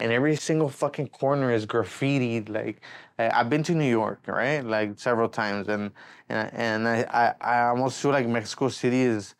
and 0.00 0.12
every 0.12 0.36
single 0.36 0.68
fucking 0.68 1.08
corner 1.08 1.50
is 1.52 1.66
graffitied. 1.66 2.48
Like 2.50 2.82
I've 3.18 3.48
been 3.50 3.62
to 3.64 3.74
New 3.74 3.88
York, 3.88 4.20
right? 4.26 4.60
Like 4.64 4.98
several 4.98 5.28
times, 5.28 5.68
and 5.68 5.90
and 6.28 6.50
and 6.54 6.88
I 6.88 7.34
I, 7.40 7.54
I 7.56 7.68
almost 7.68 8.00
feel 8.00 8.12
like 8.12 8.26
Mexico 8.28 8.68
City 8.68 9.00
is, 9.02 9.34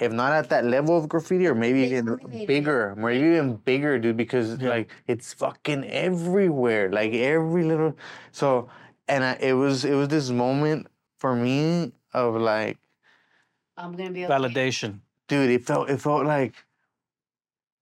if 0.00 0.12
not 0.12 0.32
at 0.32 0.48
that 0.48 0.64
level 0.64 0.96
of 0.96 1.08
graffiti, 1.08 1.46
or 1.46 1.54
maybe 1.54 1.82
They 1.82 1.96
even 1.98 2.06
dominated 2.06 2.42
it. 2.42 2.46
bigger, 2.48 2.94
maybe 2.96 3.26
even 3.36 3.56
bigger, 3.56 3.98
dude. 3.98 4.16
Because 4.16 4.58
Yeah. 4.60 4.68
like 4.70 4.90
it's 5.06 5.32
fucking 5.34 5.84
everywhere, 5.84 6.90
like 6.90 7.12
every 7.14 7.64
little. 7.64 7.96
So, 8.32 8.68
and 9.08 9.22
I, 9.24 9.34
it 9.40 9.52
was 9.54 9.84
it 9.84 9.94
was 9.94 10.08
this 10.08 10.30
moment 10.30 10.88
for 11.18 11.36
me 11.36 11.92
of 12.14 12.34
like 12.36 12.78
I'm 13.76 13.92
gonna 13.96 14.10
be 14.10 14.24
okay. 14.24 14.32
Validation. 14.34 15.00
dude, 15.28 15.50
it 15.50 15.64
felt 15.64 15.90
it 15.90 16.00
felt 16.00 16.26
like 16.26 16.54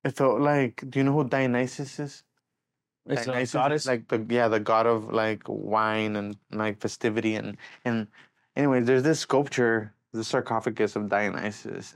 it 0.05 0.17
felt 0.17 0.41
like 0.41 0.85
do 0.91 0.99
you 0.99 1.05
know 1.05 1.13
who 1.13 1.25
Dionysus 1.25 1.99
is? 1.99 2.25
It's 3.07 3.23
a 3.23 3.25
Dionysus 3.27 3.49
is 3.49 3.53
goddess. 3.55 3.87
like 3.87 4.09
the 4.09 4.25
yeah, 4.29 4.49
the 4.49 4.61
god 4.61 4.87
of 4.87 5.13
like 5.13 5.43
wine 5.49 6.17
and 6.17 6.37
like 6.53 6.81
festivity 6.81 7.35
and 7.37 7.57
and 7.85 8.07
anyway, 8.57 8.81
there's 8.81 9.03
this 9.03 9.21
sculpture, 9.21 9.95
the 10.13 10.25
sarcophagus 10.25 10.97
of 10.97 11.09
Dionysus. 11.09 11.95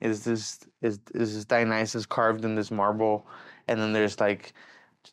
Is 0.00 0.24
this 0.24 0.60
is 0.82 1.00
is 1.14 1.34
this 1.34 1.44
Dionysus 1.46 2.04
carved 2.06 2.44
in 2.44 2.54
this 2.54 2.70
marble 2.70 3.26
and 3.66 3.80
then 3.80 3.92
there's 3.92 4.20
like 4.20 4.52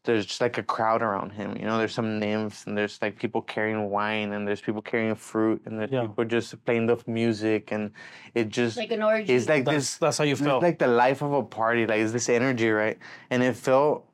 there's 0.05 0.25
just 0.25 0.41
like 0.41 0.57
a 0.57 0.63
crowd 0.63 1.03
around 1.03 1.31
him, 1.31 1.55
you 1.55 1.65
know. 1.65 1.77
There's 1.77 1.93
some 1.93 2.19
nymphs 2.19 2.65
and 2.65 2.75
there's 2.75 2.99
like 3.01 3.17
people 3.17 3.41
carrying 3.43 3.89
wine 3.91 4.33
and 4.33 4.45
there's 4.47 4.59
people 4.59 4.81
carrying 4.81 5.13
fruit 5.15 5.61
and 5.65 5.79
there's 5.79 5.91
Yeah. 5.91 6.01
people 6.01 6.25
just 6.25 6.65
playing 6.65 6.87
the 6.87 6.97
music 7.07 7.71
and 7.71 7.91
it 8.33 8.49
just 8.49 8.75
like 8.75 8.91
an 8.91 9.03
orgy. 9.03 9.31
it's 9.31 9.47
like 9.47 9.65
that's, 9.65 9.75
this 9.77 9.97
that's 9.97 10.17
how 10.17 10.23
you 10.23 10.33
it's 10.33 10.41
felt. 10.41 10.63
like 10.63 10.79
the 10.79 10.87
life 10.87 11.21
of 11.21 11.31
a 11.31 11.43
party 11.43 11.85
like 11.85 11.99
it's 12.01 12.11
this 12.11 12.27
energy 12.27 12.69
right 12.71 12.97
and 13.29 13.43
it 13.43 13.55
felt 13.55 14.05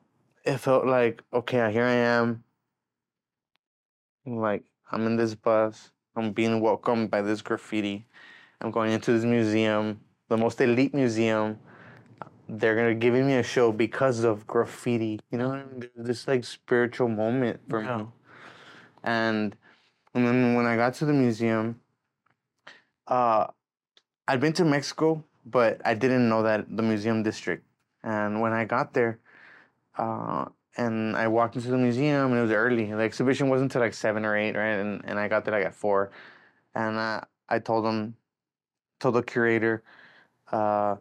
it 0.44 0.58
felt 0.58 0.84
like 0.86 1.22
okay 1.32 1.72
here 1.72 1.84
i 1.84 1.92
am 1.94 2.44
like 4.26 4.62
i'm 4.92 5.06
in 5.06 5.16
this 5.16 5.34
bus 5.34 5.90
i'm 6.16 6.32
being 6.32 6.60
welcomed 6.60 7.10
by 7.10 7.22
this 7.22 7.42
graffiti 7.42 8.06
i'm 8.60 8.70
going 8.70 8.92
into 8.92 9.12
this 9.12 9.24
museum 9.24 10.00
the 10.28 10.36
most 10.36 10.60
elite 10.60 10.94
museum 10.94 11.58
they're 12.48 12.74
gonna 12.76 12.94
giving 12.94 13.26
me 13.26 13.34
a 13.34 13.42
show 13.42 13.72
because 13.72 14.24
of 14.24 14.46
graffiti 14.46 15.20
you 15.30 15.38
know 15.38 15.48
what 15.50 15.58
I 15.58 15.64
mean? 15.64 15.88
This 15.96 16.26
like 16.28 16.44
spiritual 16.44 17.08
moment 17.08 17.60
for 17.68 17.82
Yeah. 17.82 17.98
me 17.98 18.06
and 19.04 19.56
and 20.14 20.26
then 20.26 20.54
when 20.54 20.66
i 20.66 20.76
got 20.76 20.94
to 20.94 21.04
the 21.06 21.12
museum 21.12 21.80
uh 23.06 23.46
I'd 24.28 24.40
been 24.40 24.52
to 24.54 24.64
Mexico, 24.64 25.24
but 25.44 25.80
I 25.84 25.94
didn't 25.94 26.28
know 26.28 26.42
that 26.44 26.66
the 26.76 26.82
museum 26.82 27.22
district. 27.24 27.64
And 28.04 28.40
when 28.40 28.52
I 28.52 28.64
got 28.64 28.94
there, 28.94 29.18
uh, 29.98 30.46
and 30.80 31.14
I 31.14 31.28
walked 31.28 31.56
into 31.56 31.68
the 31.68 31.76
museum, 31.76 32.32
and 32.32 32.38
it 32.38 32.42
was 32.42 32.50
early. 32.50 32.86
The 32.86 33.02
exhibition 33.02 33.50
wasn't 33.50 33.70
until 33.70 33.82
like 33.82 33.92
seven 33.94 34.24
or 34.24 34.34
eight, 34.36 34.56
right? 34.56 34.78
And 34.80 35.02
and 35.04 35.18
I 35.18 35.28
got 35.28 35.44
there 35.44 35.52
like 35.52 35.66
at 35.66 35.74
four, 35.74 36.10
and 36.74 36.96
uh, 36.96 37.20
I 37.48 37.58
told 37.58 37.84
them, 37.84 38.16
told 38.98 39.14
the 39.14 39.22
curator, 39.22 39.82
uh, 40.50 40.96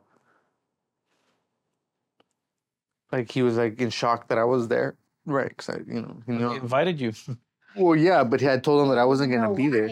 like 3.11 3.31
he 3.31 3.41
was 3.41 3.55
like 3.55 3.79
in 3.79 3.89
shock 3.89 4.27
that 4.27 4.37
I 4.37 4.43
was 4.43 4.67
there, 4.67 4.97
right? 5.25 5.47
Because 5.47 5.69
I, 5.69 5.77
you 5.87 6.01
know, 6.01 6.17
you 6.27 6.49
He 6.49 6.55
invited 6.57 6.99
you. 6.99 7.13
Well, 7.75 7.95
yeah, 7.95 8.23
but 8.23 8.41
I 8.43 8.57
told 8.57 8.81
him 8.81 8.89
that 8.89 8.97
I 8.97 9.05
wasn't 9.05 9.31
gonna 9.31 9.49
No 9.49 9.53
be 9.53 9.69
there. 9.69 9.87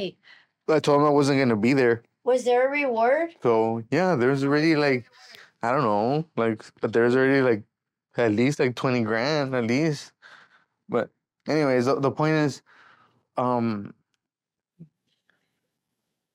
I 0.67 0.79
told 0.79 0.99
him 0.99 1.05
I 1.05 1.11
wasn't 1.11 1.39
gonna 1.39 1.55
be 1.55 1.73
there. 1.73 2.01
Was 2.23 2.43
there 2.43 2.67
a 2.67 2.71
reward? 2.71 3.35
So 3.43 3.83
yeah, 3.91 4.15
there's 4.15 4.43
already 4.43 4.75
like 4.75 5.05
I 5.61 5.71
don't 5.71 5.83
know, 5.83 6.25
like 6.35 6.65
but 6.81 6.91
there's 6.91 7.15
already 7.15 7.41
like 7.41 7.61
at 8.19 8.31
least 8.33 8.59
like 8.59 8.75
twenty 8.75 9.03
grand 9.03 9.55
at 9.55 9.65
least. 9.65 10.11
But 10.89 11.09
anyways, 11.47 11.85
the, 11.85 11.99
the 11.99 12.11
point 12.11 12.35
is, 12.35 12.61
um, 13.35 13.93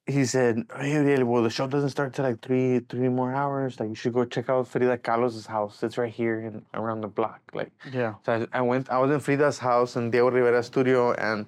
he 0.06 0.24
said, 0.24 0.64
"Hey, 0.76 1.22
well, 1.22 1.42
the 1.42 1.50
show 1.50 1.66
doesn't 1.66 1.90
start 1.90 2.12
till 2.14 2.24
like 2.24 2.40
three 2.42 2.80
three 2.80 3.08
more 3.08 3.34
hours. 3.34 3.78
Like 3.78 3.88
you 3.88 3.94
should 3.94 4.12
go 4.12 4.24
check 4.24 4.48
out 4.48 4.66
Frida 4.68 4.98
Kahlo's 4.98 5.46
house. 5.46 5.82
It's 5.82 5.96
right 5.96 6.12
here 6.12 6.40
and 6.40 6.64
around 6.74 7.02
the 7.02 7.08
block. 7.08 7.40
Like 7.54 7.72
Yeah. 7.92 8.14
so 8.24 8.46
I, 8.52 8.58
I 8.58 8.60
went. 8.62 8.90
I 8.90 8.98
was 8.98 9.10
in 9.10 9.20
Frida's 9.20 9.58
house 9.58 9.96
in 9.96 10.10
Diego 10.10 10.30
Rivera 10.30 10.62
studio, 10.62 11.12
and 11.12 11.46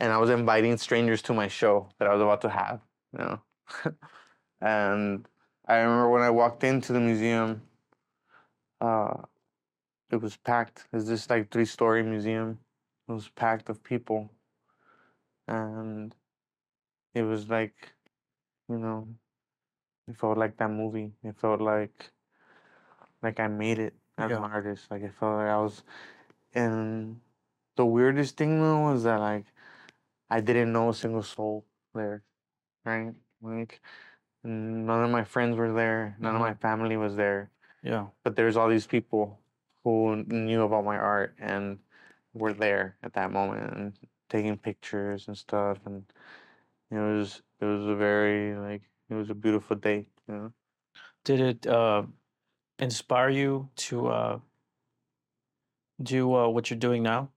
and 0.00 0.12
I 0.12 0.18
was 0.18 0.30
inviting 0.30 0.76
strangers 0.76 1.22
to 1.22 1.34
my 1.34 1.48
show 1.48 1.88
that 1.98 2.08
I 2.08 2.12
was 2.12 2.20
about 2.22 2.40
to 2.42 2.48
have. 2.48 2.80
You 3.12 3.18
know, 3.24 3.40
and 4.60 5.26
I 5.66 5.76
remember 5.76 6.10
when 6.10 6.22
I 6.22 6.30
walked 6.30 6.64
into 6.64 6.92
the 6.92 7.00
museum, 7.00 7.62
uh, 8.80 9.22
it 10.14 10.22
was 10.22 10.36
packed. 10.36 10.86
It's 10.92 11.06
this 11.06 11.28
like 11.28 11.50
three-story 11.50 12.02
museum. 12.02 12.58
It 13.08 13.12
was 13.12 13.28
packed 13.28 13.68
of 13.68 13.82
people, 13.82 14.30
and 15.46 16.14
it 17.14 17.22
was 17.22 17.50
like, 17.50 17.92
you 18.68 18.78
know, 18.78 19.08
it 20.08 20.16
felt 20.16 20.38
like 20.38 20.56
that 20.56 20.70
movie. 20.70 21.12
It 21.22 21.36
felt 21.36 21.60
like, 21.60 22.12
like 23.22 23.40
I 23.40 23.48
made 23.48 23.78
it 23.78 23.94
as 24.16 24.30
Yeah. 24.30 24.38
an 24.38 24.44
artist. 24.44 24.90
Like 24.90 25.02
it 25.02 25.12
felt 25.14 25.36
like 25.36 25.48
I 25.50 25.58
was, 25.58 25.82
and 26.54 27.20
the 27.76 27.84
weirdest 27.84 28.36
thing 28.36 28.60
though 28.60 28.80
was 28.92 29.02
that 29.02 29.18
like, 29.20 29.44
I 30.30 30.40
didn't 30.40 30.72
know 30.72 30.88
a 30.90 30.94
single 30.94 31.22
soul 31.22 31.66
there, 31.94 32.22
right? 32.86 33.12
Like, 33.42 33.80
none 34.42 35.04
of 35.04 35.10
my 35.10 35.24
friends 35.24 35.56
were 35.56 35.72
there. 35.72 36.16
None 36.18 36.34
of 36.34 36.40
Mhm. 36.40 36.44
my 36.48 36.54
family 36.54 36.96
was 36.96 37.16
there 37.16 37.50
Yeah. 37.82 38.06
but 38.22 38.36
there's 38.36 38.56
all 38.56 38.68
these 38.70 38.86
people 38.86 39.38
who 39.84 40.16
knew 40.28 40.62
about 40.62 40.84
my 40.84 40.96
art 40.96 41.36
and 41.38 41.78
were 42.34 42.52
there 42.52 42.96
at 43.02 43.12
that 43.14 43.30
moment 43.32 43.72
and 43.76 43.98
taking 44.28 44.56
pictures 44.58 45.28
and 45.28 45.36
stuff 45.38 45.78
and 45.86 46.04
it 46.90 46.98
was 46.98 47.42
it 47.60 47.64
was 47.64 47.86
a 47.86 47.94
very 47.94 48.56
like 48.56 48.82
it 49.10 49.14
was 49.14 49.30
a 49.30 49.34
beautiful 49.34 49.76
day 49.76 50.06
you 50.28 50.34
know 50.34 50.52
Did 51.24 51.40
it 51.40 51.66
uh, 51.66 52.04
inspire 52.78 53.30
you 53.30 53.70
to 53.76 54.08
uh, 54.08 54.40
do 56.02 56.34
uh, 56.34 56.48
what 56.48 56.70
you're 56.70 56.78
doing 56.78 57.02
now? 57.02 57.30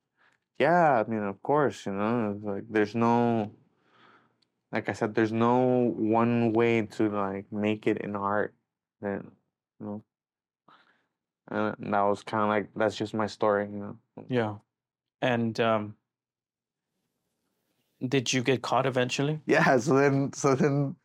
yeah 0.60 1.04
i 1.06 1.10
mean 1.10 1.24
of 1.24 1.42
course 1.44 1.86
you 1.86 1.92
know 1.94 2.40
like 2.44 2.64
there's 2.70 2.96
no 2.96 3.52
like 4.72 4.90
i 4.90 4.94
said 4.94 5.14
there's 5.16 5.32
no 5.32 5.94
one 5.98 6.54
way 6.54 6.82
to 6.86 7.10
like 7.10 7.52
make 7.52 7.88
it 7.88 7.98
in 8.00 8.16
art 8.16 8.54
that 9.02 9.24
you 9.80 9.86
know 9.86 10.04
and 11.50 11.94
that 11.94 12.02
was 12.02 12.24
kind 12.24 12.44
of 12.44 12.50
like 12.50 12.70
that's 12.76 12.96
just 12.96 13.14
my 13.14 13.28
story 13.28 13.66
you 13.72 13.78
know 13.80 13.98
Yeah. 14.30 14.56
And 15.22 15.60
um, 15.60 15.96
did 18.08 18.32
you 18.32 18.44
get 18.44 18.62
caught 18.62 18.86
eventually? 18.86 19.40
Yeah, 19.46 19.78
so 19.80 19.96
then 19.96 20.32
so 20.34 20.56
then 20.56 20.96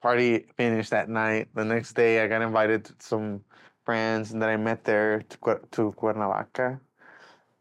party 0.00 0.46
finished 0.56 0.90
that 0.90 1.08
night. 1.08 1.48
The 1.54 1.64
next 1.64 1.94
day 1.94 2.22
I 2.22 2.28
got 2.28 2.42
invited 2.42 2.84
to 2.86 2.94
some 2.98 3.44
friends 3.84 4.32
and 4.32 4.40
then 4.40 4.48
I 4.48 4.56
met 4.56 4.84
there 4.84 5.22
to 5.22 5.60
to 5.72 5.92
Cuernavaca. 5.92 6.80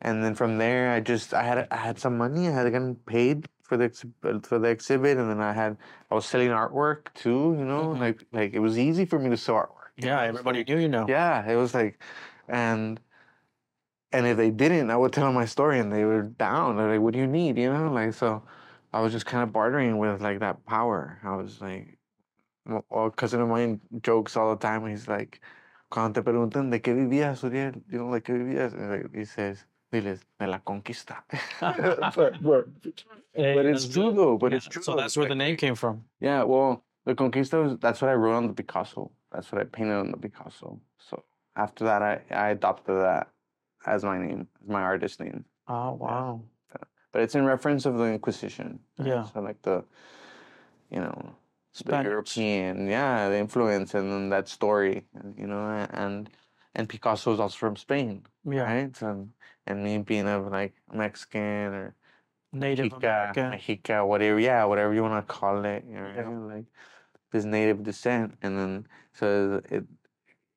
And 0.02 0.24
then 0.24 0.36
from 0.36 0.58
there 0.58 0.92
I 0.92 1.00
just 1.00 1.34
I 1.34 1.44
had 1.44 1.68
I 1.72 1.78
had 1.78 2.00
some 2.00 2.18
money. 2.18 2.48
I 2.48 2.52
had 2.52 2.72
gotten 2.72 2.96
paid 2.96 3.48
for 3.64 3.78
the 3.78 3.90
for 4.44 4.60
the 4.60 4.70
exhibit 4.70 5.18
and 5.18 5.30
then 5.30 5.42
I 5.42 5.54
had 5.54 5.78
I 6.12 6.16
was 6.16 6.26
selling 6.26 6.50
artwork 6.50 7.14
too, 7.14 7.56
you 7.58 7.66
know, 7.66 7.96
Mhm. 7.96 8.00
like 8.00 8.24
like 8.32 8.54
it 8.54 8.60
was 8.60 8.78
easy 8.78 9.06
for 9.06 9.20
me 9.20 9.30
to 9.30 9.38
sell 9.38 9.56
artwork. 9.56 9.81
You 9.98 10.08
Yeah, 10.08 10.22
everybody 10.22 10.64
so- 10.66 10.74
knew 10.74 10.82
you 10.82 10.88
now. 10.90 11.06
yeah, 11.08 11.46
it 11.50 11.56
was 11.56 11.74
like, 11.74 12.02
and 12.48 13.00
and 14.12 14.28
if 14.28 14.36
they 14.38 14.50
didn't, 14.52 14.90
I 14.92 14.98
would 14.98 15.14
tell 15.14 15.26
them 15.26 15.36
my 15.36 15.46
story, 15.46 15.80
and 15.80 15.92
they 15.92 16.04
were 16.04 16.24
down. 16.24 16.76
They're 16.76 16.92
like, 16.92 17.02
"What 17.02 17.14
do 17.14 17.20
you 17.20 17.28
need?" 17.28 17.58
You 17.58 17.72
know, 17.74 17.92
like 17.92 18.14
so. 18.14 18.44
I 18.94 19.00
was 19.00 19.14
just 19.14 19.26
kind 19.26 19.42
of 19.42 19.54
bartering 19.54 19.98
with 20.00 20.22
like 20.22 20.40
that 20.40 20.66
power. 20.66 21.18
I 21.24 21.36
was 21.38 21.62
like, 21.62 21.98
well, 22.66 22.84
a 23.08 23.10
cousin 23.12 23.40
of 23.40 23.48
mine 23.48 23.80
jokes 24.04 24.36
all 24.36 24.50
the 24.54 24.60
time. 24.60 24.86
He's 24.86 25.08
like, 25.08 25.40
cuando 25.90 26.22
te 26.22 26.26
preguntan 26.30 26.70
de 26.72 26.80
qué 26.82 26.94
vivías, 26.94 27.42
Uriel, 27.42 27.74
you 27.90 28.00
know, 28.00 28.08
like 28.10 28.26
qué 28.26 28.34
vivías, 28.38 28.74
and 28.74 28.92
like, 28.92 29.16
he 29.16 29.24
says, 29.24 29.64
diles, 29.94 30.20
de 30.40 30.48
la 30.48 30.60
conquista. 30.60 31.24
but, 31.62 32.44
but, 32.44 32.68
but 32.84 33.66
it's 33.66 33.84
that's 33.86 33.88
true 33.94 34.12
though. 34.12 34.38
But 34.38 34.52
Yeah, 34.52 34.58
it's 34.58 34.68
true. 34.68 34.84
So 34.84 34.98
that's 34.98 35.16
where 35.16 35.30
the 35.30 35.36
name 35.36 35.56
came 35.56 35.76
from. 35.76 36.04
yeah, 36.20 36.44
well, 36.44 36.84
the 37.12 37.16
Conquista 37.24 37.62
was 37.64 37.78
that's 37.80 38.02
what 38.02 38.10
I 38.10 38.14
wrote 38.14 38.36
on 38.36 38.48
the 38.48 38.54
Picasso. 38.54 39.12
That's 39.32 39.52
what 39.52 39.62
I 39.62 39.66
painted 39.66 39.96
on 39.96 40.12
the 40.12 40.18
Picasso. 40.18 40.80
So 40.98 41.24
after 41.56 41.84
that, 41.86 42.02
I, 42.02 42.22
I 42.32 42.50
adopted 42.50 42.96
that 42.96 43.28
as 43.86 44.04
my 44.04 44.18
name, 44.18 44.48
as 44.64 44.70
my 44.70 44.82
artist 44.82 45.20
name. 45.20 45.44
Oh 45.68 45.94
wow. 45.94 46.42
But 47.12 47.24
it's 47.24 47.36
in 47.36 47.46
reference 47.46 47.86
of 47.86 47.98
the 47.98 48.06
Inquisition. 48.06 48.80
right? 48.98 49.08
Yeah. 49.08 49.26
So 49.34 49.42
like 49.42 49.62
the, 49.64 49.84
you 50.90 51.00
know, 51.02 51.36
the 51.74 51.78
Spanish. 51.78 52.10
European, 52.10 52.88
yeah, 52.88 53.28
the 53.30 53.38
influence 53.38 53.94
and 53.96 54.10
then 54.12 54.30
that 54.30 54.48
story, 54.48 55.04
you 55.38 55.48
know, 55.48 55.88
and 55.92 56.30
and 56.76 56.88
Picasso 56.88 57.34
is 57.34 57.40
also 57.42 57.58
from 57.58 57.76
Spain, 57.76 58.24
Yeah. 58.46 58.64
right? 58.64 59.02
And 59.02 59.32
and 59.68 59.84
me 59.84 59.98
being 60.00 60.28
of 60.28 60.48
like 60.52 60.74
Mexican 60.94 61.74
or 61.74 61.96
Native 62.54 62.92
Mexica, 62.92 63.32
American. 63.32 63.52
Mexica, 63.52 64.08
whatever, 64.08 64.40
yeah, 64.40 64.64
whatever 64.66 64.94
you 64.94 65.02
want 65.04 65.26
to 65.26 65.34
call 65.34 65.64
it, 65.66 65.84
you 65.88 65.96
know, 65.96 66.14
Yeah. 66.16 66.56
like 66.56 66.66
this 67.32 67.46
native 67.46 67.84
descent, 67.84 68.38
and 68.42 68.58
then 68.58 68.88
so 69.14 69.62
it, 69.70 69.86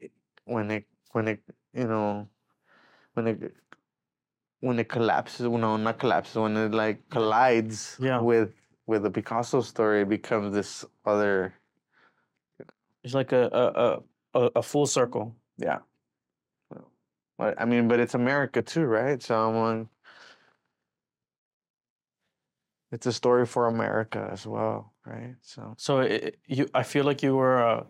it 0.01 0.13
when 0.45 0.71
it 0.71 0.87
when 1.13 1.29
it 1.29 1.41
you 1.73 1.87
know 1.87 2.29
when 3.15 3.27
it 3.27 3.55
when 4.61 4.79
it 4.79 4.89
collapses, 4.89 5.43
no, 5.43 5.77
not 5.77 5.99
collapses, 5.99 6.37
when 6.37 6.57
it 6.57 6.73
like 6.73 7.09
collides 7.11 7.99
Yeah. 8.01 8.21
with 8.21 8.55
with 8.87 9.03
the 9.03 9.11
Picasso 9.11 9.61
story, 9.61 10.03
it 10.03 10.09
becomes 10.09 10.55
this 10.55 10.85
other 11.05 11.55
It's 13.05 13.15
like 13.15 13.33
a 13.33 13.49
a 13.53 13.65
a, 13.85 14.41
a, 14.47 14.51
a 14.57 14.63
full 14.63 14.87
circle. 14.87 15.37
yeah. 15.59 15.81
But 17.37 17.61
I 17.61 17.67
mean, 17.67 17.89
but 17.89 18.01
it's 18.01 18.15
America 18.15 18.63
too, 18.63 18.85
right? 18.87 19.23
So 19.23 19.35
I'm 19.37 19.57
like, 19.81 19.89
it's 22.93 23.07
a 23.07 23.13
story 23.13 23.45
for 23.45 23.67
America 23.67 24.29
as 24.33 24.47
well, 24.47 24.94
right? 25.07 25.35
So 25.43 25.75
So 25.77 26.01
it, 26.01 26.39
you, 26.47 26.69
I 26.75 26.83
feel 26.83 27.05
like 27.05 27.23
you 27.23 27.35
were 27.37 27.63
uh, 27.63 27.85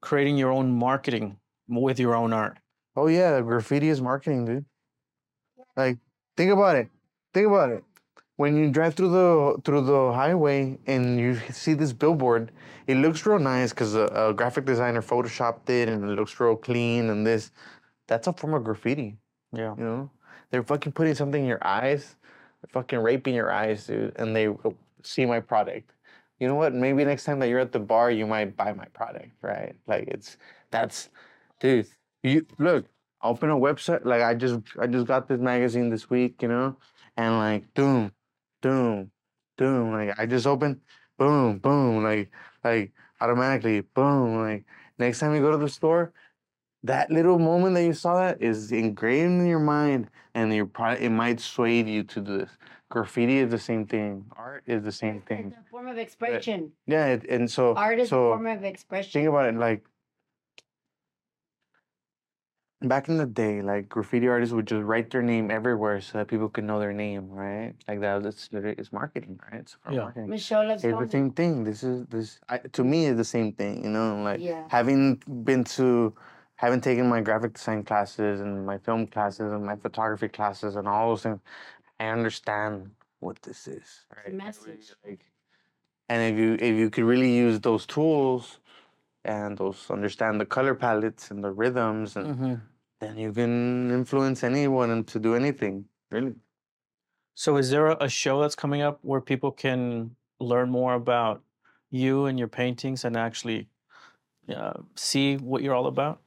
creating 0.00 0.36
your 0.36 0.50
own 0.50 0.72
marketing 0.72 1.38
with 1.68 1.98
your 1.98 2.14
own 2.14 2.32
art. 2.32 2.58
Oh 2.96 3.08
yeah, 3.08 3.40
graffiti 3.40 3.88
is 3.88 4.00
marketing, 4.00 4.44
dude. 4.46 4.64
Like, 5.76 5.98
think 6.36 6.50
about 6.52 6.76
it. 6.76 6.88
Think 7.34 7.46
about 7.48 7.70
it. 7.70 7.84
When 8.36 8.56
you 8.56 8.70
drive 8.70 8.94
through 8.94 9.10
the 9.10 9.62
through 9.64 9.82
the 9.82 10.12
highway 10.12 10.78
and 10.86 11.18
you 11.18 11.38
see 11.50 11.74
this 11.74 11.92
billboard, 11.92 12.52
it 12.86 12.96
looks 12.96 13.24
real 13.26 13.38
nice 13.38 13.70
because 13.70 13.94
a, 13.94 14.04
a 14.06 14.34
graphic 14.34 14.64
designer 14.66 15.02
photoshopped 15.02 15.68
it 15.70 15.88
and 15.88 16.04
it 16.04 16.14
looks 16.14 16.38
real 16.38 16.56
clean 16.56 17.10
and 17.10 17.26
this. 17.26 17.50
That's 18.06 18.26
a 18.28 18.32
form 18.32 18.54
of 18.54 18.62
graffiti, 18.64 19.16
Yeah. 19.52 19.74
you 19.76 19.84
know. 19.84 20.10
They're 20.50 20.62
fucking 20.62 20.92
putting 20.92 21.14
something 21.16 21.42
in 21.42 21.48
your 21.48 21.66
eyes, 21.66 22.14
they're 22.62 22.70
fucking 22.72 23.00
raping 23.00 23.34
your 23.34 23.50
eyes, 23.50 23.86
dude, 23.86 24.14
and 24.16 24.36
they 24.36 24.46
see 25.06 25.26
my 25.26 25.40
product. 25.40 25.92
You 26.38 26.48
know 26.48 26.54
what? 26.54 26.74
Maybe 26.74 27.04
next 27.04 27.24
time 27.24 27.38
that 27.40 27.48
you're 27.48 27.60
at 27.60 27.72
the 27.72 27.78
bar, 27.80 28.10
you 28.10 28.26
might 28.26 28.56
buy 28.56 28.72
my 28.72 28.86
product, 28.86 29.30
right? 29.42 29.74
Like 29.86 30.08
it's 30.08 30.36
that's, 30.70 31.08
dude. 31.60 31.88
You 32.22 32.46
look, 32.58 32.86
open 33.22 33.50
a 33.50 33.56
website. 33.56 34.04
Like 34.04 34.22
I 34.22 34.34
just 34.34 34.60
I 34.80 34.86
just 34.86 35.06
got 35.06 35.28
this 35.28 35.40
magazine 35.40 35.90
this 35.90 36.10
week, 36.10 36.42
you 36.42 36.48
know, 36.48 36.76
and 37.16 37.38
like 37.38 37.72
boom 37.74 38.12
boom 38.62 39.10
boom 39.56 39.92
Like 39.92 40.18
I 40.18 40.26
just 40.26 40.46
opened, 40.46 40.80
boom, 41.18 41.58
boom. 41.58 42.02
Like 42.04 42.30
like 42.64 42.92
automatically, 43.20 43.80
boom. 43.80 44.42
Like 44.42 44.64
next 44.98 45.20
time 45.20 45.34
you 45.34 45.40
go 45.40 45.52
to 45.52 45.58
the 45.58 45.68
store, 45.68 46.12
that 46.82 47.10
little 47.10 47.38
moment 47.38 47.74
that 47.74 47.84
you 47.84 47.92
saw 47.92 48.16
that 48.18 48.42
is 48.42 48.72
engraved 48.72 49.32
in 49.32 49.46
your 49.46 49.60
mind, 49.60 50.10
and 50.34 50.54
your 50.54 50.66
probably 50.66 51.04
it 51.06 51.10
might 51.10 51.40
sway 51.40 51.82
you 51.82 52.02
to 52.04 52.20
do 52.20 52.38
this. 52.38 52.50
Graffiti 52.88 53.38
is 53.38 53.50
the 53.50 53.58
same 53.58 53.86
thing. 53.86 54.26
Art 54.36 54.62
is 54.66 54.82
the 54.84 54.92
same 54.92 55.20
thing. 55.22 55.48
It's 55.48 55.56
a 55.66 55.70
form 55.70 55.88
of 55.88 55.98
eh, 55.98 56.02
expression. 56.02 56.72
Yeah, 56.86 57.06
it, 57.06 57.24
and 57.28 57.50
so 57.50 57.74
Art 57.74 57.98
is 57.98 58.08
so 58.08 58.26
a 58.32 58.36
form 58.36 58.46
of 58.46 58.64
expression. 58.64 59.12
think 59.12 59.28
about 59.28 59.46
it 59.46 59.56
like 59.56 59.84
back 62.82 63.08
in 63.08 63.16
the 63.16 63.26
day 63.26 63.62
like 63.62 63.88
graffiti 63.88 64.28
artists 64.28 64.52
would 64.52 64.66
just 64.66 64.82
write 64.84 65.10
their 65.10 65.22
name 65.22 65.50
everywhere 65.50 65.98
so 66.00 66.18
that 66.18 66.28
people 66.28 66.46
could 66.48 66.62
know 66.62 66.78
their 66.78 66.92
name 66.92 67.26
right 67.30 67.74
like 67.88 68.00
that 68.00 68.22
that's 68.22 68.52
literally 68.52 68.74
it's 68.78 68.92
marketing 68.92 69.40
right 69.50 69.60
it's 69.62 69.78
for 69.82 69.92
Yeah. 69.92 70.02
marketing 70.02 70.28
Michelle 70.28 70.68
loves 70.68 70.84
it's 70.84 70.92
the 70.92 70.98
Tony. 70.98 71.08
same 71.08 71.30
thing 71.32 71.64
this 71.64 71.82
is 71.82 72.06
this 72.08 72.38
I, 72.50 72.58
to 72.58 72.84
me 72.84 73.06
is 73.06 73.16
the 73.16 73.24
same 73.24 73.52
thing 73.54 73.82
you 73.82 73.88
know 73.90 74.22
like 74.22 74.40
Yeah. 74.40 74.64
having 74.68 75.16
been 75.42 75.64
to 75.64 76.14
having 76.56 76.80
taken 76.82 77.08
my 77.08 77.22
graphic 77.22 77.54
design 77.54 77.82
classes 77.82 78.40
and 78.42 78.66
my 78.66 78.76
film 78.76 79.06
classes 79.06 79.50
and 79.52 79.64
my 79.64 79.76
photography 79.76 80.28
classes 80.28 80.76
and 80.76 80.86
all 80.86 81.08
those 81.10 81.22
things 81.22 81.40
i 82.00 82.06
understand 82.08 82.90
what 83.20 83.40
this 83.42 83.66
is 83.68 84.06
a 84.10 84.16
right 84.16 84.26
I 84.26 84.30
really, 84.30 84.36
message. 84.44 84.94
like, 85.04 85.24
and 86.08 86.22
if 86.22 86.38
you 86.38 86.54
if 86.54 86.76
you 86.76 86.90
could 86.90 87.04
really 87.04 87.34
use 87.34 87.60
those 87.60 87.86
tools 87.86 88.60
and 89.24 89.58
those 89.58 89.90
understand 89.90 90.40
the 90.40 90.46
color 90.46 90.74
palettes 90.74 91.30
and 91.30 91.42
the 91.44 91.50
rhythms 91.50 92.16
and 92.16 92.28
Mm-hmm. 92.28 92.54
then 93.00 93.18
you 93.18 93.32
can 93.32 93.90
influence 93.90 94.44
anyone 94.44 95.04
to 95.04 95.18
do 95.18 95.34
anything 95.34 95.86
really 96.10 96.34
So 97.34 97.56
is 97.56 97.70
there 97.70 97.86
a, 97.88 97.96
a 98.04 98.08
show 98.08 98.40
that's 98.40 98.54
coming 98.56 98.82
up 98.82 98.98
where 99.02 99.20
people 99.20 99.52
can 99.52 100.16
learn 100.40 100.70
more 100.70 100.94
about 100.94 101.42
you 101.90 102.26
and 102.26 102.38
your 102.38 102.48
paintings 102.48 103.04
and 103.04 103.16
actually 103.16 103.68
uh, 104.48 104.82
see 104.94 105.36
what 105.36 105.62
you're 105.62 105.74
all 105.74 105.86
about? 105.86 106.20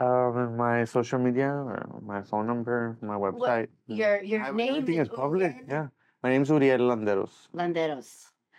Um 0.00 0.56
my 0.56 0.84
social 0.84 1.18
media 1.18 1.48
or 1.50 2.00
my 2.04 2.22
phone 2.22 2.46
number 2.46 2.96
my 3.02 3.14
website 3.14 3.68
Your 3.86 4.22
your 4.22 4.42
I- 4.44 4.50
name 4.52 4.74
everything 4.76 4.98
is 5.00 5.08
public 5.08 5.52
Uriel 5.52 5.66
yeah 5.68 5.86
my 6.22 6.30
name's 6.30 6.48
uriel 6.50 6.78
landeros 6.90 7.34
Landeros. 7.54 8.08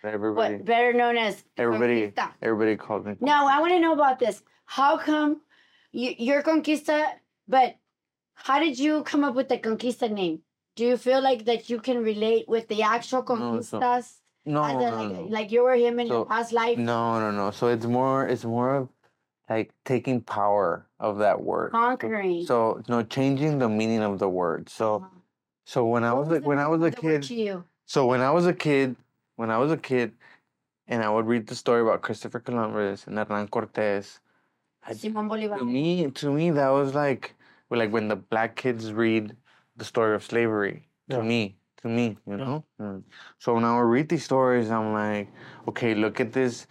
everybody 0.04 0.56
What 0.56 0.66
better 0.66 0.92
known 0.94 1.18
as 1.18 1.44
everybody 1.58 2.12
Conquista. 2.12 2.32
everybody 2.42 2.76
calls 2.76 3.06
me 3.06 3.16
Now 3.22 3.48
I 3.48 3.60
want 3.62 3.72
to 3.74 3.80
know 3.80 3.94
about 3.94 4.20
this. 4.20 4.44
How 4.66 4.98
come 4.98 5.42
you, 5.92 6.14
you're 6.18 6.44
Conquista, 6.44 6.98
but 7.48 7.76
how 8.36 8.60
did 8.60 8.78
you 8.78 9.04
come 9.04 9.24
up 9.24 9.34
with 9.36 9.50
the 9.50 9.58
Conquista 9.58 10.10
name? 10.12 10.40
Do 10.76 10.86
you 10.86 10.96
feel 10.96 11.22
like 11.22 11.46
that 11.46 11.70
you 11.70 11.80
can 11.80 12.04
relate 12.04 12.46
with 12.48 12.68
the 12.68 12.84
actual 12.84 13.24
so- 13.26 13.36
Conquistas? 13.36 14.06
no, 14.46 14.64
As 14.64 14.74
no, 14.74 14.90
like, 14.96 15.12
no. 15.12 15.22
like 15.38 15.52
you 15.52 15.64
were 15.64 15.76
him 15.76 16.00
in 16.00 16.08
your 16.08 16.22
So, 16.24 16.26
past 16.26 16.54
life? 16.54 16.78
no 16.78 17.20
no 17.20 17.32
no 17.32 17.52
so 17.52 17.68
it's 17.68 17.86
more 17.86 18.28
it's 18.28 18.46
more 18.46 18.70
of 18.76 18.90
like 19.50 19.74
taking 19.86 20.22
power 20.22 20.86
of 21.00 21.18
that 21.20 21.42
word 21.42 21.72
Conquering. 21.72 22.46
so 22.46 22.82
no 22.88 23.04
changing 23.04 23.60
the 23.60 23.70
meaning 23.70 24.02
of 24.02 24.20
the 24.20 24.30
word 24.30 24.70
so 24.70 25.06
so 25.66 25.86
when 25.86 26.04
i 26.04 26.14
was 26.14 26.28
was 26.28 26.38
a, 26.38 26.42
the 26.42 26.48
when 26.48 26.60
i 26.60 26.68
was 26.68 26.82
a 26.84 26.92
kid? 26.92 27.56
So 27.90 28.06
when 28.06 28.22
I 28.22 28.30
was 28.30 28.46
a 28.46 28.54
kid, 28.54 28.96
when 29.36 29.50
I 29.50 29.58
was 29.58 29.72
a 29.72 29.78
kid, 29.78 30.14
and 30.88 31.02
I 31.02 31.10
would 31.10 31.26
read 31.26 31.48
the 31.48 31.56
story 31.56 31.82
about 31.82 32.04
Christopher 32.04 32.40
Columbus 32.40 33.08
and 33.08 33.18
Hernan 33.18 33.48
Cortez, 33.48 34.20
I, 34.86 34.94
Simon 34.94 35.28
Bolivar. 35.28 35.58
to 35.58 35.66
me, 35.66 36.12
to 36.22 36.30
me, 36.30 36.52
that 36.52 36.70
was 36.70 36.94
like, 36.94 37.34
like 37.72 37.92
when 37.92 38.08
the 38.08 38.16
black 38.16 38.56
kids 38.56 38.94
read 38.94 39.36
the 39.76 39.86
story 39.86 40.14
of 40.14 40.22
slavery. 40.24 40.86
To 41.10 41.18
Yeah. 41.18 41.24
me, 41.24 41.58
to 41.82 41.88
me, 41.88 42.16
you 42.28 42.38
know. 42.38 42.64
Mm. 42.80 43.02
So 43.40 43.56
when 43.56 43.66
I 43.66 43.74
would 43.74 43.90
read 43.90 44.08
these 44.08 44.24
stories, 44.24 44.70
I'm 44.70 44.94
like, 44.94 45.34
okay, 45.68 45.96
look 45.96 46.20
at 46.22 46.32
this, 46.32 46.68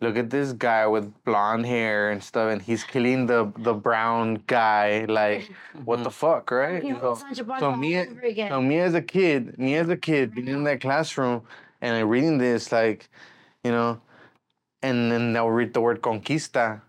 look 0.00 0.16
at 0.16 0.30
this 0.30 0.52
guy 0.52 0.86
with 0.86 1.12
blonde 1.24 1.66
hair 1.66 2.10
and 2.10 2.22
stuff, 2.22 2.50
and 2.52 2.62
he's 2.62 2.84
killing 2.84 3.26
the 3.26 3.52
the 3.58 3.74
brown 3.74 4.42
guy. 4.46 5.04
Like, 5.06 5.50
what 5.84 6.02
the 6.04 6.10
fuck, 6.10 6.50
right? 6.50 6.82
So- 6.82 6.88
know, 6.88 7.14
Sancho 7.14 7.44
Panza 7.44 7.60
so 7.60 7.76
me, 7.76 8.04
so 8.48 8.62
me 8.62 8.78
as 8.78 8.94
a 8.94 9.02
kid, 9.02 9.58
me 9.58 9.74
as 9.74 9.88
a 9.88 9.96
kid, 9.96 10.34
being 10.34 10.48
in 10.48 10.64
that 10.64 10.80
classroom 10.80 11.42
and 11.80 11.94
I 11.96 12.00
reading 12.00 12.38
this, 12.38 12.72
like, 12.72 13.08
you 13.62 13.70
know, 13.70 14.00
and 14.82 15.10
then 15.12 15.36
I'll 15.36 15.50
read 15.50 15.74
the 15.74 15.80
word 15.80 16.00
conquista. 16.02 16.80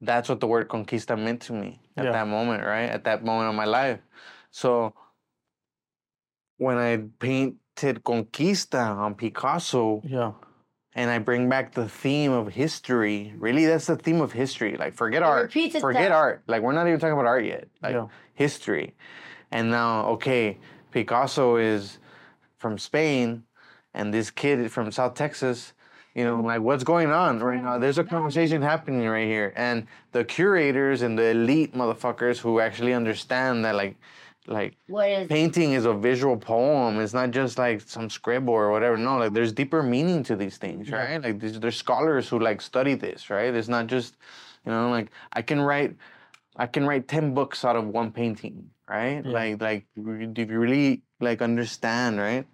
That's 0.00 0.28
what 0.28 0.40
the 0.40 0.46
word 0.46 0.68
conquista 0.68 1.18
meant 1.18 1.42
to 1.42 1.52
me 1.52 1.80
at 1.96 2.04
Yeah. 2.04 2.12
that 2.12 2.28
moment, 2.28 2.64
right? 2.64 2.88
At 2.90 3.04
that 3.04 3.24
moment 3.24 3.48
of 3.50 3.54
my 3.54 3.64
life. 3.64 4.00
So 4.50 4.94
when 6.58 6.76
I 6.78 6.96
painted 7.18 8.02
conquista 8.04 8.96
on 8.96 9.14
Picasso 9.14 10.02
Yeah. 10.04 10.32
And 10.94 11.10
I 11.10 11.18
bring 11.18 11.48
back 11.48 11.72
the 11.72 11.88
theme 11.88 12.32
of 12.32 12.48
history, 12.48 13.34
really, 13.38 13.66
that's 13.66 13.86
the 13.86 13.96
theme 13.96 14.20
of 14.20 14.32
history. 14.32 14.76
Like, 14.76 14.94
forget 14.94 15.22
It 15.22 15.26
art. 15.26 15.42
repeats 15.44 15.78
Forget 15.80 16.02
itself. 16.02 16.20
art. 16.22 16.42
Like, 16.46 16.62
we're 16.62 16.72
not 16.72 16.86
even 16.86 17.00
talking 17.00 17.14
about 17.14 17.26
art 17.26 17.44
yet. 17.44 17.68
Like, 17.82 17.94
Yeah. 17.94 18.06
history. 18.34 18.94
And 19.50 19.70
now, 19.70 20.06
okay, 20.08 20.58
Picasso 20.90 21.56
is 21.56 21.98
from 22.58 22.78
Spain, 22.78 23.44
and 23.94 24.12
this 24.12 24.30
kid 24.30 24.70
from 24.70 24.90
South 24.92 25.14
Texas. 25.14 25.72
You 26.14 26.24
know, 26.24 26.40
like 26.40 26.60
what's 26.60 26.84
going 26.84 27.10
on 27.10 27.40
right 27.40 27.62
now? 27.62 27.78
There's 27.78 27.96
a 27.96 28.04
conversation 28.04 28.60
happening 28.60 29.08
right 29.08 29.26
here, 29.26 29.52
and 29.56 29.86
the 30.12 30.24
curators 30.24 31.00
and 31.00 31.18
the 31.18 31.28
elite 31.28 31.74
motherfuckers 31.74 32.38
who 32.38 32.60
actually 32.60 32.92
understand 32.92 33.64
that, 33.64 33.74
like, 33.74 33.96
like 34.48 34.76
is 34.88 35.28
painting 35.28 35.72
is 35.72 35.84
a 35.84 35.94
visual 35.94 36.36
poem. 36.36 36.98
It's 37.00 37.14
not 37.14 37.30
just 37.30 37.58
like 37.58 37.80
some 37.80 38.10
scribble 38.10 38.52
or 38.54 38.70
whatever. 38.70 38.96
No, 38.96 39.18
like 39.18 39.32
there's 39.32 39.52
deeper 39.52 39.82
meaning 39.82 40.22
to 40.24 40.36
these 40.36 40.56
things, 40.58 40.88
Yeah. 40.88 40.96
right? 40.96 41.22
Like 41.22 41.38
there's, 41.38 41.60
there's 41.60 41.76
scholars 41.76 42.28
who 42.28 42.38
like 42.40 42.60
study 42.60 42.94
this, 42.94 43.30
right? 43.30 43.54
It's 43.54 43.68
not 43.68 43.86
just, 43.86 44.16
you 44.66 44.72
know, 44.72 44.90
like 44.90 45.10
I 45.32 45.42
can 45.42 45.60
write, 45.60 45.94
I 46.56 46.66
can 46.66 46.86
write 46.86 47.06
ten 47.08 47.34
books 47.34 47.64
out 47.64 47.76
of 47.76 47.86
one 47.86 48.10
painting, 48.10 48.68
right? 48.88 49.24
Yeah. 49.24 49.30
Like 49.32 49.62
like 49.62 49.86
do 49.94 50.42
you 50.42 50.58
really 50.58 51.02
like 51.20 51.40
understand, 51.40 52.18
right? 52.18 52.46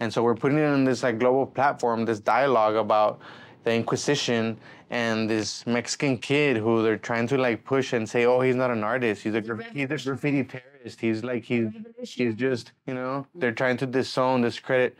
And 0.00 0.12
so 0.12 0.22
we're 0.22 0.34
putting 0.36 0.58
it 0.58 0.64
on 0.66 0.84
this 0.84 1.02
like 1.02 1.18
global 1.18 1.46
platform, 1.46 2.04
this 2.04 2.20
dialogue 2.20 2.76
about 2.76 3.20
the 3.64 3.72
Inquisition 3.72 4.58
and 4.90 5.28
this 5.30 5.66
Mexican 5.66 6.18
kid 6.18 6.56
who 6.56 6.82
they're 6.82 6.98
trying 6.98 7.26
to 7.28 7.38
like 7.38 7.64
push 7.64 7.92
and 7.94 8.08
say, 8.08 8.26
oh, 8.26 8.40
he's 8.42 8.56
not 8.56 8.70
an 8.70 8.84
artist. 8.84 9.22
He's 9.22 9.34
a, 9.34 9.40
He's 9.40 9.48
a 9.50 9.54
gra- 9.54 9.64
he's 9.72 9.90
a 9.90 9.96
graffiti 10.10 10.44
terrorist. 10.44 10.71
He's 10.84 11.22
like 11.24 11.44
he's 11.44 11.68
he's 12.02 12.34
just 12.34 12.72
you 12.86 12.94
know 12.94 13.26
mm-hmm. 13.26 13.38
they're 13.40 13.52
trying 13.52 13.76
to 13.78 13.86
disown 13.86 14.42
discredit 14.42 14.96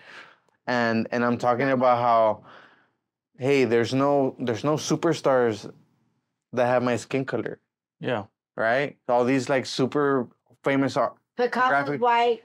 and 0.66 1.08
and 1.10 1.24
i'm 1.24 1.36
talking 1.38 1.70
about 1.70 1.98
how 1.98 2.44
hey 3.38 3.64
there's 3.64 3.92
no 3.92 4.36
there's 4.38 4.64
no 4.64 4.74
superstars 4.76 5.70
that 6.52 6.66
have 6.66 6.82
my 6.82 6.96
skin 6.96 7.24
color 7.24 7.58
Yeah. 8.00 8.24
right 8.56 8.96
all 9.08 9.24
these 9.24 9.48
like 9.48 9.66
super 9.66 10.28
famous 10.62 10.96
art 10.96 11.14
Picasso's 11.36 11.68
graphic- 11.68 12.00
white? 12.00 12.42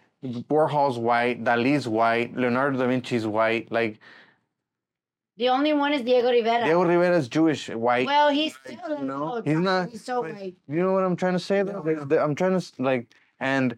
warhol's 0.49 0.97
white 0.97 1.43
dali's 1.43 1.87
white 1.87 2.35
leonardo 2.35 2.79
da 2.79 2.87
vinci's 2.87 3.27
white 3.27 3.71
like 3.71 3.99
The 5.37 5.49
only 5.49 5.73
one 5.73 5.93
is 5.93 6.01
Diego 6.01 6.31
Rivera. 6.31 6.63
Diego 6.63 6.83
Rivera's 6.83 7.27
Jewish, 7.29 7.69
white. 7.69 8.07
well, 8.07 8.29
he's 8.31 8.55
still 8.57 8.73
you 8.73 9.05
know, 9.05 9.37
no, 9.37 9.41
he's 9.45 9.59
not- 9.59 9.89
He's 9.91 10.03
so 10.03 10.21
white. 10.21 10.55
You 10.67 10.81
know 10.81 10.93
what 10.93 11.03
I'm 11.03 11.15
trying 11.15 11.33
to 11.33 11.39
say 11.49 11.61
though? 11.61 11.83
Like, 11.85 12.19
I'm 12.19 12.33
trying 12.33 12.59
to 12.59 12.65
like, 12.81 13.13
and 13.39 13.77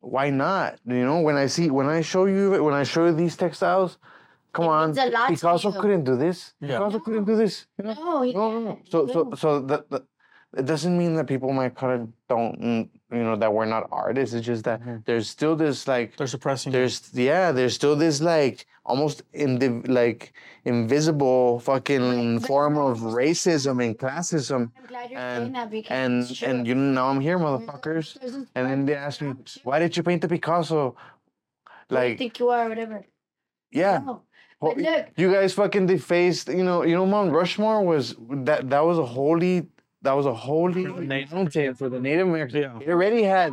why 0.00 0.30
not? 0.30 0.78
You 0.86 1.04
know, 1.04 1.20
when 1.20 1.36
I 1.36 1.46
see 1.46 1.70
when 1.70 1.86
I 1.88 2.00
show 2.02 2.26
you 2.26 2.62
when 2.62 2.74
I 2.74 2.84
show 2.84 3.06
you 3.06 3.12
these 3.12 3.36
textiles, 3.36 3.98
come 4.52 4.66
It 4.66 4.68
on, 4.68 4.86
means 4.94 4.98
a 4.98 5.26
Picasso 5.28 5.72
couldn't 5.72 6.04
do 6.04 6.16
this. 6.16 6.54
Yeah. 6.60 6.78
Picasso 6.78 7.00
couldn't 7.00 7.24
do 7.24 7.36
this. 7.36 7.66
You 7.78 7.84
know? 7.84 7.94
No, 7.94 8.22
he 8.22 8.32
No, 8.32 8.50
no, 8.52 8.60
no. 8.60 8.78
So, 8.88 9.06
so, 9.06 9.30
so 9.36 9.60
that, 9.60 9.90
that 9.90 10.02
it 10.56 10.64
doesn't 10.64 10.96
mean 10.96 11.14
that 11.16 11.26
people 11.26 11.50
in 11.50 11.56
my 11.56 11.68
color 11.68 12.06
don't, 12.28 12.60
mm, 12.60 12.88
you 13.12 13.22
know, 13.22 13.36
that 13.36 13.52
we're 13.52 13.66
not 13.66 13.88
artists. 13.90 14.34
It's 14.34 14.46
just 14.46 14.64
that 14.64 14.80
Mhm. 14.82 15.04
there's 15.04 15.28
still 15.28 15.54
this 15.56 15.86
like, 15.86 16.16
They're 16.16 16.26
suppressing. 16.26 16.72
you. 16.72 16.78
there's 16.78 17.12
yeah, 17.12 17.52
there's 17.52 17.74
still 17.74 17.96
this 17.96 18.20
like 18.22 18.66
almost 18.88 19.22
indiv- 19.32 19.86
like 19.88 20.32
invisible 20.64 21.60
fucking 21.60 22.40
form 22.40 22.78
of 22.78 22.98
racism 23.00 23.84
and 23.84 23.98
classism. 23.98 24.70
I'm 24.78 24.86
glad 24.86 25.10
you're 25.10 25.20
and- 25.20 25.42
saying 25.44 25.52
that 25.52 25.70
because 25.70 25.90
And 25.90 26.22
it's 26.22 26.38
true. 26.38 26.48
and 26.48 26.66
you 26.66 26.74
know, 26.74 27.06
I'm 27.06 27.20
here, 27.20 27.38
motherfuckers. 27.38 28.18
there's 28.20 28.34
a- 28.34 28.46
And 28.56 28.64
then 28.70 28.86
they 28.86 28.94
ask 28.94 29.20
me, 29.20 29.34
why 29.64 29.78
did 29.78 29.96
you 29.96 30.02
paint 30.02 30.22
the 30.22 30.28
Picasso? 30.28 30.80
Who 31.88 31.94
do 31.94 31.94
you 31.94 32.00
Like, 32.08 32.18
think 32.18 32.38
you 32.38 32.48
are, 32.50 32.68
whatever. 32.68 33.04
yeah. 33.70 33.98
No. 33.98 34.12
Ho- 34.12 34.22
But 34.60 34.76
look, 34.78 35.06
You 35.16 35.28
guys 35.32 35.54
fucking 35.54 35.86
defaced, 35.86 36.48
you 36.48 36.64
know, 36.68 36.82
you 36.82 36.94
know, 36.98 37.06
Mount 37.06 37.30
Rushmore 37.32 37.80
was 37.92 38.16
that 38.48 38.68
that 38.70 38.84
was 38.90 38.98
a 38.98 39.06
holy 39.06 39.68
that 40.02 40.12
was 40.20 40.26
a 40.26 40.34
holy 40.48 40.84
For 40.86 41.00
the 41.00 41.06
Native- 41.14 41.32
mountain 41.32 41.74
for 41.74 41.88
the 41.88 42.00
Native 42.08 42.26
Americans. 42.28 42.54
Yeah. 42.64 42.78
It 42.86 42.88
already 42.94 43.22
had 43.34 43.50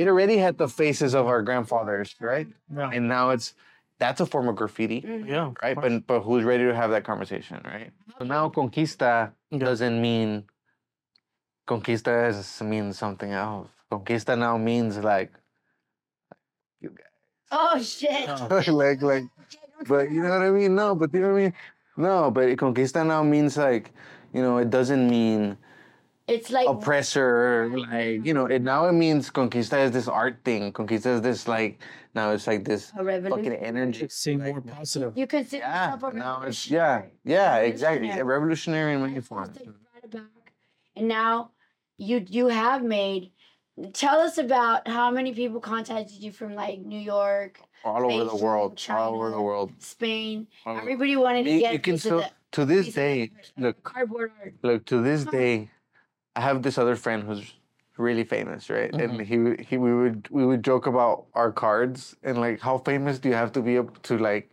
it 0.00 0.06
already 0.12 0.36
had 0.44 0.58
the 0.58 0.68
faces 0.68 1.12
of 1.14 1.26
our 1.26 1.40
grandfathers, 1.48 2.08
right? 2.20 2.48
Yeah. 2.76 2.90
And 2.94 3.06
now 3.16 3.30
it's 3.30 3.54
that's 3.98 4.20
a 4.20 4.26
form 4.26 4.48
of 4.48 4.56
graffiti, 4.56 5.02
Mhm. 5.02 5.28
Yeah. 5.28 5.52
right? 5.62 5.76
But 5.76 6.06
but 6.06 6.20
who's 6.20 6.44
ready 6.44 6.64
to 6.64 6.74
have 6.74 6.90
that 6.90 7.04
conversation, 7.04 7.60
right? 7.64 7.92
So 8.18 8.24
now 8.24 8.48
conquista 8.50 9.32
Yeah. 9.50 9.58
doesn't 9.58 10.00
mean 10.00 10.44
conquista 11.66 12.28
is, 12.28 12.60
means 12.62 12.98
something 12.98 13.30
else. 13.32 13.68
Conquista 13.90 14.36
now 14.38 14.58
means 14.58 14.98
like 14.98 15.32
you 16.80 16.90
guys. 16.90 17.06
oh 17.52 17.80
shit. 17.82 18.28
Oh. 18.28 18.62
like 18.72 19.02
like 19.02 19.24
but 19.86 20.10
you 20.10 20.22
know 20.22 20.30
what 20.30 20.42
I 20.42 20.50
mean? 20.50 20.74
No, 20.74 20.94
but 20.94 21.12
you 21.14 21.20
know 21.20 21.32
what 21.32 21.38
I 21.38 21.42
mean? 21.42 21.54
No, 21.96 22.30
but 22.30 22.48
conquista 22.56 23.06
now 23.06 23.22
means 23.22 23.56
like, 23.56 23.92
you 24.32 24.42
know, 24.42 24.58
it 24.58 24.70
doesn't 24.70 25.08
mean 25.08 25.56
It's 26.26 26.50
like 26.50 26.66
oppressor, 26.66 27.70
like, 27.76 28.24
you 28.24 28.32
know, 28.34 28.46
it 28.46 28.62
now 28.62 28.86
it 28.88 28.92
means 28.92 29.30
conquista 29.30 29.84
is 29.84 29.90
this 29.92 30.08
art 30.08 30.38
thing. 30.44 30.72
Conquista 30.72 31.14
is 31.16 31.20
this 31.22 31.46
like 31.46 31.80
now 32.14 32.30
it's 32.30 32.46
like 32.46 32.64
this 32.64 32.92
a 32.96 33.04
revolution. 33.04 33.44
fucking 33.52 33.64
energy. 33.66 34.04
It's 34.04 34.16
seeing 34.16 34.38
more 34.42 34.60
positive. 34.60 35.16
You 35.16 35.26
consider 35.26 35.62
Yeah, 35.64 35.94
yourself 35.94 36.12
a 36.12 36.16
now 36.16 36.42
it's 36.42 36.70
yeah, 36.70 37.02
yeah, 37.24 37.56
exactly. 37.58 38.08
Revolutionary. 38.08 38.20
A 38.20 38.24
revolutionary 38.24 38.94
in 38.94 39.00
many 39.02 39.14
Right, 39.14 39.24
forms. 39.24 39.56
take. 39.58 39.68
And 40.96 41.08
now 41.08 41.50
you 41.98 42.24
you 42.28 42.48
have 42.48 42.82
made. 42.82 43.32
Tell 43.92 44.20
us 44.20 44.38
about 44.38 44.86
how 44.86 45.10
many 45.10 45.34
people 45.34 45.58
contacted 45.60 46.22
you 46.22 46.30
from 46.30 46.54
like 46.54 46.78
New 46.78 46.98
York, 47.00 47.58
All 47.84 48.04
over 48.04 48.24
the 48.24 48.30
Beijing, 48.30 48.40
world. 48.42 48.80
All 48.88 49.14
over 49.16 49.30
the 49.30 49.40
world. 49.42 49.72
Spain. 49.80 50.46
all 50.64 50.72
over- 50.74 50.82
Everybody 50.82 51.16
wanted 51.16 51.44
to 51.44 51.50
You- 51.50 51.60
get 51.60 51.72
you 51.72 51.78
can 51.80 51.98
still 51.98 52.20
of 52.20 52.30
to 52.52 52.64
this 52.64 52.94
day, 52.94 53.32
the 53.56 53.62
look, 53.66 53.82
cardboard 53.82 54.30
art. 54.40 54.54
look 54.62 54.84
to 54.86 55.02
this 55.02 55.24
day 55.24 55.70
i 56.36 56.40
have 56.40 56.62
this 56.62 56.78
other 56.78 56.94
friend 56.94 57.24
who's 57.24 57.52
really 57.96 58.24
famous 58.24 58.68
right 58.70 58.92
and 58.92 59.20
Mhm. 59.20 59.24
he 59.24 59.38
would- 59.38 59.60
he 59.60 59.78
we 59.78 59.94
would 59.94 60.28
we 60.30 60.44
would 60.44 60.64
joke 60.64 60.86
about 60.86 61.26
our 61.34 61.52
cards 61.52 62.16
and 62.24 62.38
like 62.38 62.60
how 62.60 62.78
famous 62.78 63.18
do 63.20 63.28
you 63.28 63.34
have 63.34 63.52
to 63.52 63.62
be 63.62 63.78
up 63.78 64.02
to 64.02 64.18
like 64.18 64.50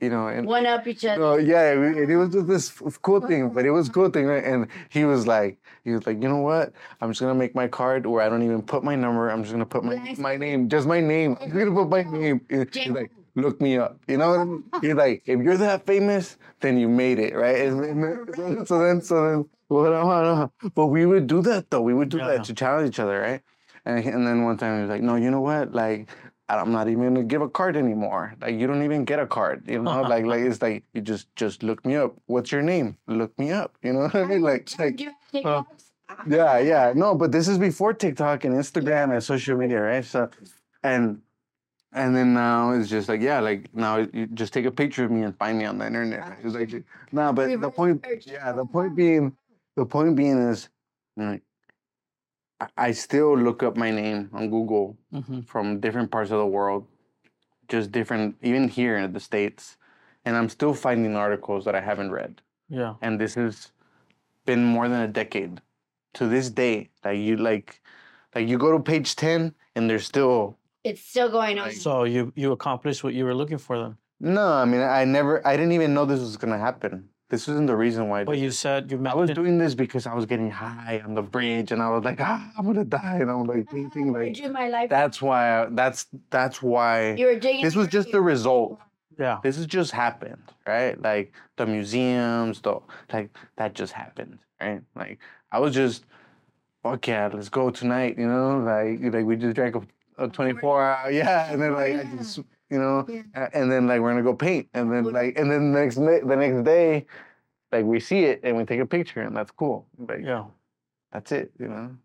you 0.00 0.10
know 0.10 0.26
and 0.28 0.46
One 0.46 0.66
up 0.66 0.86
each 0.86 1.04
other. 1.06 1.20
no, 1.20 1.36
yeah, 1.36 1.72
and 1.72 2.10
it 2.10 2.16
was 2.16 2.30
just 2.30 2.46
this 2.48 2.68
cool 3.00 3.20
thing, 3.20 3.48
but 3.50 3.64
it 3.64 3.70
was 3.70 3.88
cool 3.88 4.10
thing, 4.10 4.26
right? 4.26 4.44
And 4.44 4.68
he 4.90 5.04
was 5.06 5.26
like, 5.26 5.56
he 5.84 5.92
was 5.92 6.06
like, 6.06 6.22
you 6.22 6.28
know 6.28 6.42
what? 6.50 6.72
I'm 7.00 7.10
just 7.10 7.20
gonna 7.22 7.34
make 7.34 7.54
my 7.54 7.66
card 7.66 8.04
where 8.04 8.20
I 8.22 8.28
don't 8.28 8.42
even 8.42 8.60
put 8.60 8.84
my 8.84 8.94
number. 8.94 9.30
I'm 9.30 9.42
just 9.42 9.52
gonna 9.54 9.64
put 9.64 9.84
my 9.84 9.96
my 10.18 10.36
name, 10.36 10.68
just 10.68 10.86
my 10.86 11.00
name. 11.00 11.38
I'm 11.40 11.48
gonna 11.50 11.72
put 11.72 11.88
my 11.88 12.02
name. 12.02 12.40
He's 12.50 12.92
like, 12.92 13.10
look 13.36 13.58
me 13.60 13.78
up. 13.78 13.98
You 14.06 14.18
know 14.18 14.28
what 14.30 14.40
I 14.40 14.44
mean? 14.44 14.64
He's 14.82 14.94
like, 14.94 15.22
if 15.24 15.40
you're 15.40 15.56
that 15.56 15.86
famous, 15.86 16.36
then 16.60 16.76
you 16.76 16.88
made 16.90 17.18
it, 17.18 17.34
right? 17.34 17.60
And, 17.66 17.80
and 17.84 18.68
so 18.68 18.78
then, 18.78 19.00
so 19.00 19.14
then, 19.26 19.48
well, 19.68 19.84
no, 19.90 20.50
no. 20.62 20.70
but 20.74 20.86
we 20.86 21.06
would 21.06 21.26
do 21.26 21.42
that 21.42 21.70
though. 21.70 21.82
We 21.82 21.94
would 21.94 22.08
do 22.08 22.18
Yeah. 22.18 22.28
that 22.28 22.44
to 22.44 22.54
challenge 22.54 22.88
each 22.90 22.98
other, 22.98 23.20
right? 23.20 23.42
And, 23.84 24.04
and 24.04 24.26
then 24.26 24.42
one 24.44 24.56
time 24.56 24.76
he 24.76 24.80
was 24.82 24.90
like, 24.90 25.02
no, 25.02 25.16
you 25.16 25.30
know 25.30 25.40
what? 25.40 25.72
Like, 25.72 26.08
I'm 26.48 26.70
not 26.72 26.88
even 26.88 27.02
gonna 27.14 27.24
give 27.24 27.42
a 27.42 27.48
card 27.48 27.76
anymore. 27.76 28.34
Like, 28.40 28.54
you 28.54 28.66
don't 28.66 28.82
even 28.82 29.04
get 29.04 29.18
a 29.18 29.26
card. 29.26 29.68
You 29.68 29.82
know, 29.82 30.02
like, 30.02 30.24
like 30.24 30.40
it's 30.40 30.62
like 30.62 30.84
you 30.94 31.00
just 31.00 31.34
just 31.34 31.62
look 31.62 31.84
me 31.84 31.96
up. 31.96 32.14
What's 32.26 32.52
your 32.52 32.62
name? 32.62 32.96
Look 33.08 33.36
me 33.38 33.50
up. 33.50 33.76
You 33.82 33.92
know 33.92 34.00
what 34.00 34.14
I 34.14 34.24
mean? 34.24 34.42
Like, 34.42 34.70
like 34.78 35.00
you 35.00 35.06
have 35.10 35.16
TikToks? 35.32 35.90
Ah, 36.08 36.22
yeah, 36.28 36.58
yeah. 36.72 36.92
No, 36.94 37.14
but 37.16 37.32
this 37.32 37.48
is 37.48 37.58
before 37.58 37.92
TikTok 37.94 38.44
and 38.44 38.54
Instagram 38.54 39.12
and 39.12 39.22
social 39.22 39.56
media, 39.56 39.80
right? 39.80 40.04
So, 40.04 40.30
and 40.84 41.20
and 41.92 42.14
then 42.14 42.34
now 42.34 42.72
it's 42.72 42.88
just 42.88 43.08
like 43.08 43.20
yeah, 43.20 43.40
like 43.40 43.74
now 43.74 44.06
you 44.12 44.26
just 44.34 44.52
take 44.52 44.66
a 44.66 44.70
picture 44.70 45.04
of 45.04 45.10
me 45.10 45.22
and 45.22 45.36
find 45.38 45.58
me 45.58 45.64
on 45.64 45.78
the 45.78 45.86
internet. 45.86 46.38
It's 46.44 46.54
like 46.54 46.84
no, 47.10 47.32
but 47.32 47.60
the 47.60 47.70
point, 47.70 48.04
yeah, 48.24 48.52
the 48.52 48.64
point 48.66 48.94
being, 48.94 49.36
the 49.76 49.86
point 49.86 50.16
being 50.16 50.38
is, 50.38 50.68
like, 51.16 51.42
I, 52.60 52.68
I 52.76 52.92
still 52.92 53.36
look 53.36 53.62
up 53.62 53.76
my 53.76 53.90
name 53.90 54.30
on 54.32 54.50
Google 54.50 54.96
hmm 55.12 55.40
from 55.42 55.80
different 55.80 56.10
parts 56.10 56.30
of 56.30 56.38
the 56.38 56.46
world, 56.46 56.86
just 57.68 57.92
different, 57.92 58.36
even 58.42 58.68
here 58.68 58.96
in 58.96 59.12
the 59.12 59.20
states, 59.20 59.76
and 60.24 60.36
I'm 60.36 60.48
still 60.48 60.74
finding 60.74 61.14
articles 61.14 61.64
that 61.66 61.74
I 61.74 61.80
haven't 61.80 62.10
read 62.10 62.42
Yeah. 62.68 62.94
and 63.00 63.20
this 63.20 63.34
has 63.34 63.70
been 64.44 64.64
more 64.64 64.88
than 64.88 65.00
a 65.02 65.08
decade 65.08 65.60
to 66.14 66.26
this 66.28 66.50
day 66.50 66.88
like 67.04 67.18
you 67.18 67.36
like 67.36 67.80
like 68.34 68.48
you 68.48 68.58
go 68.58 68.72
to 68.72 68.82
page 68.82 69.14
10 69.16 69.54
and 69.74 69.90
there's 69.90 70.06
still 70.06 70.58
It's 70.84 71.02
still 71.02 71.28
going 71.30 71.58
on. 71.58 71.70
So 71.72 72.04
you 72.04 72.32
you 72.36 72.52
accomplished 72.52 73.04
what 73.04 73.14
you 73.14 73.24
were 73.24 73.34
looking 73.34 73.58
for 73.58 73.78
then. 73.78 73.96
no 74.20 74.46
i 74.62 74.64
mean 74.64 74.80
i 74.80 75.04
never 75.04 75.46
i 75.46 75.56
didn't 75.56 75.72
even 75.72 75.94
know 75.94 76.04
this 76.06 76.20
was 76.20 76.36
gonna 76.36 76.58
happen 76.58 77.08
this 77.28 77.48
wasn't 77.48 77.66
the 77.66 77.76
reason 77.76 78.08
why 78.08 78.24
But 78.24 78.38
you 78.38 78.50
said 78.50 78.90
you 78.90 78.98
it. 78.98 79.06
I 79.06 79.14
was 79.14 79.30
doing 79.30 79.58
this 79.58 79.74
because 79.74 80.06
i 80.06 80.14
was 80.14 80.26
getting 80.26 80.50
high 80.50 81.02
on 81.04 81.14
the 81.14 81.22
bridge 81.22 81.72
and 81.72 81.82
i 81.82 81.88
was 81.90 82.04
like 82.04 82.20
ah 82.20 82.52
i'm 82.56 82.66
gonna 82.66 82.84
die 82.84 83.18
and 83.20 83.30
i'm 83.30 83.44
like 83.44 83.68
thinking 83.70 84.14
I 84.14 84.18
like 84.20 84.34
do 84.34 84.48
my 84.50 84.68
life. 84.68 84.90
that's 84.90 85.20
why 85.20 85.62
I, 85.62 85.66
that's 85.70 86.06
that's 86.30 86.62
why 86.62 87.14
you 87.14 87.26
were 87.26 87.38
digging. 87.38 87.64
this 87.64 87.74
was 87.74 87.88
just 87.88 88.12
the 88.12 88.20
result 88.20 88.78
yeah. 89.18 89.38
this 89.42 89.56
has 89.56 89.66
just 89.66 89.92
happened, 89.92 90.42
right? 90.66 91.00
Like 91.00 91.32
the 91.56 91.66
museums, 91.66 92.60
the 92.60 92.80
like 93.12 93.30
that 93.56 93.74
just 93.74 93.92
happened, 93.92 94.38
right? 94.60 94.82
Like 94.94 95.18
I 95.52 95.58
was 95.58 95.74
just, 95.74 96.04
fuck 96.82 97.06
yeah, 97.06 97.30
let's 97.32 97.48
go 97.48 97.70
tonight, 97.70 98.18
you 98.18 98.26
know? 98.26 98.58
Like 98.58 99.12
like 99.12 99.24
we 99.24 99.36
just 99.36 99.54
drank 99.56 99.76
a, 99.76 99.82
a 100.18 100.28
twenty 100.28 100.58
four 100.58 100.82
hour, 100.82 101.10
yeah, 101.10 101.50
and 101.52 101.60
then 101.60 101.72
like 101.72 101.94
I 101.94 102.16
just, 102.16 102.40
you 102.70 102.78
know, 102.78 103.06
Yeah. 103.08 103.48
and 103.52 103.70
then 103.70 103.86
like 103.86 104.00
we're 104.00 104.10
gonna 104.10 104.22
go 104.22 104.34
paint, 104.34 104.68
and 104.74 104.90
then 104.92 105.04
like 105.04 105.38
and 105.38 105.50
then 105.50 105.72
the 105.72 105.80
next 105.80 105.96
the 105.96 106.36
next 106.36 106.64
day, 106.64 107.06
like 107.72 107.84
we 107.84 108.00
see 108.00 108.24
it 108.24 108.40
and 108.42 108.56
we 108.56 108.64
take 108.64 108.80
a 108.80 108.86
picture, 108.86 109.20
and 109.22 109.36
that's 109.36 109.50
cool. 109.50 109.86
Like 109.98 110.22
Yeah. 110.22 110.46
that's 111.12 111.32
it, 111.32 111.52
you 111.58 111.68
know. 111.68 111.96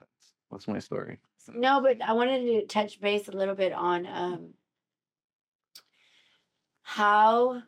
That's 0.00 0.32
that's 0.50 0.68
my 0.68 0.78
story. 0.78 1.18
No, 1.52 1.80
but 1.82 2.00
I 2.00 2.12
wanted 2.14 2.42
to 2.46 2.66
touch 2.66 3.00
base 3.00 3.28
a 3.28 3.32
little 3.32 3.54
bit 3.54 3.72
on 3.72 4.06
um 4.06 4.54
how 6.82 7.62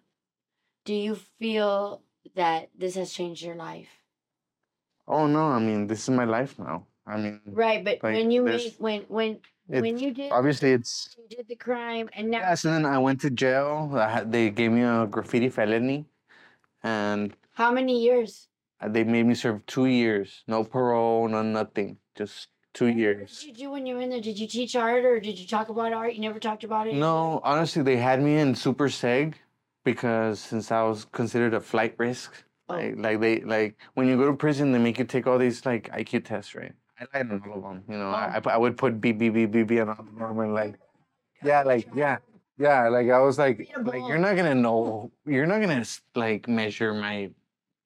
do 0.84 0.94
you 0.94 1.14
feel 1.38 2.02
that 2.34 2.70
this 2.76 2.94
has 2.94 3.12
changed 3.12 3.42
your 3.42 3.54
life? 3.56 3.88
Oh 5.08 5.26
no, 5.26 5.46
I 5.48 5.58
mean 5.58 5.86
this 5.86 6.02
is 6.02 6.10
my 6.10 6.24
life 6.24 6.58
now. 6.58 6.86
I 7.06 7.16
mean, 7.18 7.40
Right, 7.46 7.84
but 7.84 8.02
Like, 8.02 8.14
when 8.14 8.30
you 8.30 8.44
there's- 8.44 8.64
made 8.64 8.74
when 8.78 9.00
when 9.02 9.40
it, 9.68 9.80
when 9.80 9.98
you 9.98 10.12
did 10.14 10.30
obviously 10.32 10.72
it's 10.72 11.16
you 11.18 11.36
did 11.36 11.48
the 11.48 11.56
crime 11.56 12.08
and 12.12 12.30
now 12.30 12.38
Yes, 12.38 12.64
and 12.64 12.74
then 12.74 12.86
I 12.86 12.98
went 12.98 13.20
to 13.22 13.30
jail. 13.30 13.90
I 13.94 14.08
had, 14.08 14.32
they 14.32 14.50
gave 14.50 14.70
me 14.72 14.82
a 14.82 15.06
graffiti 15.06 15.48
felony, 15.48 16.06
and 16.82 17.34
how 17.54 17.72
many 17.72 18.00
years? 18.02 18.48
Uh, 18.80 18.88
they 18.88 19.04
made 19.04 19.26
me 19.26 19.34
serve 19.34 19.64
two 19.66 19.86
years, 19.86 20.44
no 20.46 20.62
parole, 20.62 21.26
no 21.28 21.42
nothing, 21.42 21.96
just 22.14 22.48
two 22.74 22.88
years. 22.88 23.30
What 23.30 23.40
did 23.40 23.46
you 23.58 23.64
do 23.66 23.70
when 23.72 23.86
you 23.86 23.94
were 23.96 24.02
in 24.02 24.10
there? 24.10 24.20
Did 24.20 24.38
you 24.38 24.46
teach 24.46 24.76
art 24.76 25.04
or 25.04 25.18
did 25.18 25.38
you 25.38 25.46
talk 25.46 25.68
about 25.70 25.92
art? 25.92 26.14
You 26.14 26.20
never 26.20 26.38
talked 26.38 26.62
about 26.64 26.86
it? 26.86 26.94
No, 26.94 27.40
honestly, 27.42 27.82
they 27.82 27.96
had 27.96 28.22
me 28.22 28.36
in 28.38 28.54
super 28.54 28.88
seg 28.88 29.34
because 29.84 30.38
since 30.40 30.70
I 30.70 30.82
was 30.82 31.06
considered 31.06 31.54
a 31.54 31.60
flight 31.60 31.94
risk, 31.98 32.32
Oh. 32.68 32.74
like, 32.74 32.96
like 32.96 33.20
they 33.20 33.40
like 33.42 33.78
when 33.94 34.08
you 34.08 34.16
go 34.16 34.26
to 34.26 34.36
prison, 34.36 34.72
they 34.72 34.78
make 34.78 34.98
you 34.98 35.04
take 35.04 35.26
all 35.26 35.38
these 35.38 35.64
like 35.64 35.88
IQ 35.92 36.24
tests, 36.24 36.54
right? 36.54 36.74
I 36.98 37.06
lied 37.14 37.30
on 37.30 37.42
all 37.48 37.56
of 37.58 37.62
them. 37.62 37.84
You 37.88 37.98
know, 37.98 38.10
I 38.10 38.36
I, 38.36 38.40
Oh. 38.44 38.50
I 38.50 38.56
would 38.56 38.76
put 38.76 39.00
B 39.00 39.12
B 39.12 39.28
B 39.28 39.46
B 39.46 39.62
B 39.62 39.80
on 39.80 39.88
all 39.90 39.98
of 40.00 40.06
them 40.18 40.38
and 40.40 40.54
like, 40.54 40.76
yeah, 41.42 41.62
like 41.62 41.88
yeah. 41.94 42.18
Yeah, 42.58 42.88
like 42.88 43.10
I 43.10 43.18
was 43.18 43.38
like, 43.38 43.58
like 43.84 44.02
you're 44.08 44.16
not 44.16 44.34
gonna 44.34 44.54
know, 44.54 45.10
you're 45.26 45.44
not 45.44 45.60
gonna 45.60 45.84
like 46.14 46.48
measure 46.48 46.94
my, 46.94 47.30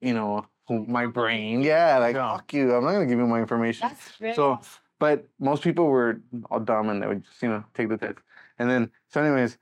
you 0.01 0.15
know, 0.15 0.47
my 0.69 1.07
brain. 1.07 1.61
Yeah, 1.63 1.99
like 1.99 2.15
fuck 2.15 2.53
you. 2.55 2.73
I'm 2.75 2.85
not 2.85 2.93
gonna 2.93 3.07
give 3.07 3.19
you 3.19 3.27
my 3.27 3.41
information. 3.41 3.89
That's 3.89 4.17
very 4.17 4.35
So- 4.35 4.61
But 5.01 5.27
most 5.41 5.65
people 5.65 5.87
were 5.87 6.21
all 6.51 6.61
dumb 6.61 6.89
and 6.91 7.03
they 7.03 7.07
would 7.09 7.25
just, 7.25 7.43
you 7.43 7.49
know, 7.49 7.65
take 7.75 7.89
the 7.89 7.97
test. 7.97 8.19
And 8.61 8.71
then, 8.71 8.91
so 9.09 9.21
anyways, 9.23 9.57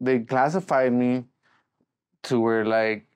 they 0.00 0.20
classified 0.20 0.92
me 0.92 1.24
to 2.24 2.38
where 2.38 2.64
like 2.66 3.06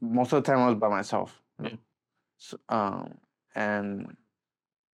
most 0.00 0.32
of 0.32 0.42
the 0.42 0.46
time 0.50 0.60
I 0.60 0.66
was 0.70 0.76
by 0.76 0.88
myself. 0.88 1.40
Yeah. 1.62 1.76
So, 2.38 2.58
um, 2.68 3.14
and 3.54 4.16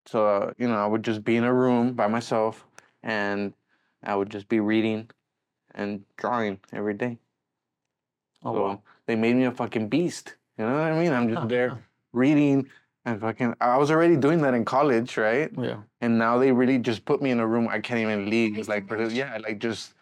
so 0.07 0.26
uh, 0.26 0.52
you 0.59 0.68
know 0.68 0.76
I 0.76 0.86
would 0.86 1.02
just 1.02 1.24
be 1.24 1.36
in 1.36 1.44
a 1.44 1.52
room 1.52 1.94
by 1.94 2.07
myself, 2.07 2.66
and 3.02 3.52
I 4.02 4.14
would 4.14 4.30
just 4.30 4.48
be 4.48 4.61
reading 4.61 5.11
and 5.74 6.05
drawing 6.16 6.61
every 6.72 6.94
day. 6.94 7.18
Oh, 8.44 8.55
so 8.55 8.62
wow. 8.62 8.82
they 9.07 9.16
made 9.16 9.36
me 9.36 9.44
a 9.44 9.50
fucking 9.50 9.88
beast. 9.88 10.34
You 10.59 10.66
know 10.66 10.72
what 10.72 10.92
I 10.92 10.98
mean? 10.98 11.12
I'm 11.12 11.28
just 11.28 11.48
there 11.48 11.78
reading 12.14 12.68
and 13.05 13.20
fucking. 13.20 13.55
I 13.61 13.76
was 13.76 13.90
already 13.90 14.16
doing 14.16 14.40
that 14.42 14.55
in 14.55 14.64
college, 14.64 15.16
right? 15.18 15.50
Yeah. 15.59 15.78
And 16.00 16.18
now 16.18 16.38
they 16.38 16.52
really 16.52 16.78
just 16.78 17.05
put 17.05 17.20
me 17.20 17.30
in 17.30 17.40
a 17.40 17.46
room 17.46 17.68
I 17.68 17.80
can't 17.80 18.00
even 18.00 18.30
leave. 18.30 18.57
Nice 18.57 18.68
Like 18.68 18.88
for 18.88 18.96
this, 18.96 19.12
yeah, 19.12 19.36
like 19.42 19.59
just 19.59 19.92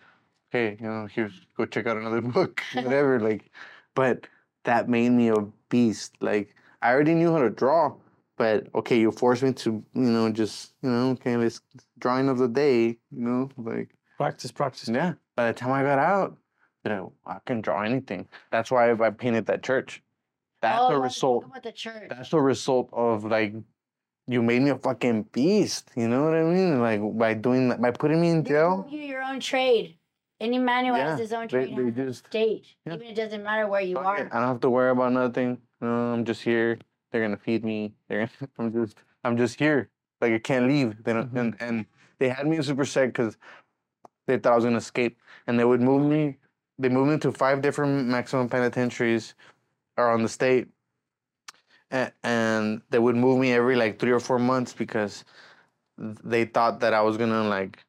hey, 0.50 0.76
you 0.78 0.86
know, 0.86 1.09
here's 1.11 1.32
go 1.57 1.64
check 1.64 1.86
out 1.86 1.96
another 1.96 2.20
book, 2.36 2.62
whatever. 2.74 3.18
like, 3.18 3.50
but 3.94 4.28
that 4.64 4.88
made 4.88 5.11
me 5.11 5.28
a 5.30 5.40
beast. 5.68 6.14
Like 6.20 6.55
I 6.82 6.92
already 6.92 7.14
knew 7.14 7.32
how 7.32 7.40
to 7.40 7.50
draw, 7.50 7.94
but 8.37 8.68
okay, 8.74 8.99
you 8.99 9.11
forced 9.12 9.43
me 9.43 9.53
to, 9.53 9.70
you 9.95 10.01
know, 10.03 10.30
just 10.30 10.74
you 10.83 10.91
know, 10.91 11.11
okay, 11.11 11.37
let's 11.37 11.61
drawing 11.99 12.28
of 12.28 12.39
the 12.39 12.49
day, 12.49 12.87
you 12.87 12.97
know, 13.11 13.51
like 13.57 13.91
Practice, 14.18 14.53
practice. 14.53 14.89
yeah. 14.89 15.14
By 15.37 15.49
the 15.49 15.53
time 15.59 15.72
I 15.72 15.83
got 15.83 15.99
out, 15.99 16.37
you 16.85 16.91
know, 16.91 17.12
I 17.26 17.39
can 17.45 17.61
draw 17.61 17.83
anything. 17.83 18.28
That's 18.51 18.70
why 18.70 18.93
I 18.93 19.11
painted 19.11 19.47
that 19.47 19.62
church. 19.62 20.03
That's 20.61 20.78
oh, 20.80 20.97
a 20.97 20.99
let's 20.99 21.16
result. 21.16 21.45
about 21.47 21.62
the 21.64 21.72
church. 21.72 22.09
That's 22.09 22.30
the 22.30 22.41
result 22.41 22.89
of 22.93 23.24
like 23.24 23.55
you 24.28 24.43
made 24.43 24.62
me 24.62 24.70
a 24.70 24.78
fucking 24.78 25.24
beast. 25.33 25.91
You 25.97 26.07
know 26.09 26.22
what 26.24 26.35
I 26.35 26.45
mean? 26.45 26.80
Like 26.80 27.01
by 27.18 27.35
doing 27.35 27.68
that, 27.70 27.80
by 27.83 27.91
putting 27.91 28.20
me 28.20 28.30
in 28.30 28.43
They 28.45 28.51
jail. 28.51 28.87
give 28.89 29.01
you 29.01 29.07
your 29.07 29.22
own 29.22 29.41
trade. 29.41 29.97
Any 30.41 30.59
man 30.59 30.85
who 30.87 30.93
Yeah, 30.93 31.11
has 31.11 31.18
his 31.20 31.33
own 31.33 31.43
They, 31.43 31.66
trade 31.66 31.76
they 31.76 31.83
has 31.85 31.93
a 31.93 32.07
just 32.07 32.26
stage. 32.26 32.76
yeah. 32.87 32.95
Even 32.95 33.07
it 33.09 33.14
doesn't 33.16 33.43
matter 33.43 33.66
where 33.68 33.80
you 33.80 33.97
fuck 33.97 34.07
are. 34.07 34.18
it. 34.18 34.28
I 34.33 34.39
don't 34.41 34.49
have 34.49 34.61
to 34.61 34.70
worry 34.70 34.91
about 34.91 35.12
nothing. 35.12 35.59
No, 35.80 35.89
I'm 35.89 36.24
just 36.24 36.43
here. 36.43 36.78
They're 37.12 37.22
gonna 37.22 37.38
feed 37.38 37.64
me. 37.64 37.94
They're 38.08 38.20
gonna, 38.40 38.50
I'm 38.58 38.72
just 38.74 38.98
I'm 39.24 39.38
just 39.38 39.58
here. 39.60 39.90
Like 40.22 40.34
I 40.34 40.40
can't 40.40 40.68
leave. 40.68 41.04
They 41.04 41.14
don't, 41.14 41.32
Mhm. 41.34 41.40
and 41.40 41.56
and 41.60 41.86
they 42.18 42.30
had 42.30 42.46
me 42.48 42.58
in 42.58 42.64
super 42.64 42.84
seg 42.84 43.08
because 43.08 43.38
they 44.26 44.38
thought 44.38 44.52
I 44.54 44.56
was 44.56 44.64
gonna 44.64 44.78
escape, 44.78 45.18
and 45.46 45.58
they 45.58 45.64
would 45.64 45.80
move 45.82 46.08
me. 46.10 46.38
They 46.78 46.88
moved 46.90 47.10
me 47.12 47.18
to 47.20 47.32
five 47.32 47.62
different 47.62 48.08
maximum 48.08 48.48
penitentiaries 48.48 49.34
around 49.98 50.22
the 50.22 50.28
state, 50.28 50.68
and, 51.90 52.12
and 52.22 52.82
they 52.90 52.98
would 52.98 53.16
move 53.16 53.38
me 53.38 53.52
every 53.52 53.76
like 53.76 53.98
three 53.98 54.12
or 54.12 54.20
four 54.20 54.38
months 54.38 54.72
because 54.72 55.24
they 55.98 56.44
thought 56.44 56.80
that 56.80 56.94
I 56.94 57.02
was 57.02 57.16
gonna 57.16 57.44
like 57.48 57.84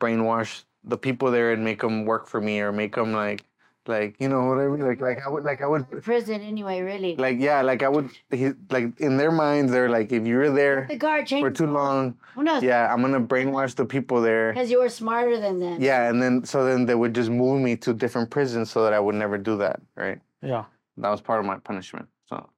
brainwash 0.00 0.64
the 0.84 0.98
people 0.98 1.30
there 1.30 1.52
and 1.52 1.64
make 1.64 1.80
them 1.80 2.04
work 2.06 2.28
for 2.28 2.40
me 2.40 2.60
or 2.60 2.72
make 2.72 2.94
them 2.96 3.12
like 3.12 3.44
like 3.88 4.14
you 4.20 4.28
know 4.28 4.44
whatever 4.46 4.78
like 4.78 5.00
like 5.00 5.18
I 5.26 5.28
would 5.28 5.44
like 5.44 5.60
I 5.60 5.66
would 5.66 6.02
Prison 6.02 6.40
anyway, 6.40 6.80
really. 6.82 7.16
like 7.16 7.38
yeah 7.40 7.62
like 7.62 7.82
I 7.82 7.88
would 7.88 8.10
he, 8.30 8.52
like 8.70 8.98
in 9.00 9.16
their 9.16 9.32
minds 9.32 9.72
they're 9.72 9.88
like 9.90 10.12
if 10.12 10.24
you're 10.26 10.50
there 10.52 10.86
the 10.88 10.96
guard 10.96 11.28
for 11.28 11.50
too 11.50 11.66
long 11.66 12.16
Who 12.36 12.44
knows? 12.44 12.62
yeah 12.62 12.92
I'm 12.92 13.00
gonna 13.02 13.20
brainwash 13.20 13.74
the 13.74 13.84
people 13.84 14.20
there 14.20 14.52
Because 14.52 14.70
you 14.70 14.78
were 14.80 14.88
smarter 14.88 15.38
than 15.40 15.58
them. 15.58 15.82
yeah 15.82 16.08
and 16.08 16.22
then 16.22 16.44
so 16.44 16.64
then 16.64 16.86
they 16.86 16.94
would 16.94 17.14
just 17.14 17.30
move 17.30 17.60
me 17.60 17.74
to 17.78 17.92
different 17.92 18.30
prisons 18.30 18.70
so 18.70 18.84
that 18.84 18.92
I 18.92 19.00
would 19.00 19.16
never 19.16 19.36
do 19.36 19.56
that 19.58 19.80
right 19.96 20.20
Yeah. 20.42 20.64
that 20.98 21.10
was 21.10 21.20
part 21.20 21.40
of 21.40 21.46
my 21.46 21.58
punishment 21.58 22.06
so 22.28 22.48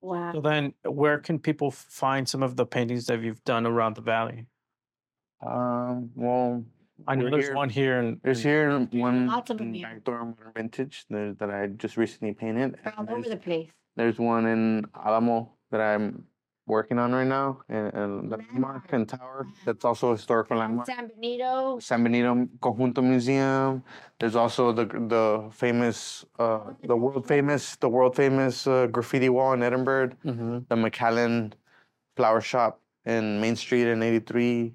Wow. 0.00 0.32
So 0.32 0.40
then, 0.40 0.74
where 0.84 1.18
can 1.18 1.38
people 1.38 1.70
find 1.70 2.28
some 2.28 2.42
of 2.42 2.56
the 2.56 2.66
paintings 2.66 3.06
that 3.06 3.20
you've 3.22 3.44
done 3.44 3.66
around 3.66 3.94
the 3.94 4.02
valley? 4.02 4.46
um 5.46 6.10
well 6.16 6.64
I 7.06 7.14
know 7.14 7.30
there's 7.30 7.46
here- 7.46 7.54
one 7.54 7.68
here, 7.70 7.98
and 8.00 8.20
there's 8.22 8.42
here 8.42 8.78
one 8.92 9.26
Lots 9.26 9.50
of 9.50 9.60
'em 9.60 9.68
in 9.68 9.74
here. 9.74 9.86
Backdoor 9.88 10.24
Modern 10.24 10.52
Vintage 10.54 11.04
there, 11.10 11.32
that 11.34 11.50
I 11.50 11.66
just 11.68 11.96
recently 11.96 12.34
painted 12.34 12.76
They're 12.84 12.94
all 12.96 13.04
over 13.04 13.22
there's- 13.22 13.28
the 13.30 13.36
place. 13.36 13.70
There's 13.96 14.18
one 14.18 14.46
in 14.46 14.86
Alamo 14.94 15.50
that 15.70 15.80
I'm 15.80 16.24
working 16.66 16.98
on 16.98 17.12
right 17.12 17.26
now, 17.26 17.60
and, 17.68 17.92
and 17.92 18.30
the 18.30 18.36
Landmark. 18.38 18.52
landmark 18.52 18.92
and 18.92 19.08
tower. 19.08 19.46
That's 19.66 19.84
also 19.84 20.10
a 20.10 20.12
historical 20.12 20.56
landmark. 20.58 20.86
San 20.86 21.08
Benito. 21.08 21.78
San 21.80 22.02
Benito 22.04 22.46
Conjunto 22.60 23.02
Museum. 23.02 23.82
There's 24.18 24.36
also 24.36 24.72
the 24.72 24.86
the 24.86 25.48
famous, 25.50 26.24
uh, 26.38 26.72
the 26.84 26.96
world 26.96 27.26
famous, 27.26 27.76
the 27.76 27.88
world 27.88 28.14
famous 28.16 28.66
uh, 28.66 28.86
graffiti 28.86 29.28
wall 29.28 29.52
in 29.52 29.62
Edinburg. 29.62 30.16
Mhm. 30.24 30.66
The 30.68 30.76
McAllen 30.76 31.52
Flower 32.16 32.40
Shop 32.40 32.80
in 33.04 33.40
Main 33.40 33.56
Street 33.56 33.88
in 33.88 34.02
'83, 34.02 34.74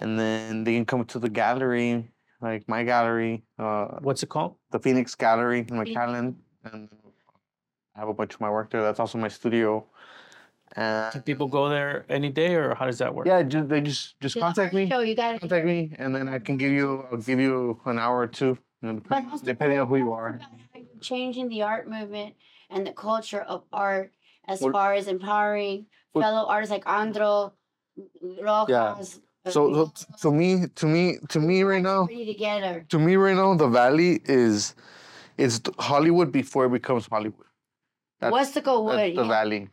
and 0.00 0.18
then 0.18 0.64
they 0.64 0.74
can 0.74 0.84
come 0.84 1.04
to 1.06 1.18
the 1.18 1.28
gallery, 1.28 2.10
like 2.40 2.68
my 2.68 2.84
gallery, 2.84 3.44
uh, 3.58 3.86
what's 4.00 4.22
it 4.22 4.28
called? 4.28 4.56
the 4.70 4.78
Phoenix 4.78 5.14
Gallery 5.14 5.60
in 5.60 5.66
McAllen, 5.66 6.34
and 6.64 6.88
I 7.94 8.00
have 8.00 8.08
a 8.08 8.14
bunch 8.14 8.34
of 8.34 8.40
my 8.40 8.50
work 8.50 8.70
there. 8.70 8.82
That's 8.82 8.98
also 9.00 9.18
my 9.18 9.28
studio. 9.28 9.86
Can 10.74 11.12
And 11.14 11.24
people 11.24 11.46
go 11.46 11.68
there 11.68 12.04
any 12.08 12.30
day, 12.30 12.54
or 12.56 12.74
how 12.74 12.86
does 12.86 12.98
that 12.98 13.14
work? 13.14 13.26
yeah, 13.26 13.42
just 13.42 13.68
they 13.68 13.80
just 13.80 14.18
just 14.20 14.34
The 14.34 14.40
contact 14.40 14.74
me, 14.74 14.88
Show, 14.88 15.00
you 15.00 15.14
gotta 15.14 15.38
contact 15.38 15.64
me, 15.66 15.94
and 15.98 16.14
then 16.14 16.28
I 16.28 16.38
can 16.40 16.56
give 16.56 16.72
you 16.72 17.06
I'll 17.12 17.18
give 17.18 17.38
you 17.38 17.80
an 17.86 17.98
hour 17.98 18.18
or 18.18 18.26
two, 18.26 18.58
you 18.82 18.92
know, 18.92 19.00
But 19.08 19.24
also 19.30 19.44
depending 19.44 19.78
on 19.78 19.86
who 19.86 19.96
you 19.96 20.12
are. 20.12 20.40
you're 20.74 20.84
changing 21.00 21.48
the 21.48 21.62
art 21.62 21.88
movement 21.88 22.34
and 22.70 22.84
the 22.84 22.92
culture 22.92 23.42
of 23.42 23.62
art 23.72 24.10
as 24.48 24.60
Well- 24.60 24.72
far 24.72 24.94
as 24.94 25.06
empowering 25.06 25.86
Well- 26.12 26.24
fellow 26.24 26.48
artists 26.48 26.72
like 26.72 26.84
Andro, 26.86 27.52
Rojas. 28.42 29.20
So, 29.50 29.92
so 30.16 30.30
to 30.30 30.32
me, 30.34 30.66
to 30.74 30.86
me, 30.86 31.18
to 31.28 31.38
me 31.40 31.62
right 31.64 31.82
now, 31.82 32.06
together. 32.06 32.86
to 32.88 32.98
me 32.98 33.16
right 33.16 33.36
now, 33.36 33.54
the 33.54 33.68
Valley 33.68 34.20
is 34.24 34.74
is 35.36 35.60
Hollywood 35.78 36.32
before 36.32 36.64
it 36.66 36.70
becomes 36.72 37.06
Hollywood. 37.06 37.46
That's, 38.20 38.34
Weslaco 38.34 38.88
that's 38.88 38.96
Wood. 38.96 39.16
the 39.16 39.22
yeah. 39.22 39.28
Valley. 39.28 39.68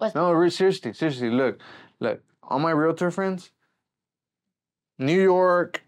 West- 0.00 0.14
No, 0.14 0.32
re- 0.32 0.50
seriously, 0.50 0.92
seriously. 0.92 1.30
Look, 1.30 1.60
look. 2.00 2.20
All 2.42 2.58
my 2.58 2.72
realtor 2.72 3.10
friends, 3.10 3.52
New 4.98 5.20
York, 5.22 5.82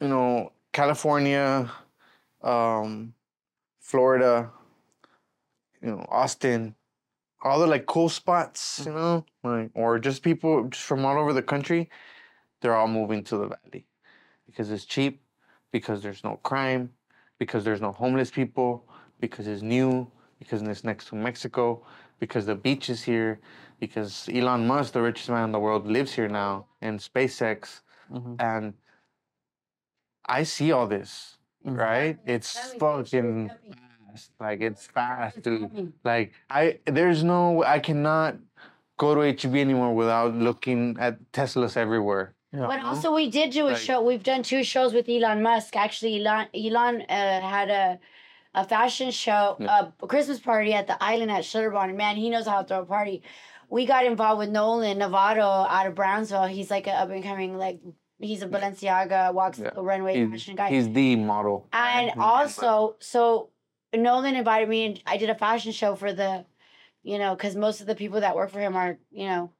you 0.00 0.08
know, 0.08 0.52
California, 0.72 1.70
um, 2.42 3.14
Florida, 3.80 4.50
you 5.80 5.90
know, 5.92 6.04
Austin, 6.10 6.74
all 7.42 7.58
the 7.58 7.66
like 7.66 7.86
cool 7.86 8.08
spots, 8.08 8.82
you 8.86 8.92
know, 8.92 9.24
like 9.42 9.70
or 9.74 9.98
just 9.98 10.22
people 10.22 10.64
just 10.68 10.84
from 10.84 11.04
all 11.04 11.18
over 11.18 11.32
the 11.32 11.42
country, 11.42 11.90
they're 12.60 12.76
all 12.76 12.88
moving 12.88 13.24
to 13.24 13.36
the 13.36 13.48
valley 13.48 13.86
because 14.46 14.70
it's 14.70 14.84
cheap, 14.84 15.22
because 15.72 16.02
there's 16.02 16.24
no 16.24 16.36
crime, 16.42 16.90
because 17.38 17.64
there's 17.64 17.80
no 17.80 17.92
homeless 17.92 18.30
people, 18.30 18.86
because 19.20 19.46
it's 19.46 19.62
new, 19.62 20.06
because 20.38 20.62
it's 20.62 20.84
next 20.84 21.08
to 21.08 21.14
Mexico, 21.16 21.84
because 22.20 22.46
the 22.46 22.54
beach 22.54 22.90
is 22.90 23.02
here, 23.02 23.40
because 23.80 24.28
Elon 24.32 24.66
Musk, 24.66 24.92
the 24.92 25.02
richest 25.02 25.28
man 25.30 25.44
in 25.46 25.52
the 25.52 25.58
world, 25.60 25.86
lives 25.86 26.12
here 26.12 26.28
now, 26.28 26.66
and 26.80 27.00
SpaceX, 27.00 27.80
Mhm. 28.10 28.36
and 28.38 28.74
I 30.26 30.44
see 30.44 30.72
all 30.72 30.86
this, 30.86 31.38
Mhm. 31.64 31.78
right? 31.78 32.18
It's 32.26 32.74
Coming, 32.74 32.78
fucking 32.80 33.48
coming. 33.48 33.91
Fast, 34.12 34.30
like 34.40 34.60
it's 34.60 34.86
fast, 34.86 35.36
It's 35.38 35.44
dude. 35.44 35.60
coming. 35.68 35.92
Like 36.04 36.32
I, 36.50 36.78
there's 36.86 37.22
no, 37.24 37.62
I 37.64 37.78
cannot 37.78 38.36
go 38.98 39.14
to 39.14 39.20
HEB 39.22 39.56
anymore 39.56 39.94
without 39.94 40.34
looking 40.34 40.96
at 41.00 41.18
Teslas 41.32 41.76
everywhere. 41.76 42.34
Yeah. 42.52 42.66
But 42.66 42.84
also, 42.84 43.14
we 43.14 43.30
did 43.30 43.50
do 43.50 43.66
a 43.68 43.72
Like- 43.72 43.76
show. 43.78 44.02
We've 44.02 44.22
done 44.22 44.42
two 44.42 44.62
shows 44.62 44.92
with 44.92 45.08
Elon 45.08 45.42
Musk. 45.42 45.74
Actually, 45.76 46.20
Elon 46.24 46.48
Elon 46.54 47.02
uh, 47.08 47.40
had 47.40 47.70
a 47.70 47.98
a 48.54 48.64
fashion 48.64 49.10
show, 49.10 49.56
Yeah. 49.58 49.88
a 50.02 50.06
Christmas 50.06 50.38
party 50.38 50.74
at 50.74 50.86
the 50.86 51.02
island 51.02 51.30
at 51.30 51.42
Schlitterbahn. 51.44 51.96
Man, 51.96 52.16
he 52.16 52.28
knows 52.28 52.46
how 52.46 52.60
to 52.60 52.68
throw 52.68 52.82
a 52.82 52.84
party. 52.84 53.22
We 53.70 53.86
got 53.86 54.04
involved 54.04 54.40
with 54.40 54.50
Nolan 54.50 54.98
Novato 54.98 55.66
out 55.70 55.86
of 55.86 55.94
Brownsville. 55.94 56.44
He's 56.48 56.70
like 56.70 56.86
an 56.86 56.92
up 56.94 57.08
and 57.08 57.22
coming, 57.24 57.56
like 57.56 57.80
he's 58.20 58.42
a 58.42 58.46
Balenciaga 58.46 59.32
walks 59.32 59.58
Yeah. 59.58 59.70
the 59.70 59.80
runway 59.82 60.14
He's, 60.20 60.30
fashion 60.30 60.56
guy. 60.56 60.68
he's 60.68 60.90
the 60.90 61.16
model. 61.16 61.66
And 61.72 62.12
also, 62.20 62.96
so 62.98 63.48
Nolan 63.94 64.36
invited 64.36 64.68
me, 64.68 64.86
and 64.86 65.02
I 65.06 65.16
did 65.16 65.30
a 65.30 65.34
fashion 65.34 65.72
show 65.72 65.94
for 65.96 66.12
the, 66.12 66.44
you 67.02 67.18
know, 67.18 67.34
because 67.34 67.56
most 67.56 67.80
of 67.80 67.86
the 67.86 67.94
people 67.94 68.20
that 68.20 68.36
work 68.36 68.50
for 68.50 68.60
him 68.60 68.76
are, 68.76 68.98
you 69.10 69.26
know, 69.26 69.52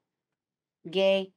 gay. 0.91 1.33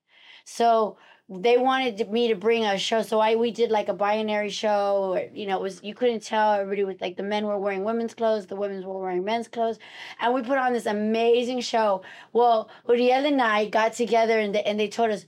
So 0.45 0.97
they 1.27 1.57
wanted 1.57 2.09
me 2.11 2.27
to 2.27 2.35
bring 2.35 2.65
a 2.65 2.77
show. 2.77 3.01
So 3.01 3.19
I 3.19 3.35
we 3.35 3.51
did 3.51 3.71
like 3.71 3.89
a 3.89 3.93
binary 3.93 4.49
show. 4.49 5.15
Or, 5.15 5.23
you 5.33 5.47
know, 5.47 5.57
it 5.57 5.61
was 5.61 5.83
you 5.83 5.95
couldn't 5.95 6.21
tell 6.23 6.53
everybody 6.53 6.83
was 6.83 7.01
like 7.01 7.17
the 7.17 7.23
men 7.23 7.45
were 7.45 7.57
wearing 7.57 7.83
women's 7.83 8.13
clothes, 8.13 8.45
the 8.45 8.55
women 8.55 8.85
were 8.85 9.01
wearing 9.01 9.23
men's 9.23 9.47
clothes, 9.47 9.79
and 10.21 10.33
we 10.33 10.41
put 10.43 10.57
on 10.57 10.73
this 10.73 10.85
amazing 10.85 11.61
show. 11.61 12.03
Well, 12.33 12.69
Uriel 12.87 13.25
and 13.25 13.41
I 13.41 13.65
got 13.65 13.93
together 13.93 14.39
and 14.39 14.53
they, 14.55 14.63
and 14.63 14.79
they 14.79 14.87
told 14.87 15.11
us. 15.11 15.25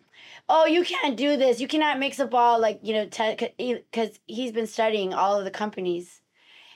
Oh, 0.50 0.66
you 0.66 0.84
can't 0.86 1.18
do 1.18 1.36
this. 1.36 1.60
You 1.60 1.68
cannot 1.68 2.00
mix 2.00 2.22
up 2.22 2.34
all 2.34 2.58
like 2.60 2.80
you 2.82 2.94
know, 2.94 3.06
because 3.58 4.20
he's 4.28 4.52
been 4.54 4.68
studying 4.68 5.14
all 5.14 5.38
of 5.38 5.44
the 5.44 5.52
companies, 5.52 6.22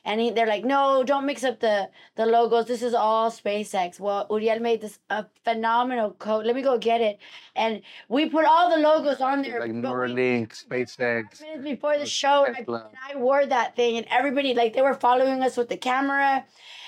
and 0.04 0.20
he, 0.20 0.32
they're 0.32 0.48
like, 0.48 0.66
no, 0.66 1.04
don't 1.04 1.26
mix 1.26 1.44
up 1.44 1.60
the 1.60 1.90
the 2.16 2.26
logos. 2.26 2.66
This 2.66 2.82
is 2.82 2.94
all 2.94 3.30
SpaceX. 3.30 4.00
Well, 4.00 4.28
Uriel 4.32 4.60
made 4.60 4.82
this 4.82 5.00
a 5.10 5.26
phenomenal 5.44 6.12
coat. 6.12 6.46
Let 6.46 6.56
me 6.56 6.62
go 6.62 6.78
get 6.78 7.02
it, 7.02 7.20
and 7.56 7.82
we 8.10 8.28
put 8.30 8.46
all 8.46 8.70
the 8.70 8.78
logos 8.78 9.22
on 9.22 9.42
there. 9.44 9.60
Like 9.60 9.72
Neuralink, 9.72 10.50
SpaceX. 10.54 11.42
minutes 11.42 11.64
before 11.64 11.98
the 11.98 12.06
show, 12.06 12.46
and 12.46 12.56
I, 12.56 12.60
and 12.60 12.98
I 13.12 13.16
wore 13.16 13.46
that 13.46 13.76
thing, 13.76 13.98
and 13.98 14.08
everybody 14.10 14.54
like 14.54 14.74
they 14.74 14.82
were 14.82 14.96
following 14.96 15.44
us 15.44 15.56
with 15.56 15.70
the 15.70 15.78
camera, 15.78 16.46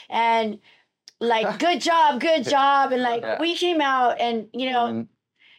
and 0.10 0.60
like 1.20 1.60
good 1.66 1.82
job, 1.82 2.20
good 2.20 2.44
job, 2.44 2.92
and 2.92 3.02
like 3.04 3.22
Yeah. 3.22 3.40
we 3.40 3.56
came 3.56 3.82
out, 3.82 4.20
and 4.20 4.48
you 4.54 4.72
know. 4.72 4.88
And 4.88 5.08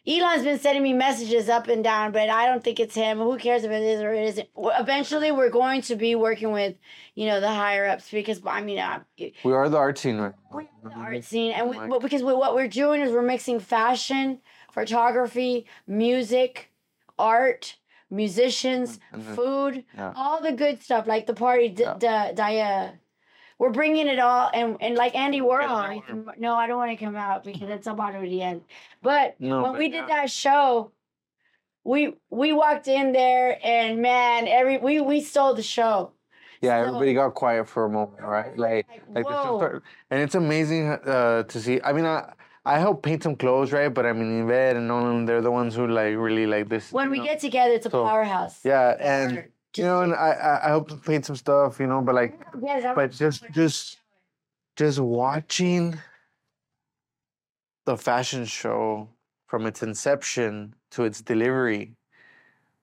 Elon's 0.06 0.44
been 0.44 0.58
sending 0.58 0.82
me 0.82 0.92
messages 0.92 1.48
up 1.48 1.66
and 1.68 1.82
down, 1.82 2.12
but 2.12 2.28
I 2.28 2.44
don't 2.46 2.62
think 2.62 2.78
it's 2.78 2.94
him. 2.94 3.18
Who 3.18 3.38
cares 3.38 3.64
if 3.64 3.70
it 3.70 3.82
is 3.82 4.02
or 4.02 4.12
it 4.12 4.24
isn't? 4.24 4.48
Eventually, 4.56 5.32
we're 5.32 5.48
going 5.48 5.80
to 5.82 5.96
be 5.96 6.14
working 6.14 6.52
with, 6.52 6.76
you 7.14 7.26
know, 7.26 7.40
the 7.40 7.48
higher 7.48 7.86
ups 7.86 8.10
because 8.10 8.40
I 8.44 8.60
mean, 8.60 8.78
uh, 8.78 9.00
we 9.18 9.52
are 9.52 9.68
the 9.70 9.78
art 9.78 9.96
scene, 9.98 10.18
right? 10.18 10.34
we 10.52 10.64
are 10.84 10.90
the 10.90 10.94
art 10.96 11.24
scene, 11.24 11.52
and 11.52 11.70
we, 11.70 11.78
Like- 11.78 11.88
but 11.88 12.02
because 12.02 12.22
we, 12.22 12.34
what 12.34 12.54
we're 12.54 12.68
doing 12.68 13.00
is 13.00 13.12
we're 13.12 13.22
mixing 13.22 13.60
fashion, 13.60 14.40
photography, 14.72 15.64
music, 15.86 16.70
art, 17.18 17.76
musicians, 18.10 19.00
food, 19.34 19.84
yeah. 19.96 20.12
all 20.16 20.42
the 20.42 20.52
good 20.52 20.82
stuff, 20.82 21.06
like 21.06 21.26
the 21.26 21.34
party. 21.34 21.68
D- 21.70 21.82
Yeah. 21.84 22.28
d- 22.28 22.34
di- 22.34 22.60
uh, 22.60 22.88
we're 23.58 23.70
bringing 23.70 24.06
it 24.08 24.18
all, 24.18 24.50
and 24.52 24.76
and 24.80 24.94
like 24.96 25.14
Andy 25.14 25.40
Warhol. 25.40 26.36
No, 26.38 26.54
I 26.54 26.66
don't 26.66 26.78
want 26.78 26.90
to 26.98 27.04
come 27.04 27.16
out 27.16 27.44
because 27.44 27.68
it's 27.70 27.86
about 27.86 28.12
to 28.12 28.20
the 28.20 28.42
end. 28.42 28.62
But 29.02 29.36
No, 29.40 29.62
when 29.62 29.72
but 29.72 29.78
we 29.78 29.88
did 29.88 30.08
that 30.08 30.30
show, 30.30 30.92
we 31.84 32.14
we 32.30 32.52
walked 32.52 32.88
in 32.88 33.12
there, 33.12 33.58
and 33.64 34.00
man, 34.02 34.48
every 34.48 34.78
we 34.78 35.00
we 35.00 35.20
stole 35.20 35.54
the 35.54 35.62
show. 35.62 36.12
Yeah, 36.60 36.80
So- 36.82 36.88
everybody 36.88 37.14
got 37.14 37.34
quiet 37.34 37.68
for 37.68 37.84
a 37.84 37.90
moment, 37.90 38.22
right? 38.22 38.56
Like, 38.58 38.86
Like, 38.88 39.02
like 39.14 39.26
the 39.26 39.42
show 39.44 39.58
started, 39.58 39.82
and 40.10 40.20
it's 40.22 40.34
amazing 40.34 40.88
uh, 40.90 41.42
to 41.44 41.60
see. 41.60 41.80
I 41.84 41.92
mean, 41.92 42.06
I 42.06 42.32
I 42.64 42.78
help 42.78 43.02
paint 43.02 43.22
some 43.22 43.36
clothes, 43.36 43.70
right? 43.72 43.92
But 43.92 44.06
I 44.06 44.12
mean, 44.12 44.44
Yvette 44.44 44.76
and 44.76 44.88
Nolan, 44.88 45.26
they're 45.26 45.42
the 45.42 45.50
ones 45.50 45.74
who 45.74 45.86
like 45.86 46.16
really 46.16 46.46
like 46.46 46.68
this. 46.70 46.90
When 46.92 47.10
we 47.10 47.18
know? 47.18 47.24
get 47.24 47.38
together, 47.40 47.72
it's 47.74 47.86
a 47.86 47.90
So, 47.90 48.04
powerhouse. 48.04 48.60
yeah, 48.64 48.96
and. 48.98 49.44
You 49.76 49.84
know, 49.84 50.02
and 50.02 50.14
I 50.14 50.60
I, 50.64 50.68
hope 50.70 50.88
to 50.88 50.96
paint 50.96 51.26
some 51.26 51.36
stuff, 51.36 51.78
you 51.80 51.86
know, 51.86 52.00
but 52.00 52.14
like, 52.14 52.38
Yes, 52.62 52.84
I'm- 52.84 52.94
but 52.94 53.10
just 53.12 53.44
just 53.52 53.98
just 54.76 54.98
watching 55.00 55.98
the 57.86 57.96
fashion 57.96 58.44
show 58.44 59.08
from 59.46 59.66
its 59.66 59.82
inception 59.82 60.74
to 60.92 61.04
its 61.04 61.20
delivery 61.20 61.96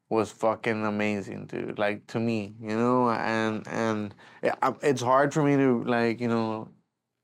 was 0.09 0.31
fucking 0.31 0.85
amazing, 0.85 1.45
dude. 1.47 1.79
Like 1.79 2.05
to 2.07 2.19
me, 2.19 2.53
you 2.61 2.75
know, 2.75 3.09
and 3.09 3.65
and 3.67 4.13
yeah, 4.43 4.55
I'm- 4.61 4.77
it's 4.81 5.01
hard 5.01 5.33
for 5.33 5.43
me 5.43 5.55
to 5.57 5.83
like, 5.83 6.19
you 6.21 6.27
know, 6.27 6.69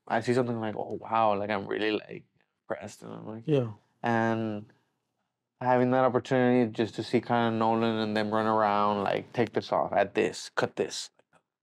I 0.06 0.20
see 0.20 0.34
something 0.34 0.58
like, 0.60 0.74
oh 0.76 0.98
wow, 1.00 1.38
like 1.38 1.50
I'm 1.50 1.66
really 1.66 1.92
like 1.92 2.24
impressed, 2.62 3.02
and 3.02 3.12
I'm 3.12 3.26
like, 3.26 3.42
Yeah. 3.46 3.68
and 4.02 4.64
having 5.60 5.90
that 5.90 6.04
opportunity 6.04 6.70
just 6.70 6.94
to 6.94 7.02
see 7.02 7.20
kind 7.20 7.54
of 7.54 7.58
Nolan 7.58 7.98
and 7.98 8.16
them 8.16 8.32
run 8.32 8.46
around, 8.46 9.02
like 9.02 9.32
take 9.32 9.52
this 9.52 9.72
off, 9.72 9.92
add 9.92 10.14
this, 10.14 10.50
cut 10.54 10.76
this, 10.76 11.10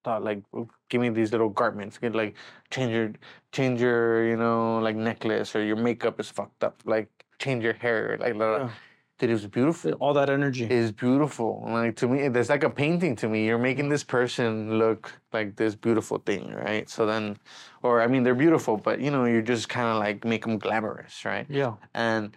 thought 0.03 0.23
like 0.23 0.43
give 0.89 1.01
me 1.01 1.09
these 1.09 1.31
little 1.31 1.49
garments, 1.49 1.97
get 1.97 2.15
like 2.15 2.35
change 2.69 2.91
your 2.91 3.11
change 3.51 3.81
your 3.81 4.27
you 4.27 4.37
know 4.37 4.79
like 4.79 4.95
necklace 4.95 5.55
or 5.55 5.63
your 5.63 5.77
makeup 5.77 6.19
is 6.19 6.29
fucked 6.29 6.63
up, 6.63 6.81
like 6.85 7.09
change 7.39 7.63
your 7.63 7.73
hair, 7.73 8.17
like 8.19 8.33
blah, 8.33 8.57
blah. 8.57 8.65
Yeah. 8.65 8.71
dude, 9.19 9.29
it 9.29 9.33
was 9.33 9.47
beautiful. 9.47 9.93
All 9.93 10.13
that 10.13 10.29
energy. 10.29 10.65
is 10.65 10.91
beautiful. 10.91 11.63
Like 11.65 11.95
to 11.97 12.07
me, 12.07 12.19
it's 12.19 12.49
like 12.49 12.63
a 12.63 12.69
painting 12.69 13.15
to 13.17 13.29
me. 13.29 13.45
You're 13.45 13.57
making 13.57 13.87
this 13.89 14.03
person 14.03 14.77
look 14.77 15.13
like 15.31 15.55
this 15.55 15.73
beautiful 15.73 16.17
thing, 16.19 16.53
right? 16.53 16.89
So 16.89 17.05
then, 17.05 17.37
or 17.81 18.01
I 18.01 18.07
mean, 18.07 18.23
they're 18.23 18.35
beautiful, 18.35 18.75
but 18.77 18.99
you 18.99 19.09
know, 19.09 19.23
you're 19.25 19.41
just 19.41 19.69
kind 19.69 19.87
of 19.87 19.97
like 19.97 20.25
make 20.25 20.43
them 20.43 20.57
glamorous, 20.57 21.23
right? 21.23 21.45
yeah. 21.49 21.73
and 21.93 22.35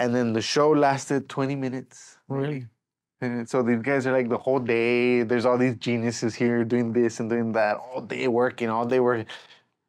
and 0.00 0.14
then 0.14 0.32
the 0.32 0.40
show 0.42 0.70
lasted 0.70 1.28
20 1.28 1.54
minutes 1.56 2.18
Really? 2.28 2.66
and 3.20 3.48
so 3.48 3.62
these 3.62 3.82
guys 3.82 4.06
are 4.06 4.12
like 4.12 4.28
the 4.30 4.38
whole 4.38 4.58
day 4.58 5.22
there's 5.22 5.44
all 5.46 5.58
these 5.58 5.76
geniuses 5.76 6.34
here 6.34 6.64
doing 6.64 6.92
this 6.92 7.20
and 7.20 7.28
doing 7.30 7.52
that 7.52 7.76
all 7.76 8.00
day 8.00 8.26
working 8.28 8.68
all 8.70 8.86
day 8.86 8.98
working 9.00 9.26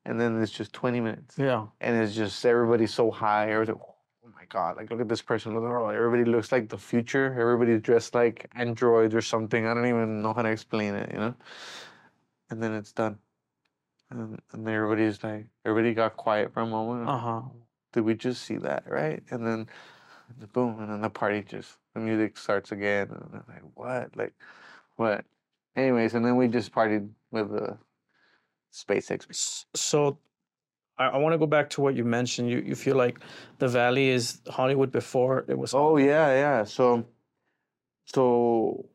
and 0.06 0.20
then 0.20 0.42
it's 0.42 0.52
just 0.52 0.74
20 0.74 1.00
minutes 1.00 1.38
Yeah. 1.38 1.68
and 1.80 1.96
it's 2.02 2.14
just 2.14 2.46
everybody's 2.46 2.94
so 2.94 3.10
high 3.10 3.52
everything 3.52 3.80
oh 3.80 4.30
my 4.36 4.46
god 4.50 4.76
like 4.78 4.90
look 4.92 5.00
at 5.02 5.08
this 5.08 5.22
person 5.22 5.54
look 5.56 5.64
at 5.64 5.70
her 5.70 5.94
everybody 5.96 6.26
looks 6.30 6.52
like 6.52 6.68
the 6.70 6.78
future 6.78 7.26
everybody's 7.40 7.82
dressed 7.82 8.14
like 8.14 8.50
androids 8.56 9.16
or 9.16 9.22
something 9.22 9.66
i 9.66 9.74
don't 9.74 9.88
even 9.88 10.22
know 10.22 10.34
how 10.34 10.42
to 10.42 10.50
explain 10.50 10.94
it 10.96 11.10
you 11.14 11.20
know 11.20 11.34
and 12.50 12.62
then 12.62 12.74
it's 12.74 12.92
done 12.92 13.18
and, 14.10 14.40
and 14.52 14.68
everybody's 14.68 15.24
like 15.24 15.46
everybody 15.64 15.94
got 15.94 16.18
quiet 16.18 16.54
for 16.54 16.62
a 16.62 16.66
moment 16.68 17.08
Uh 17.08 17.18
huh. 17.18 17.42
did 17.94 18.02
we 18.02 18.14
just 18.16 18.42
see 18.44 18.58
that 18.58 18.84
right 18.88 19.24
and 19.32 19.46
then 19.48 19.68
the 20.40 20.48
boom 20.48 20.80
and 20.80 20.90
then 20.92 21.02
the 21.02 21.10
party 21.10 21.44
just 21.44 21.78
the 21.94 22.00
music 22.00 22.38
starts 22.38 22.72
again 22.72 23.10
and 23.12 23.30
I'm 23.34 23.44
like 23.48 23.64
what? 23.76 24.16
Like 24.18 24.34
what? 24.98 25.26
Anyways 25.76 26.14
and 26.16 26.26
then 26.26 26.38
we 26.38 26.48
just 26.48 26.72
partied 26.74 27.10
with 27.32 27.52
the 27.52 27.78
SpaceX. 28.74 29.30
S- 29.30 29.66
So 29.76 30.18
I, 30.98 31.08
I 31.08 31.18
want 31.18 31.34
to 31.34 31.38
go 31.40 31.48
back 31.48 31.70
to 31.72 31.82
what 31.82 31.96
you 31.96 32.06
mentioned. 32.06 32.50
You 32.50 32.60
you 32.60 32.76
feel 32.76 32.96
like 32.96 33.20
the 33.60 33.68
Valley 33.68 34.10
is 34.10 34.42
Hollywood 34.50 34.92
before 34.92 35.46
it 35.48 35.58
was. 35.58 35.74
oh 35.74 35.98
yeah 35.98 36.30
yeah. 36.34 36.64
So 36.66 37.06
so 38.06 38.86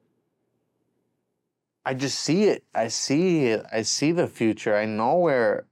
I 1.85 1.95
just 1.95 2.21
see 2.21 2.45
it. 2.45 2.65
I 2.75 2.89
see 2.89 3.47
it 3.47 3.67
I 3.73 3.83
see 3.83 4.13
the 4.13 4.29
future. 4.29 4.77
I 4.77 4.87
know 4.87 5.19
where 5.19 5.67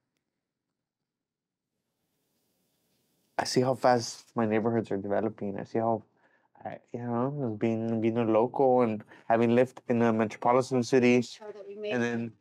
I 3.39 3.45
see 3.45 3.61
how 3.61 3.75
fast 3.75 4.27
my 4.35 4.47
neighborhoods 4.47 4.91
are 4.91 4.97
developing. 4.97 5.59
I 5.59 5.65
see 5.65 5.79
how, 5.79 6.05
I, 6.65 6.79
you 6.93 7.01
know, 7.01 7.57
being 7.59 8.01
being 8.01 8.17
a 8.19 8.25
local 8.25 8.83
and 8.83 9.03
having 9.29 9.55
lived 9.55 9.81
in 9.89 10.03
a 10.03 10.13
metropolitan 10.13 10.83
city, 10.83 11.21
show 11.23 11.47
that 11.53 11.67
we 11.67 11.75
made. 11.77 11.93
and 11.93 12.03
then 12.03 12.33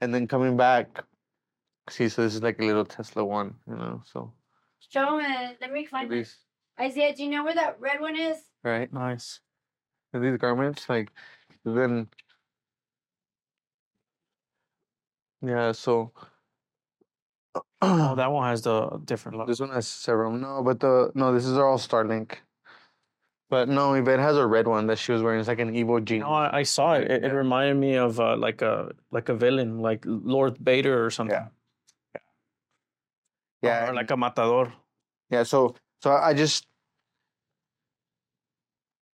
and 0.00 0.14
then 0.14 0.26
coming 0.26 0.56
back. 0.56 1.04
See, 1.88 2.08
so 2.08 2.22
this 2.22 2.34
is 2.34 2.42
like 2.42 2.58
a 2.60 2.64
little 2.64 2.84
Tesla 2.84 3.24
one, 3.24 3.54
you 3.66 3.74
know. 3.76 4.02
So 4.04 4.32
show 4.90 5.18
it. 5.18 5.56
Let 5.60 5.72
me 5.72 5.86
find 5.86 6.12
it. 6.12 6.16
these 6.16 6.36
Isaiah, 6.78 7.14
do 7.14 7.24
you 7.24 7.30
know 7.30 7.44
where 7.44 7.54
that 7.54 7.80
red 7.80 8.00
one 8.00 8.16
is? 8.16 8.36
right, 8.62 8.92
Nice. 8.92 9.40
and 10.12 10.22
these 10.22 10.36
garments, 10.36 10.88
like 10.88 11.10
then, 11.64 12.08
yeah. 15.42 15.72
So 15.72 16.12
Oh, 17.82 18.14
that 18.16 18.30
one 18.32 18.48
has 18.48 18.62
the 18.62 19.00
different 19.04 19.38
look. 19.38 19.46
This 19.46 19.60
one 19.60 19.70
has 19.70 19.86
several. 19.86 20.32
No, 20.32 20.62
but 20.62 20.80
the 20.80 21.10
no, 21.14 21.32
this 21.32 21.44
is 21.44 21.56
all 21.56 21.78
Starlink. 21.78 22.36
But 23.50 23.68
no, 23.68 23.94
Yvette 23.94 24.18
has 24.20 24.36
a 24.36 24.46
red 24.46 24.66
one 24.68 24.86
that 24.88 24.98
she 24.98 25.10
was 25.12 25.22
wearing. 25.22 25.40
It's 25.40 25.48
like 25.48 25.58
an 25.58 25.74
evil 25.74 26.00
genius. 26.00 26.26
No, 26.26 26.34
I, 26.34 26.58
I 26.58 26.62
saw 26.64 26.94
it. 26.94 27.10
It, 27.10 27.24
it 27.24 27.32
reminded 27.32 27.76
me 27.78 27.94
of 27.96 28.20
uh, 28.20 28.36
like 28.36 28.60
a 28.62 28.90
like 29.10 29.28
a 29.30 29.34
villain, 29.34 29.78
like 29.78 30.04
Lord 30.06 30.58
Vader 30.58 31.02
or 31.04 31.10
something. 31.10 31.38
yeah, 33.62 33.84
Or 33.84 33.86
and- 33.88 33.96
like 33.96 34.10
a 34.10 34.16
matador. 34.16 34.72
yeah. 35.30 35.44
So 35.44 35.74
so 36.02 36.12
I 36.12 36.34
just 36.34 36.66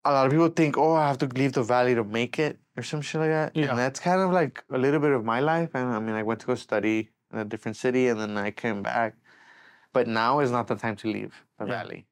a 0.05 0.13
lot 0.13 0.27
of 0.27 0.33
people 0.33 0.49
think, 0.49 0.77
oh, 0.77 0.95
I 0.95 1.07
have 1.09 1.19
to 1.19 1.27
leave 1.27 1.53
the 1.53 1.63
valley 1.63 1.95
to 1.95 2.03
make 2.03 2.39
it 2.39 2.59
or 2.77 2.83
some 2.83 3.03
shit 3.03 3.21
like 3.21 3.31
that. 3.31 3.55
Yeah. 3.55 3.71
And 3.71 3.79
that's 3.79 4.01
kind 4.01 4.21
of 4.21 4.33
like 4.33 4.65
a 4.71 4.79
little 4.79 4.99
bit 4.99 5.13
of 5.13 5.25
my 5.25 5.41
life. 5.41 5.71
And 5.75 5.91
I 5.91 6.01
mean, 6.01 6.17
I 6.17 6.23
went 6.25 6.41
to 6.41 6.47
go 6.47 6.55
study 6.57 7.11
in 7.33 7.39
a 7.39 7.45
different 7.45 7.77
city, 7.77 8.09
and 8.09 8.21
then 8.21 8.37
I 8.37 8.51
came 8.51 8.83
back. 8.83 9.17
But 9.93 10.09
now 10.09 10.41
is 10.41 10.51
not 10.51 10.67
the 10.69 10.77
time 10.77 10.97
to 10.97 11.09
leave 11.09 11.45
the 11.59 11.67
Yeah. 11.67 11.83
valley. 11.83 12.07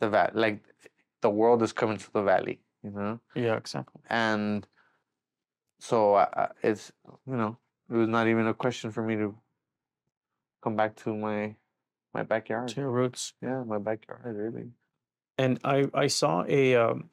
The 0.00 0.08
valley, 0.08 0.32
like 0.34 0.64
the 1.20 1.30
world 1.30 1.62
is 1.62 1.72
coming 1.72 1.98
to 1.98 2.12
the 2.12 2.22
valley. 2.22 2.60
You 2.82 2.90
know. 2.90 3.20
Yeah, 3.34 3.56
exactly. 3.56 4.00
and 4.08 4.66
so 5.78 6.14
uh, 6.14 6.28
uh, 6.32 6.48
it's 6.62 6.90
you 7.26 7.36
know 7.36 7.58
it 7.90 7.94
was 7.94 8.08
not 8.08 8.26
even 8.28 8.46
a 8.46 8.54
question 8.54 8.90
for 8.90 9.02
me 9.02 9.14
to 9.16 9.36
come 10.62 10.74
back 10.76 10.96
to 10.96 11.14
my 11.14 11.54
my 12.14 12.22
backyard 12.22 12.68
To 12.68 12.80
your 12.80 12.90
roots. 12.90 13.34
yeah 13.42 13.62
my 13.64 13.78
backyard 13.78 14.22
really 14.36 14.72
And 15.38 15.58
I 15.64 15.84
I 15.92 16.06
saw 16.08 16.44
a 16.48 16.74
um, 16.76 17.10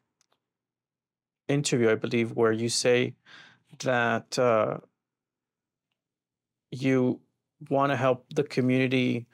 interview, 1.47 1.89
I 1.91 1.95
believe, 1.95 2.31
where 2.31 2.53
you 2.53 2.69
say 2.69 3.15
that 3.83 4.39
uh, 4.39 4.77
you 6.71 7.19
want 7.69 7.91
to 7.91 7.95
help 7.95 8.25
the 8.35 8.43
community 8.43 9.27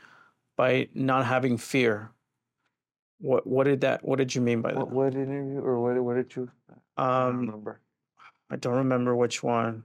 by 0.57 0.87
not 0.93 1.25
having 1.25 1.57
fear. 1.57 2.11
What 3.19 3.45
what 3.45 3.65
did 3.65 3.81
that? 3.81 4.03
What 4.03 4.17
did 4.17 4.33
you 4.35 4.41
mean 4.41 4.61
by 4.61 4.71
that? 4.71 4.79
what, 4.79 4.91
what 4.91 5.13
interview 5.13 5.59
or 5.59 5.79
what 5.81 5.95
what 6.03 6.15
did 6.15 6.35
you 6.35 6.49
I 6.97 7.03
don't 7.07 7.27
Um, 7.29 7.39
remember 7.47 7.81
I 8.49 8.55
don't 8.55 8.77
remember 8.77 9.15
which 9.15 9.43
one. 9.43 9.83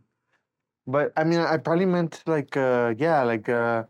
but 0.87 1.13
I 1.17 1.25
mean 1.25 1.41
I 1.41 1.57
probably 1.59 1.87
meant 1.87 2.23
like 2.27 2.57
uh 2.57 2.95
yeah 2.99 3.23
like 3.25 3.49
uh 3.49 3.85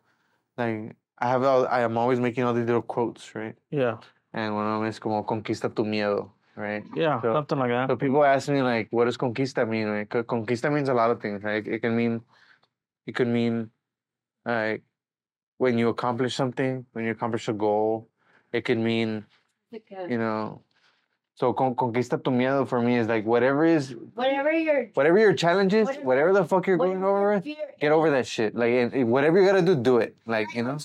like 0.57 0.97
I 1.19 1.29
have 1.29 1.43
all, 1.45 1.67
I 1.69 1.81
am 1.83 1.97
always 1.97 2.21
making 2.21 2.45
all 2.45 2.55
these 2.55 2.67
little 2.67 2.83
quotes 2.83 3.35
right 3.35 3.57
Yeah, 3.71 3.99
and 4.33 4.55
one 4.55 4.67
of 4.67 4.81
them 4.81 4.89
is 4.89 4.99
como 4.99 5.23
conquista 5.23 5.69
tu 5.75 5.85
miedo 5.85 6.31
right 6.57 6.85
yeah, 6.97 7.21
So- 7.21 7.35
something 7.35 7.59
like 7.59 7.71
that. 7.71 7.89
So 7.91 7.97
people 7.97 8.25
ask 8.25 8.49
me 8.49 8.63
like, 8.63 8.89
what 8.91 9.05
does 9.07 9.17
conquista 9.19 9.67
mean? 9.69 9.89
Right? 9.89 10.09
Conquista 10.09 10.73
means 10.73 10.89
a 10.89 10.95
lot 10.95 11.11
of 11.11 11.21
things, 11.21 11.43
right? 11.43 11.67
It 11.67 11.81
can 11.83 11.95
mean 11.97 12.23
It 13.07 13.13
could 13.15 13.29
mean 13.29 13.71
like 14.47 14.83
when 15.59 15.79
you 15.79 15.89
accomplish 15.89 16.35
something, 16.35 16.85
when 16.93 17.05
you 17.05 17.11
accomplish 17.13 17.49
a 17.49 17.53
goal. 17.53 18.09
It 18.53 18.65
could 18.65 18.79
mean, 18.79 19.27
you 19.73 20.17
know, 20.19 20.63
so 21.35 21.53
con- 21.53 21.75
conquista 21.75 22.23
tu 22.23 22.31
miedo 22.31 22.69
for 22.69 22.81
me 22.81 22.97
is 22.97 23.09
like 23.09 23.25
whatever 23.27 23.65
is 23.65 23.97
Whatever 24.15 24.53
your 24.53 24.87
whatever 24.95 25.19
your 25.19 25.33
challenge 25.35 25.75
is, 25.75 25.87
Whatever- 25.87 26.07
whatever 26.07 26.33
the 26.33 26.45
fuck 26.45 26.67
you're 26.69 26.77
going 26.77 27.03
over 27.03 27.41
fear 27.41 27.57
get 27.81 27.91
over 27.91 28.11
that 28.11 28.27
shit. 28.29 28.55
Like 28.55 28.71
and- 28.73 28.93
and 28.95 29.11
whatever 29.11 29.41
you 29.41 29.47
gotta 29.47 29.63
do, 29.63 29.75
do 29.75 29.99
it. 29.99 30.15
Like 30.27 30.55
you 30.55 30.63
know. 30.63 30.79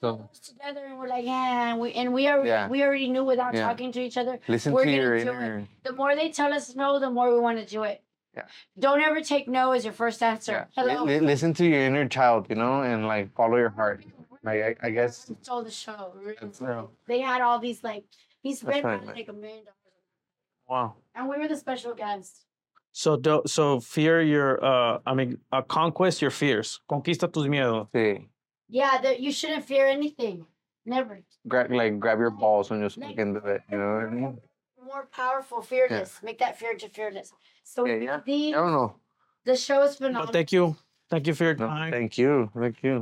So 0.00 0.28
together 0.42 0.80
and 0.86 0.98
we're 0.98 1.06
like, 1.06 1.24
yeah, 1.24 1.70
and 1.70 1.78
we 1.78 1.92
and 1.92 2.12
we 2.12 2.26
already 2.26 2.48
Yeah. 2.48 2.68
we 2.68 2.82
already 2.82 3.08
knew 3.08 3.22
without 3.22 3.54
Yeah. 3.54 3.68
talking 3.68 3.92
to 3.92 4.00
each 4.00 4.16
other. 4.16 4.40
listen 4.48 4.72
We're 4.72 4.86
to 4.86 4.90
your 4.90 5.14
inner. 5.14 5.68
The 5.84 5.92
more 5.92 6.16
they 6.16 6.30
tell 6.30 6.52
us 6.52 6.74
no, 6.74 6.98
the 6.98 7.10
more 7.10 7.32
we 7.32 7.38
want 7.38 7.58
to 7.58 7.66
do 7.66 7.84
it. 7.84 8.02
Yeah. 8.36 8.42
Don't 8.78 9.00
ever 9.00 9.20
take 9.20 9.48
no 9.48 9.72
as 9.72 9.84
your 9.84 9.92
first 9.92 10.22
answer. 10.22 10.52
Yeah. 10.52 10.64
Hello. 10.76 11.04
li- 11.04 11.20
listen 11.20 11.52
to 11.54 11.64
your 11.66 11.80
inner 11.82 12.06
child, 12.08 12.46
you 12.48 12.54
know, 12.56 12.82
and 12.82 13.06
like 13.06 13.34
follow 13.34 13.56
your 13.56 13.70
heart. 13.70 14.04
Like 14.44 14.78
I, 14.82 14.86
I 14.86 14.90
guess 14.90 15.30
Stole 15.42 15.64
the 15.64 15.70
show. 15.70 16.12
really. 16.16 16.36
that's 16.40 16.60
They 17.06 17.20
had 17.20 17.42
all 17.42 17.58
these 17.58 17.82
like 17.82 18.04
he 18.42 18.54
spent 18.54 18.84
right, 18.84 19.04
like 19.04 19.28
a 19.28 19.32
million 19.32 19.64
dollars, 19.64 19.76
Wow. 20.68 20.94
and 21.14 21.28
we 21.28 21.36
were 21.38 21.48
the 21.48 21.56
special 21.56 21.92
guests. 21.94 22.46
So 22.92 23.16
do, 23.16 23.42
so 23.46 23.80
fear 23.80 24.22
your 24.22 24.64
uh 24.64 24.98
I 25.04 25.14
mean 25.14 25.38
uh, 25.52 25.62
conquest 25.62 26.22
your 26.22 26.30
fears. 26.30 26.80
Conquista 26.90 27.30
tus 27.30 27.46
miedos. 27.46 27.88
sí. 27.94 28.28
Yeah, 28.68 28.98
that 29.02 29.18
you 29.20 29.32
shouldn't 29.32 29.64
fear 29.64 29.86
anything. 29.86 30.46
Never. 30.86 31.20
Grab 31.48 31.70
like 31.72 31.98
grab 31.98 32.18
your 32.18 32.30
balls 32.30 32.70
and 32.70 32.80
just 32.82 32.96
Like- 32.96 33.10
fucking 33.16 33.34
do 33.34 33.40
it. 33.40 33.62
You 33.70 33.78
know 33.78 33.94
what 33.96 34.04
I 34.06 34.10
mean? 34.10 34.38
More 34.92 35.06
powerful, 35.12 35.62
fearless. 35.62 36.18
Make 36.22 36.38
that 36.40 36.58
fear 36.58 36.74
to 36.74 36.88
fearless. 36.88 37.32
So 37.62 37.84
Yeah, 37.86 37.94
yeah. 38.06 38.20
the 38.26 38.54
I 38.54 38.58
don't 38.58 38.72
know. 38.72 38.94
the 39.44 39.56
show 39.56 39.82
is 39.84 39.92
But 39.92 39.98
phenomenal. 40.06 40.32
thank 40.32 40.50
you. 40.50 40.76
Thank 41.10 41.26
you 41.28 41.34
for 41.34 41.44
your 41.44 41.54
No, 41.54 41.68
thank 41.90 42.18
you. 42.18 42.50
Thank 42.58 42.82
you. 42.82 42.96